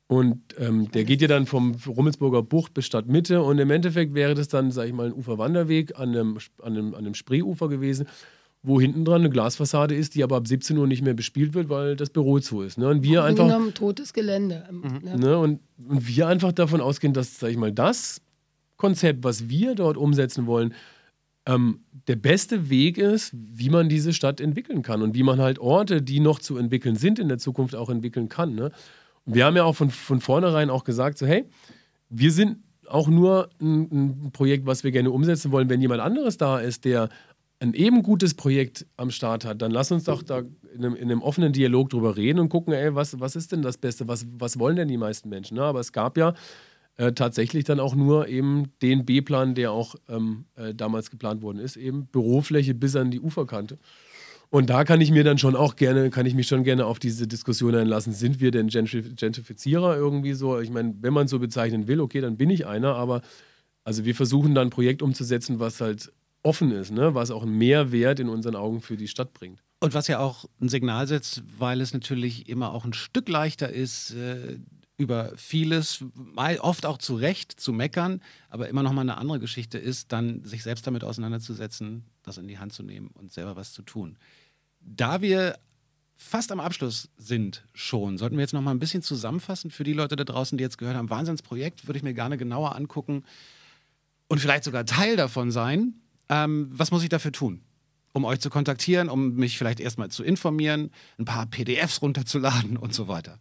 Und 0.08 0.41
ähm, 0.58 0.89
der 0.91 1.03
geht 1.03 1.22
ja 1.22 1.28
dann 1.28 1.45
vom 1.45 1.76
Rummelsburger 1.86 2.41
Bucht 2.41 2.74
bis 2.74 2.86
Stadtmitte. 2.86 3.41
Und 3.41 3.60
im 3.60 3.70
Endeffekt 3.72 4.14
wäre 4.14 4.36
das 4.36 4.47
dann, 4.47 4.72
sag 4.72 4.88
ich 4.88 4.93
mal, 4.93 5.08
ein 5.08 5.14
Uferwanderweg 5.14 5.99
an 5.99 6.10
einem, 6.10 6.38
an 6.62 6.74
einem, 6.74 6.93
an 6.93 6.99
einem 6.99 7.14
Spreeufer 7.14 7.68
gewesen 7.68 8.08
wo 8.64 8.82
hinten 8.82 9.05
dran 9.05 9.22
eine 9.22 9.30
Glasfassade 9.30 9.95
ist, 9.95 10.16
die 10.16 10.24
aber 10.24 10.36
ab 10.36 10.47
17 10.47 10.78
Uhr 10.78 10.88
nicht 10.88 11.01
mehr 11.01 11.14
bespielt 11.14 11.53
wird, 11.53 11.70
weil 11.70 11.95
das 11.95 12.10
Büro 12.10 12.39
zu 12.39 12.62
ist. 12.62 12.78
Ne? 12.78 12.88
Und 12.89 13.03
wir 13.03 13.24
einfach. 13.24 13.47
Genommen, 13.47 13.74
totes 13.74 14.14
Gelände. 14.14 14.68
Mhm. 14.70 14.99
Ne? 15.03 15.18
ne? 15.18 15.38
Und, 15.38 15.60
und 15.88 16.08
wir 16.08 16.28
einfach 16.28 16.51
davon 16.51 16.82
ausgehen, 16.82 17.14
dass, 17.14 17.39
sag 17.39 17.49
ich 17.49 17.58
mal, 17.58 17.72
das 17.72 18.22
Konzept, 18.76 19.24
was 19.24 19.49
wir 19.49 19.76
dort 19.76 19.97
umsetzen 19.97 20.47
wollen, 20.47 20.74
ähm, 21.45 21.80
der 22.08 22.18
beste 22.18 22.70
Weg 22.70 22.97
ist, 22.97 23.32
wie 23.34 23.70
man 23.70 23.89
diese 23.89 24.12
Stadt 24.12 24.41
entwickeln 24.41 24.82
kann 24.82 25.01
und 25.01 25.16
wie 25.16 25.24
man 25.24 25.39
halt 25.39 25.60
Orte, 25.60 26.01
die 26.01 26.20
noch 26.20 26.39
zu 26.39 26.58
entwickeln 26.58 26.95
sind, 26.95 27.20
in 27.20 27.30
der 27.30 27.38
Zukunft 27.38 27.76
auch 27.76 27.89
entwickeln 27.89 28.28
kann. 28.28 28.53
Ne? 28.53 28.72
Wir 29.28 29.45
haben 29.45 29.55
ja 29.55 29.63
auch 29.63 29.75
von, 29.75 29.91
von 29.91 30.21
vornherein 30.21 30.69
auch 30.69 30.84
gesagt, 30.84 31.17
so 31.17 31.25
hey, 31.25 31.45
wir 32.09 32.32
sind 32.32 32.57
auch 32.88 33.07
nur 33.07 33.49
ein, 33.61 34.28
ein 34.28 34.32
Projekt, 34.32 34.65
was 34.65 34.84
wir 34.84 34.91
gerne 34.91 35.11
umsetzen 35.11 35.51
wollen, 35.51 35.69
wenn 35.69 35.82
jemand 35.82 36.01
anderes 36.01 36.38
da 36.38 36.59
ist, 36.59 36.86
der 36.86 37.09
ein 37.59 37.73
eben 37.73 38.03
gutes 38.03 38.34
Projekt 38.36 38.86
am 38.97 39.11
Start 39.11 39.43
hat, 39.43 39.61
dann 39.61 39.71
lass 39.71 39.91
uns 39.91 40.03
doch 40.05 40.21
da 40.21 40.43
in 40.73 40.86
einem, 40.86 40.95
in 40.95 41.03
einem 41.03 41.21
offenen 41.21 41.53
Dialog 41.53 41.89
drüber 41.89 42.15
reden 42.15 42.39
und 42.39 42.49
gucken, 42.49 42.73
ey, 42.73 42.93
was, 42.93 43.19
was 43.19 43.36
ist 43.36 43.51
denn 43.51 43.61
das 43.61 43.78
Beste, 43.78 44.07
was, 44.07 44.25
was 44.38 44.59
wollen 44.59 44.75
denn 44.75 44.88
die 44.88 44.97
meisten 44.97 45.30
Menschen? 45.30 45.55
Ne? 45.55 45.63
Aber 45.63 45.80
es 45.80 45.91
gab 45.91 46.17
ja 46.17 46.34
äh, 46.97 47.13
tatsächlich 47.13 47.63
dann 47.63 47.80
auch 47.80 47.95
nur 47.95 48.28
eben 48.28 48.71
den 48.82 49.05
B-Plan, 49.05 49.55
der 49.55 49.71
auch 49.71 49.95
ähm, 50.07 50.45
äh, 50.55 50.73
damals 50.73 51.09
geplant 51.09 51.41
worden 51.41 51.59
ist, 51.59 51.78
eben 51.78 52.05
Bürofläche 52.07 52.75
bis 52.75 52.95
an 52.95 53.11
die 53.11 53.19
Uferkante. 53.19 53.80
Und 54.49 54.69
da 54.69 54.83
kann 54.85 55.01
ich 55.01 55.11
mir 55.11 55.23
dann 55.23 55.37
schon 55.37 55.55
auch 55.55 55.75
gerne, 55.75 56.09
kann 56.09 56.25
ich 56.25 56.33
mich 56.33 56.47
schon 56.47 56.63
gerne 56.63 56.85
auf 56.85 56.99
diese 56.99 57.27
Diskussion 57.27 57.75
einlassen. 57.75 58.13
Sind 58.13 58.39
wir 58.39 58.51
denn 58.51 58.67
Gentrifizierer 58.67 59.97
irgendwie 59.97 60.33
so? 60.33 60.59
Ich 60.59 60.69
meine, 60.69 60.95
wenn 61.01 61.13
man 61.13 61.27
so 61.27 61.39
bezeichnen 61.39 61.87
will, 61.87 61.99
okay, 61.99 62.21
dann 62.21 62.37
bin 62.37 62.49
ich 62.49 62.65
einer, 62.65 62.95
aber 62.95 63.21
also 63.83 64.05
wir 64.05 64.15
versuchen 64.15 64.55
dann 64.55 64.67
ein 64.67 64.71
Projekt 64.71 65.01
umzusetzen, 65.01 65.59
was 65.59 65.81
halt 65.81 66.11
offen 66.43 66.71
ist, 66.71 66.91
ne? 66.91 67.13
was 67.13 67.31
auch 67.31 67.43
einen 67.43 67.57
Mehrwert 67.57 68.19
in 68.19 68.29
unseren 68.29 68.55
Augen 68.55 68.81
für 68.81 68.95
die 68.95 69.07
Stadt 69.07 69.33
bringt. 69.33 69.61
Und 69.79 69.93
was 69.93 70.07
ja 70.07 70.19
auch 70.19 70.45
ein 70.61 70.69
Signal 70.69 71.07
setzt, 71.07 71.43
weil 71.57 71.81
es 71.81 71.93
natürlich 71.93 72.49
immer 72.49 72.73
auch 72.73 72.85
ein 72.85 72.93
Stück 72.93 73.29
leichter 73.29 73.69
ist, 73.69 74.13
äh, 74.13 74.57
über 74.97 75.31
vieles, 75.35 76.03
oft 76.35 76.85
auch 76.85 76.97
zu 76.97 77.15
Recht 77.15 77.59
zu 77.59 77.71
meckern, 77.71 78.21
aber 78.49 78.67
immer 78.67 78.81
noch 78.81 78.93
mal 78.93 79.01
eine 79.01 79.17
andere 79.17 79.39
Geschichte 79.39 79.77
ist, 79.77 80.11
dann 80.11 80.43
sich 80.43 80.63
selbst 80.63 80.87
damit 80.87 81.03
auseinanderzusetzen, 81.03 82.03
das 82.28 82.38
in 82.38 82.47
die 82.47 82.59
Hand 82.59 82.73
zu 82.73 82.84
nehmen 82.84 83.09
und 83.13 83.32
selber 83.32 83.55
was 83.55 83.73
zu 83.73 83.82
tun. 83.82 84.17
Da 84.80 85.21
wir 85.21 85.57
fast 86.15 86.51
am 86.51 86.59
Abschluss 86.59 87.09
sind 87.17 87.65
schon, 87.73 88.17
sollten 88.17 88.38
wir 88.38 88.41
jetzt 88.41 88.53
noch 88.53 88.61
mal 88.61 88.71
ein 88.71 88.80
bisschen 88.80 89.03
zusammenfassen 89.03 89.71
für 89.71 89.84
die 89.84 89.93
Leute 89.93 90.15
da 90.15 90.23
draußen, 90.23 90.57
die 90.57 90.63
jetzt 90.63 90.78
gehört 90.78 90.97
haben, 90.97 91.09
Wahnsinnsprojekt, 91.09 91.88
würde 91.88 91.97
ich 91.97 92.03
mir 92.03 92.13
gerne 92.13 92.38
genauer 92.38 92.75
angucken 92.75 93.23
und 94.28 94.39
vielleicht 94.39 94.63
sogar 94.63 94.86
Teil 94.86 95.15
davon 95.15 95.51
sein. 95.51 95.95
Ähm, 96.30 96.69
was 96.71 96.91
muss 96.91 97.03
ich 97.03 97.09
dafür 97.09 97.32
tun? 97.32 97.61
Um 98.13 98.25
euch 98.25 98.39
zu 98.39 98.49
kontaktieren, 98.49 99.09
um 99.09 99.36
mich 99.36 99.57
vielleicht 99.57 99.80
erstmal 99.80 100.09
zu 100.09 100.23
informieren, 100.23 100.91
ein 101.19 101.25
paar 101.25 101.45
PDFs 101.45 102.01
runterzuladen 102.01 102.78
und 102.78 102.93
so 102.93 103.07
weiter. 103.07 103.39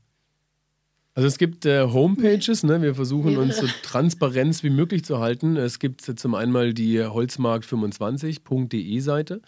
Also 1.16 1.28
es 1.28 1.38
gibt 1.38 1.64
äh, 1.64 1.82
Homepages, 1.82 2.62
ne? 2.62 2.82
wir 2.82 2.94
versuchen 2.94 3.38
uns 3.38 3.56
so 3.56 3.66
transparent 3.82 4.62
wie 4.62 4.68
möglich 4.68 5.02
zu 5.02 5.18
halten. 5.18 5.56
Es 5.56 5.78
gibt 5.78 6.02
zum 6.02 6.34
einen 6.34 6.74
die 6.74 7.00
holzmarkt25.de 7.00 9.00
Seite. 9.00 9.40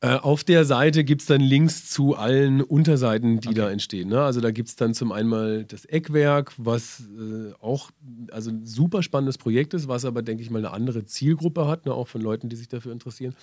Äh, 0.00 0.16
auf 0.16 0.42
der 0.42 0.64
Seite 0.64 1.04
gibt 1.04 1.20
es 1.20 1.28
dann 1.28 1.40
Links 1.40 1.88
zu 1.88 2.16
allen 2.16 2.60
Unterseiten, 2.60 3.38
die 3.38 3.50
okay. 3.50 3.56
da 3.56 3.70
entstehen. 3.70 4.08
Ne? 4.08 4.20
Also 4.20 4.40
da 4.40 4.50
gibt 4.50 4.68
es 4.68 4.74
dann 4.74 4.94
zum 4.94 5.12
einen 5.12 5.64
das 5.68 5.84
Eckwerk, 5.84 6.52
was 6.56 7.02
äh, 7.02 7.52
auch 7.60 7.92
also 8.32 8.50
ein 8.50 8.66
super 8.66 9.04
spannendes 9.04 9.38
Projekt 9.38 9.74
ist, 9.74 9.86
was 9.86 10.04
aber, 10.04 10.22
denke 10.22 10.42
ich 10.42 10.50
mal, 10.50 10.58
eine 10.58 10.72
andere 10.72 11.04
Zielgruppe 11.04 11.68
hat, 11.68 11.86
ne? 11.86 11.94
auch 11.94 12.08
von 12.08 12.20
Leuten, 12.20 12.48
die 12.48 12.56
sich 12.56 12.66
dafür 12.66 12.90
interessieren. 12.90 13.36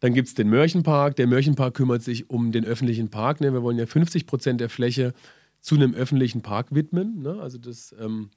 Dann 0.00 0.14
gibt 0.14 0.28
es 0.28 0.34
den 0.34 0.48
Mörchenpark. 0.48 1.14
Der 1.16 1.26
Mörchenpark 1.26 1.74
kümmert 1.74 2.02
sich 2.02 2.30
um 2.30 2.52
den 2.52 2.64
öffentlichen 2.64 3.10
Park. 3.10 3.42
Ne? 3.42 3.52
Wir 3.52 3.62
wollen 3.62 3.78
ja 3.78 3.84
50 3.84 4.26
Prozent 4.26 4.62
der 4.62 4.70
Fläche 4.70 5.12
zu 5.64 5.74
einem 5.76 5.94
öffentlichen 5.94 6.42
Park 6.42 6.74
widmen. 6.74 7.22
Ne? 7.22 7.40
Also 7.40 7.56
das, 7.56 7.94
ähm, 7.98 8.28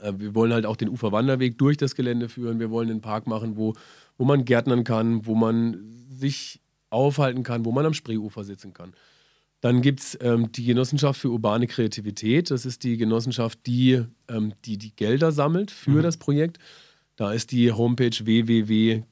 äh, 0.00 0.12
wir 0.16 0.36
wollen 0.36 0.52
halt 0.52 0.66
auch 0.66 0.76
den 0.76 0.88
Uferwanderweg 0.88 1.58
durch 1.58 1.76
das 1.76 1.96
Gelände 1.96 2.28
führen. 2.28 2.60
Wir 2.60 2.70
wollen 2.70 2.88
einen 2.88 3.00
Park 3.00 3.26
machen, 3.26 3.56
wo, 3.56 3.74
wo 4.16 4.24
man 4.24 4.44
gärtnern 4.44 4.84
kann, 4.84 5.26
wo 5.26 5.34
man 5.34 5.80
sich 6.08 6.60
aufhalten 6.90 7.42
kann, 7.42 7.64
wo 7.64 7.72
man 7.72 7.84
am 7.84 7.92
Spreeufer 7.92 8.44
sitzen 8.44 8.72
kann. 8.72 8.92
Dann 9.62 9.82
gibt 9.82 9.98
es 9.98 10.16
ähm, 10.20 10.52
die 10.52 10.64
Genossenschaft 10.64 11.20
für 11.20 11.30
urbane 11.30 11.66
Kreativität. 11.66 12.52
Das 12.52 12.64
ist 12.64 12.84
die 12.84 12.98
Genossenschaft, 12.98 13.58
die 13.66 14.04
ähm, 14.28 14.52
die, 14.64 14.78
die 14.78 14.94
Gelder 14.94 15.32
sammelt 15.32 15.72
für 15.72 15.90
mhm. 15.90 16.02
das 16.02 16.18
Projekt. 16.18 16.60
Da 17.16 17.32
ist 17.32 17.50
die 17.50 17.72
Homepage 17.72 18.16
www.gukeg.de. 18.24 19.02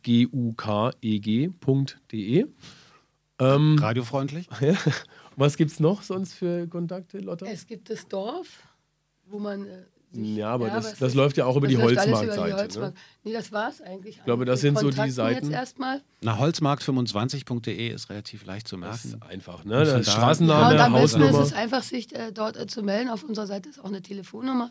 Ähm, 3.40 3.78
Radiofreundlich. 3.80 4.48
Was 5.36 5.56
gibt 5.56 5.70
es 5.70 5.80
noch 5.80 6.02
sonst 6.02 6.34
für 6.34 6.66
Kontakte, 6.66 7.18
Lotta? 7.18 7.46
Es 7.46 7.66
gibt 7.66 7.90
das 7.90 8.06
Dorf, 8.08 8.48
wo 9.26 9.38
man. 9.38 9.66
Äh, 9.66 9.82
ja, 10.14 10.50
aber 10.50 10.68
ja, 10.68 10.74
das, 10.74 10.98
das 10.98 11.14
läuft 11.14 11.38
ja 11.38 11.46
auch 11.46 11.56
über 11.56 11.66
die 11.66 11.78
Holzmarktseite. 11.78 12.54
Holzmarkt. 12.54 12.94
Ne? 12.94 13.00
Nee, 13.24 13.32
das 13.32 13.50
war 13.50 13.70
es 13.70 13.80
eigentlich. 13.80 14.18
Ich 14.18 14.24
glaube, 14.24 14.44
das 14.44 14.60
sind 14.60 14.78
so 14.78 14.90
die 14.90 15.10
Seiten. 15.10 15.46
Jetzt 15.46 15.54
erstmal. 15.54 16.02
Na, 16.20 16.38
holzmarkt25.de 16.38 17.88
ist 17.88 18.10
relativ 18.10 18.44
leicht 18.44 18.68
zu 18.68 18.76
merken. 18.76 18.98
Das 19.02 19.04
ist 19.06 19.22
einfach, 19.22 19.64
ne? 19.64 19.84
Das 19.84 20.12
Straßenname, 20.12 20.76
ja, 20.76 20.86
und 20.86 20.94
am 20.94 21.00
besten 21.00 21.22
ist 21.22 21.36
es 21.36 21.52
einfach, 21.54 21.82
sich 21.82 22.14
äh, 22.14 22.30
dort 22.30 22.58
äh, 22.58 22.66
zu 22.66 22.82
melden. 22.82 23.08
Auf 23.08 23.24
unserer 23.24 23.46
Seite 23.46 23.70
ist 23.70 23.80
auch 23.80 23.86
eine 23.86 24.02
Telefonnummer. 24.02 24.70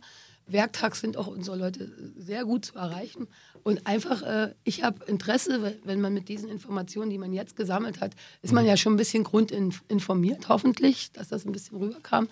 Werktags 0.51 1.01
sind 1.01 1.17
auch 1.17 1.27
unsere 1.27 1.57
Leute 1.57 1.91
sehr 2.17 2.45
gut 2.45 2.65
zu 2.65 2.75
erreichen. 2.75 3.27
Und 3.63 3.85
einfach, 3.87 4.21
äh, 4.23 4.53
ich 4.63 4.83
habe 4.83 5.05
Interesse, 5.05 5.75
wenn 5.83 6.01
man 6.01 6.13
mit 6.13 6.29
diesen 6.29 6.49
Informationen, 6.49 7.09
die 7.09 7.17
man 7.17 7.33
jetzt 7.33 7.55
gesammelt 7.55 8.01
hat, 8.01 8.15
ist 8.41 8.53
man 8.53 8.63
mhm. 8.63 8.69
ja 8.69 8.77
schon 8.77 8.93
ein 8.93 8.97
bisschen 8.97 9.23
grundinformiert, 9.23 10.49
hoffentlich, 10.49 11.11
dass 11.11 11.27
das 11.27 11.45
ein 11.45 11.51
bisschen 11.51 11.77
rüberkam. 11.77 12.27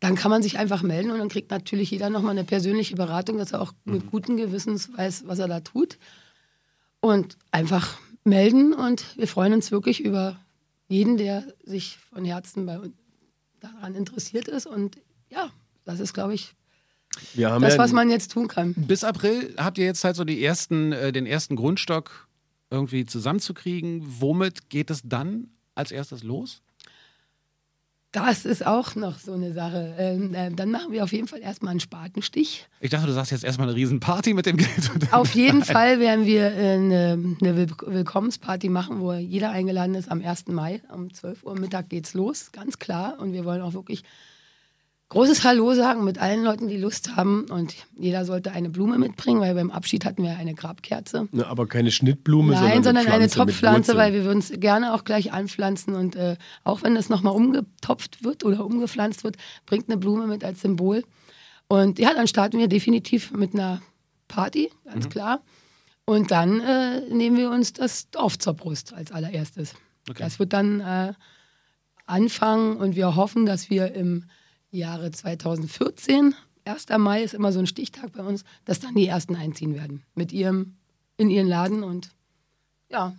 Dann 0.00 0.14
kann 0.14 0.30
man 0.30 0.42
sich 0.42 0.58
einfach 0.58 0.82
melden 0.82 1.10
und 1.10 1.18
dann 1.18 1.28
kriegt 1.28 1.50
natürlich 1.50 1.90
jeder 1.90 2.10
nochmal 2.10 2.32
eine 2.32 2.44
persönliche 2.44 2.94
Beratung, 2.96 3.38
dass 3.38 3.52
er 3.52 3.60
auch 3.60 3.72
mit 3.84 4.04
mhm. 4.04 4.10
gutem 4.10 4.36
Gewissens 4.36 4.96
weiß, 4.96 5.24
was 5.26 5.38
er 5.38 5.48
da 5.48 5.60
tut. 5.60 5.98
Und 7.00 7.36
einfach 7.50 7.98
melden 8.24 8.72
und 8.74 9.16
wir 9.16 9.28
freuen 9.28 9.54
uns 9.54 9.70
wirklich 9.70 10.04
über 10.04 10.38
jeden, 10.88 11.16
der 11.16 11.44
sich 11.64 11.98
von 12.12 12.24
Herzen 12.24 12.66
bei 12.66 12.78
uns 12.78 12.94
daran 13.60 13.94
interessiert 13.94 14.48
ist. 14.48 14.66
Und 14.66 14.98
ja, 15.30 15.50
das 15.84 16.00
ist, 16.00 16.14
glaube 16.14 16.34
ich, 16.34 16.54
das, 17.34 17.74
ja 17.74 17.78
was 17.78 17.92
man 17.92 18.10
jetzt 18.10 18.32
tun 18.32 18.48
kann. 18.48 18.74
Bis 18.74 19.04
April 19.04 19.54
habt 19.56 19.78
ihr 19.78 19.84
jetzt 19.84 20.04
halt 20.04 20.16
so 20.16 20.24
die 20.24 20.42
ersten, 20.44 20.92
äh, 20.92 21.12
den 21.12 21.26
ersten 21.26 21.56
Grundstock 21.56 22.28
irgendwie 22.70 23.04
zusammenzukriegen. 23.04 24.02
Womit 24.04 24.70
geht 24.70 24.90
es 24.90 25.02
dann 25.04 25.48
als 25.74 25.90
erstes 25.90 26.22
los? 26.22 26.62
Das 28.10 28.46
ist 28.46 28.66
auch 28.66 28.94
noch 28.94 29.18
so 29.18 29.34
eine 29.34 29.52
Sache. 29.52 29.94
Ähm, 29.98 30.32
äh, 30.32 30.50
dann 30.50 30.70
machen 30.70 30.92
wir 30.92 31.04
auf 31.04 31.12
jeden 31.12 31.28
Fall 31.28 31.40
erstmal 31.40 31.72
einen 31.72 31.80
Spatenstich. 31.80 32.66
Ich 32.80 32.88
dachte, 32.88 33.06
du 33.06 33.12
sagst 33.12 33.32
jetzt 33.32 33.44
erstmal 33.44 33.68
eine 33.68 33.76
Riesenparty 33.76 34.32
mit 34.32 34.46
dem 34.46 34.56
Geld. 34.56 34.90
Auf 35.12 35.34
jeden 35.34 35.62
Fall 35.62 36.00
werden 36.00 36.24
wir 36.24 36.44
äh, 36.52 36.74
eine, 36.74 37.36
eine, 37.40 37.68
Willkommensparty 37.86 38.70
machen, 38.70 39.00
wo 39.00 39.12
jeder 39.12 39.50
eingeladen 39.50 39.94
ist 39.94 40.10
am 40.10 40.22
1. 40.22 40.48
Mai. 40.48 40.80
Um 40.90 41.12
12 41.12 41.44
Uhr 41.44 41.58
Mittag 41.58 41.90
geht's 41.90 42.14
los, 42.14 42.50
ganz 42.50 42.78
klar. 42.78 43.18
Und 43.20 43.34
wir 43.34 43.44
wollen 43.44 43.60
auch 43.60 43.74
wirklich 43.74 44.04
großes 45.08 45.44
Hallo 45.44 45.74
sagen 45.74 46.04
mit 46.04 46.18
allen 46.18 46.44
Leuten, 46.44 46.68
die 46.68 46.76
Lust 46.76 47.16
haben. 47.16 47.46
Und 47.50 47.74
jeder 47.96 48.24
sollte 48.24 48.52
eine 48.52 48.68
Blume 48.68 48.98
mitbringen, 48.98 49.40
weil 49.40 49.54
beim 49.54 49.70
Abschied 49.70 50.04
hatten 50.04 50.22
wir 50.22 50.36
eine 50.36 50.54
Grabkerze. 50.54 51.28
Na, 51.32 51.46
aber 51.46 51.66
keine 51.66 51.90
Schnittblume, 51.90 52.52
Nein, 52.52 52.82
sondern, 52.82 53.04
sondern 53.04 53.12
eine 53.12 53.28
Topfpflanze, 53.28 53.96
weil 53.96 54.12
wir 54.12 54.24
würden 54.24 54.40
es 54.40 54.52
gerne 54.60 54.94
auch 54.94 55.04
gleich 55.04 55.32
anpflanzen. 55.32 55.94
Und 55.94 56.16
äh, 56.16 56.36
auch 56.64 56.82
wenn 56.82 56.94
das 56.94 57.08
nochmal 57.08 57.34
umgetopft 57.34 58.24
wird 58.24 58.44
oder 58.44 58.64
umgepflanzt 58.64 59.24
wird, 59.24 59.36
bringt 59.66 59.88
eine 59.88 59.98
Blume 59.98 60.26
mit 60.26 60.44
als 60.44 60.60
Symbol. 60.60 61.04
Und 61.68 61.98
ja, 61.98 62.14
dann 62.14 62.28
starten 62.28 62.58
wir 62.58 62.68
definitiv 62.68 63.30
mit 63.32 63.54
einer 63.54 63.82
Party, 64.26 64.70
ganz 64.84 65.06
mhm. 65.06 65.10
klar. 65.10 65.40
Und 66.04 66.30
dann 66.30 66.60
äh, 66.60 67.00
nehmen 67.10 67.36
wir 67.36 67.50
uns 67.50 67.74
das 67.74 68.10
Dorf 68.10 68.38
zur 68.38 68.54
Brust 68.54 68.94
als 68.94 69.12
allererstes. 69.12 69.74
Okay. 70.08 70.22
Das 70.22 70.38
wird 70.38 70.54
dann 70.54 70.80
äh, 70.80 71.12
anfangen 72.06 72.78
und 72.78 72.96
wir 72.96 73.14
hoffen, 73.14 73.44
dass 73.44 73.68
wir 73.68 73.92
im 73.94 74.24
Jahre 74.70 75.10
2014, 75.10 76.34
1. 76.64 76.86
Mai 76.98 77.22
ist 77.22 77.34
immer 77.34 77.52
so 77.52 77.58
ein 77.58 77.66
Stichtag 77.66 78.12
bei 78.12 78.22
uns, 78.22 78.44
dass 78.64 78.80
dann 78.80 78.94
die 78.94 79.06
ersten 79.06 79.34
einziehen 79.36 79.74
werden 79.74 80.02
mit 80.14 80.32
ihrem, 80.32 80.76
in 81.16 81.30
ihren 81.30 81.48
Laden 81.48 81.82
und 81.82 82.10
ja. 82.90 83.14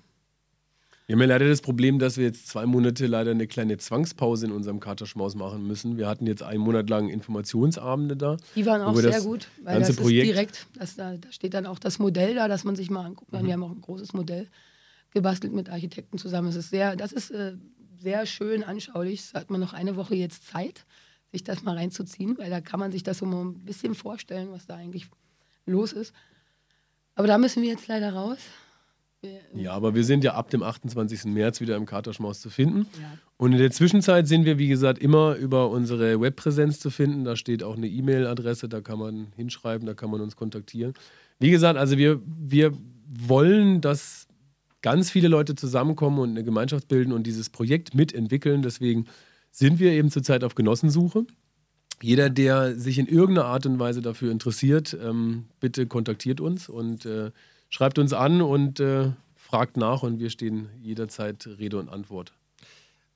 Wir 1.08 1.16
haben 1.16 1.22
ja 1.22 1.28
leider 1.28 1.48
das 1.48 1.62
Problem, 1.62 1.98
dass 1.98 2.18
wir 2.18 2.26
jetzt 2.26 2.48
zwei 2.48 2.68
Monate 2.68 3.08
leider 3.08 3.32
eine 3.32 3.48
kleine 3.48 3.80
Zwangspause 3.80 4.46
in 4.46 4.52
unserem 4.52 4.80
Katerschmaus 4.80 5.34
machen 5.34 5.66
müssen. 5.66 5.98
Wir 5.98 6.08
hatten 6.08 6.28
jetzt 6.28 6.44
einen 6.44 6.60
Monat 6.60 6.88
lang 6.88 7.10
Informationsabende 7.10 8.16
da. 8.16 8.38
Die 8.56 8.66
waren 8.68 8.84
auch 8.84 8.96
sehr 8.96 9.22
gut, 9.22 9.48
weil 9.64 9.80
das 9.80 9.96
Projekt 9.96 10.28
ist 10.28 10.34
direkt, 10.34 10.68
das, 10.76 10.96
da, 10.96 11.18
da, 11.18 11.32
steht 11.32 11.56
dann 11.56 11.66
auch 11.66 11.80
das 11.80 11.98
Modell 11.98 12.36
da, 12.36 12.48
dass 12.48 12.64
man 12.64 12.76
sich 12.76 12.92
mal 12.92 13.06
angucken 13.06 13.32
kann. 13.32 13.42
Mhm. 13.42 13.48
Wir 13.48 13.54
haben 13.54 13.64
auch 13.64 13.72
ein 13.72 13.82
großes 13.82 14.14
Modell 14.14 14.48
gebastelt 15.12 15.52
mit 15.52 15.70
Architekten 15.70 16.20
zusammen. 16.20 16.50
Es 16.50 16.56
ist 16.56 16.70
sehr, 16.70 16.96
das 16.96 17.12
ist 17.12 17.32
äh, 17.32 17.54
sehr 18.00 18.28
schön 18.28 18.64
anschaulich. 18.64 19.32
Da 19.34 19.40
hat 19.40 19.50
man 19.50 19.60
noch 19.60 19.74
eine 19.74 19.96
Woche 19.96 20.14
jetzt 20.14 20.46
Zeit 20.46 20.86
sich 21.32 21.44
das 21.44 21.64
mal 21.64 21.76
reinzuziehen, 21.76 22.38
weil 22.38 22.50
da 22.50 22.62
kann 22.62 22.80
man 22.80 22.92
sich 22.92 23.04
das 23.04 23.20
so 23.20 23.26
mal 23.26 23.44
ein 23.44 23.66
bisschen 23.66 23.96
vorstellen, 23.96 24.52
was 24.52 24.66
da 24.66 24.76
eigentlich 24.76 25.08
los 25.66 25.94
ist. 25.94 26.14
Aber 27.16 27.28
da 27.28 27.38
müssen 27.38 27.62
wir 27.62 27.70
jetzt 27.70 27.88
leider 27.88 28.14
raus. 28.14 28.40
Wir, 29.22 29.42
ja, 29.54 29.74
aber 29.74 29.96
wir 29.96 30.06
sind 30.06 30.24
ja 30.24 30.36
ab 30.36 30.50
dem 30.50 30.64
28. 30.64 31.26
März 31.26 31.60
wieder 31.60 31.76
im 31.76 31.86
Katerschmaus 31.86 32.40
zu 32.40 32.50
finden. 32.50 32.88
Ja. 33.00 33.18
Und 33.36 33.52
in 33.52 33.58
der 33.58 33.72
Zwischenzeit 33.72 34.28
sind 34.28 34.46
wir, 34.46 34.58
wie 34.58 34.70
gesagt, 34.70 35.00
immer 35.00 35.36
über 35.36 35.70
unsere 35.70 36.22
Webpräsenz 36.22 36.80
zu 36.80 36.90
finden. 36.90 37.26
Da 37.26 37.36
steht 37.36 37.62
auch 37.62 37.76
eine 37.76 37.88
E-Mail-Adresse, 37.88 38.70
da 38.70 38.80
kann 38.80 39.00
man 39.00 39.34
hinschreiben, 39.36 39.86
da 39.86 39.94
kann 39.94 40.10
man 40.10 40.22
uns 40.22 40.38
kontaktieren. 40.38 40.94
Wie 41.40 41.52
gesagt, 41.52 41.78
also 41.78 41.98
wir, 41.98 42.22
wir 42.26 42.72
wollen, 43.08 43.82
dass 43.82 44.28
ganz 44.82 45.12
viele 45.12 45.28
Leute 45.28 45.56
zusammenkommen 45.56 46.20
und 46.20 46.30
eine 46.30 46.44
Gemeinschaft 46.44 46.88
bilden 46.88 47.12
und 47.12 47.24
dieses 47.24 47.50
Projekt 47.50 47.94
mitentwickeln. 47.94 48.62
Deswegen 48.62 49.06
sind 49.52 49.80
wir 49.80 49.92
eben 49.92 50.10
zurzeit 50.10 50.44
auf 50.44 50.56
Genossensuche. 50.56 51.26
Jeder, 52.02 52.30
der 52.30 52.76
sich 52.76 52.98
in 52.98 53.08
irgendeiner 53.08 53.48
Art 53.48 53.66
und 53.66 53.80
Weise 53.80 54.02
dafür 54.02 54.32
interessiert, 54.32 54.98
ähm, 55.02 55.46
bitte 55.60 55.86
kontaktiert 55.86 56.40
uns 56.40 56.70
und 56.70 57.06
äh, 57.06 57.32
schreibt 57.70 58.00
uns 58.00 58.14
an 58.14 58.42
und 58.42 58.80
äh, 58.80 59.12
fragt 59.36 59.78
nach 59.78 60.04
und 60.04 60.20
wir 60.20 60.30
stehen 60.30 60.70
jederzeit 60.82 61.46
Rede 61.46 61.78
und 61.78 61.90
Antwort. 61.90 62.34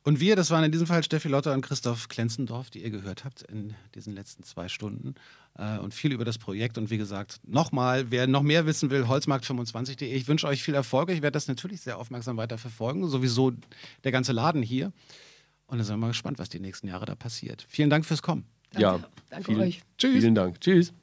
Und 0.06 0.20
wir, 0.20 0.36
das 0.36 0.52
waren 0.52 0.66
in 0.66 0.72
diesem 0.72 0.86
Fall 0.86 1.02
Steffi 1.02 1.30
Lotter 1.30 1.54
und 1.54 1.62
Christoph 1.62 2.10
Klenzendorf, 2.10 2.70
die 2.70 2.84
ihr 2.84 2.90
gehört 2.90 3.24
habt 3.24 3.44
in 3.44 3.74
diesen 3.96 4.14
letzten 4.14 4.44
zwei 4.44 4.68
Stunden. 4.68 5.16
Äh, 5.58 5.78
und 5.78 5.94
viel 5.94 6.12
über 6.12 6.26
das 6.26 6.38
Projekt. 6.38 6.78
Und 6.78 6.90
wie 6.90 6.98
gesagt, 6.98 7.40
nochmal, 7.48 8.12
wer 8.12 8.28
noch 8.28 8.42
mehr 8.42 8.66
wissen 8.66 8.90
will, 8.90 9.04
holzmarkt25.de. 9.04 10.14
Ich 10.14 10.28
wünsche 10.28 10.48
euch 10.48 10.62
viel 10.62 10.74
Erfolg. 10.74 11.10
Ich 11.10 11.22
werde 11.22 11.32
das 11.32 11.48
natürlich 11.48 11.80
sehr 11.80 11.98
aufmerksam 11.98 12.36
weiter 12.36 12.58
verfolgen. 12.58 13.08
Sowieso 13.08 13.54
der 14.04 14.12
ganze 14.12 14.34
Laden 14.34 14.62
hier. 14.62 14.92
Und 15.74 15.80
dann 15.80 15.88
sind 15.88 15.96
wir 15.96 16.02
mal 16.02 16.08
gespannt, 16.10 16.38
was 16.38 16.50
die 16.50 16.60
nächsten 16.60 16.88
Jahre 16.88 17.08
da 17.08 17.16
passiert. 17.16 17.66
Vielen 17.68 17.90
Dank 17.90 18.06
fürs 18.06 18.22
Kommen. 18.22 18.46
Danke. 18.74 18.82
Ja, 18.84 19.00
Danke 19.32 19.46
vielen, 19.46 19.62
euch. 19.62 19.82
Tschüss. 19.98 20.22
Vielen 20.22 20.36
Dank. 20.36 20.62
Tschüss. 20.62 20.92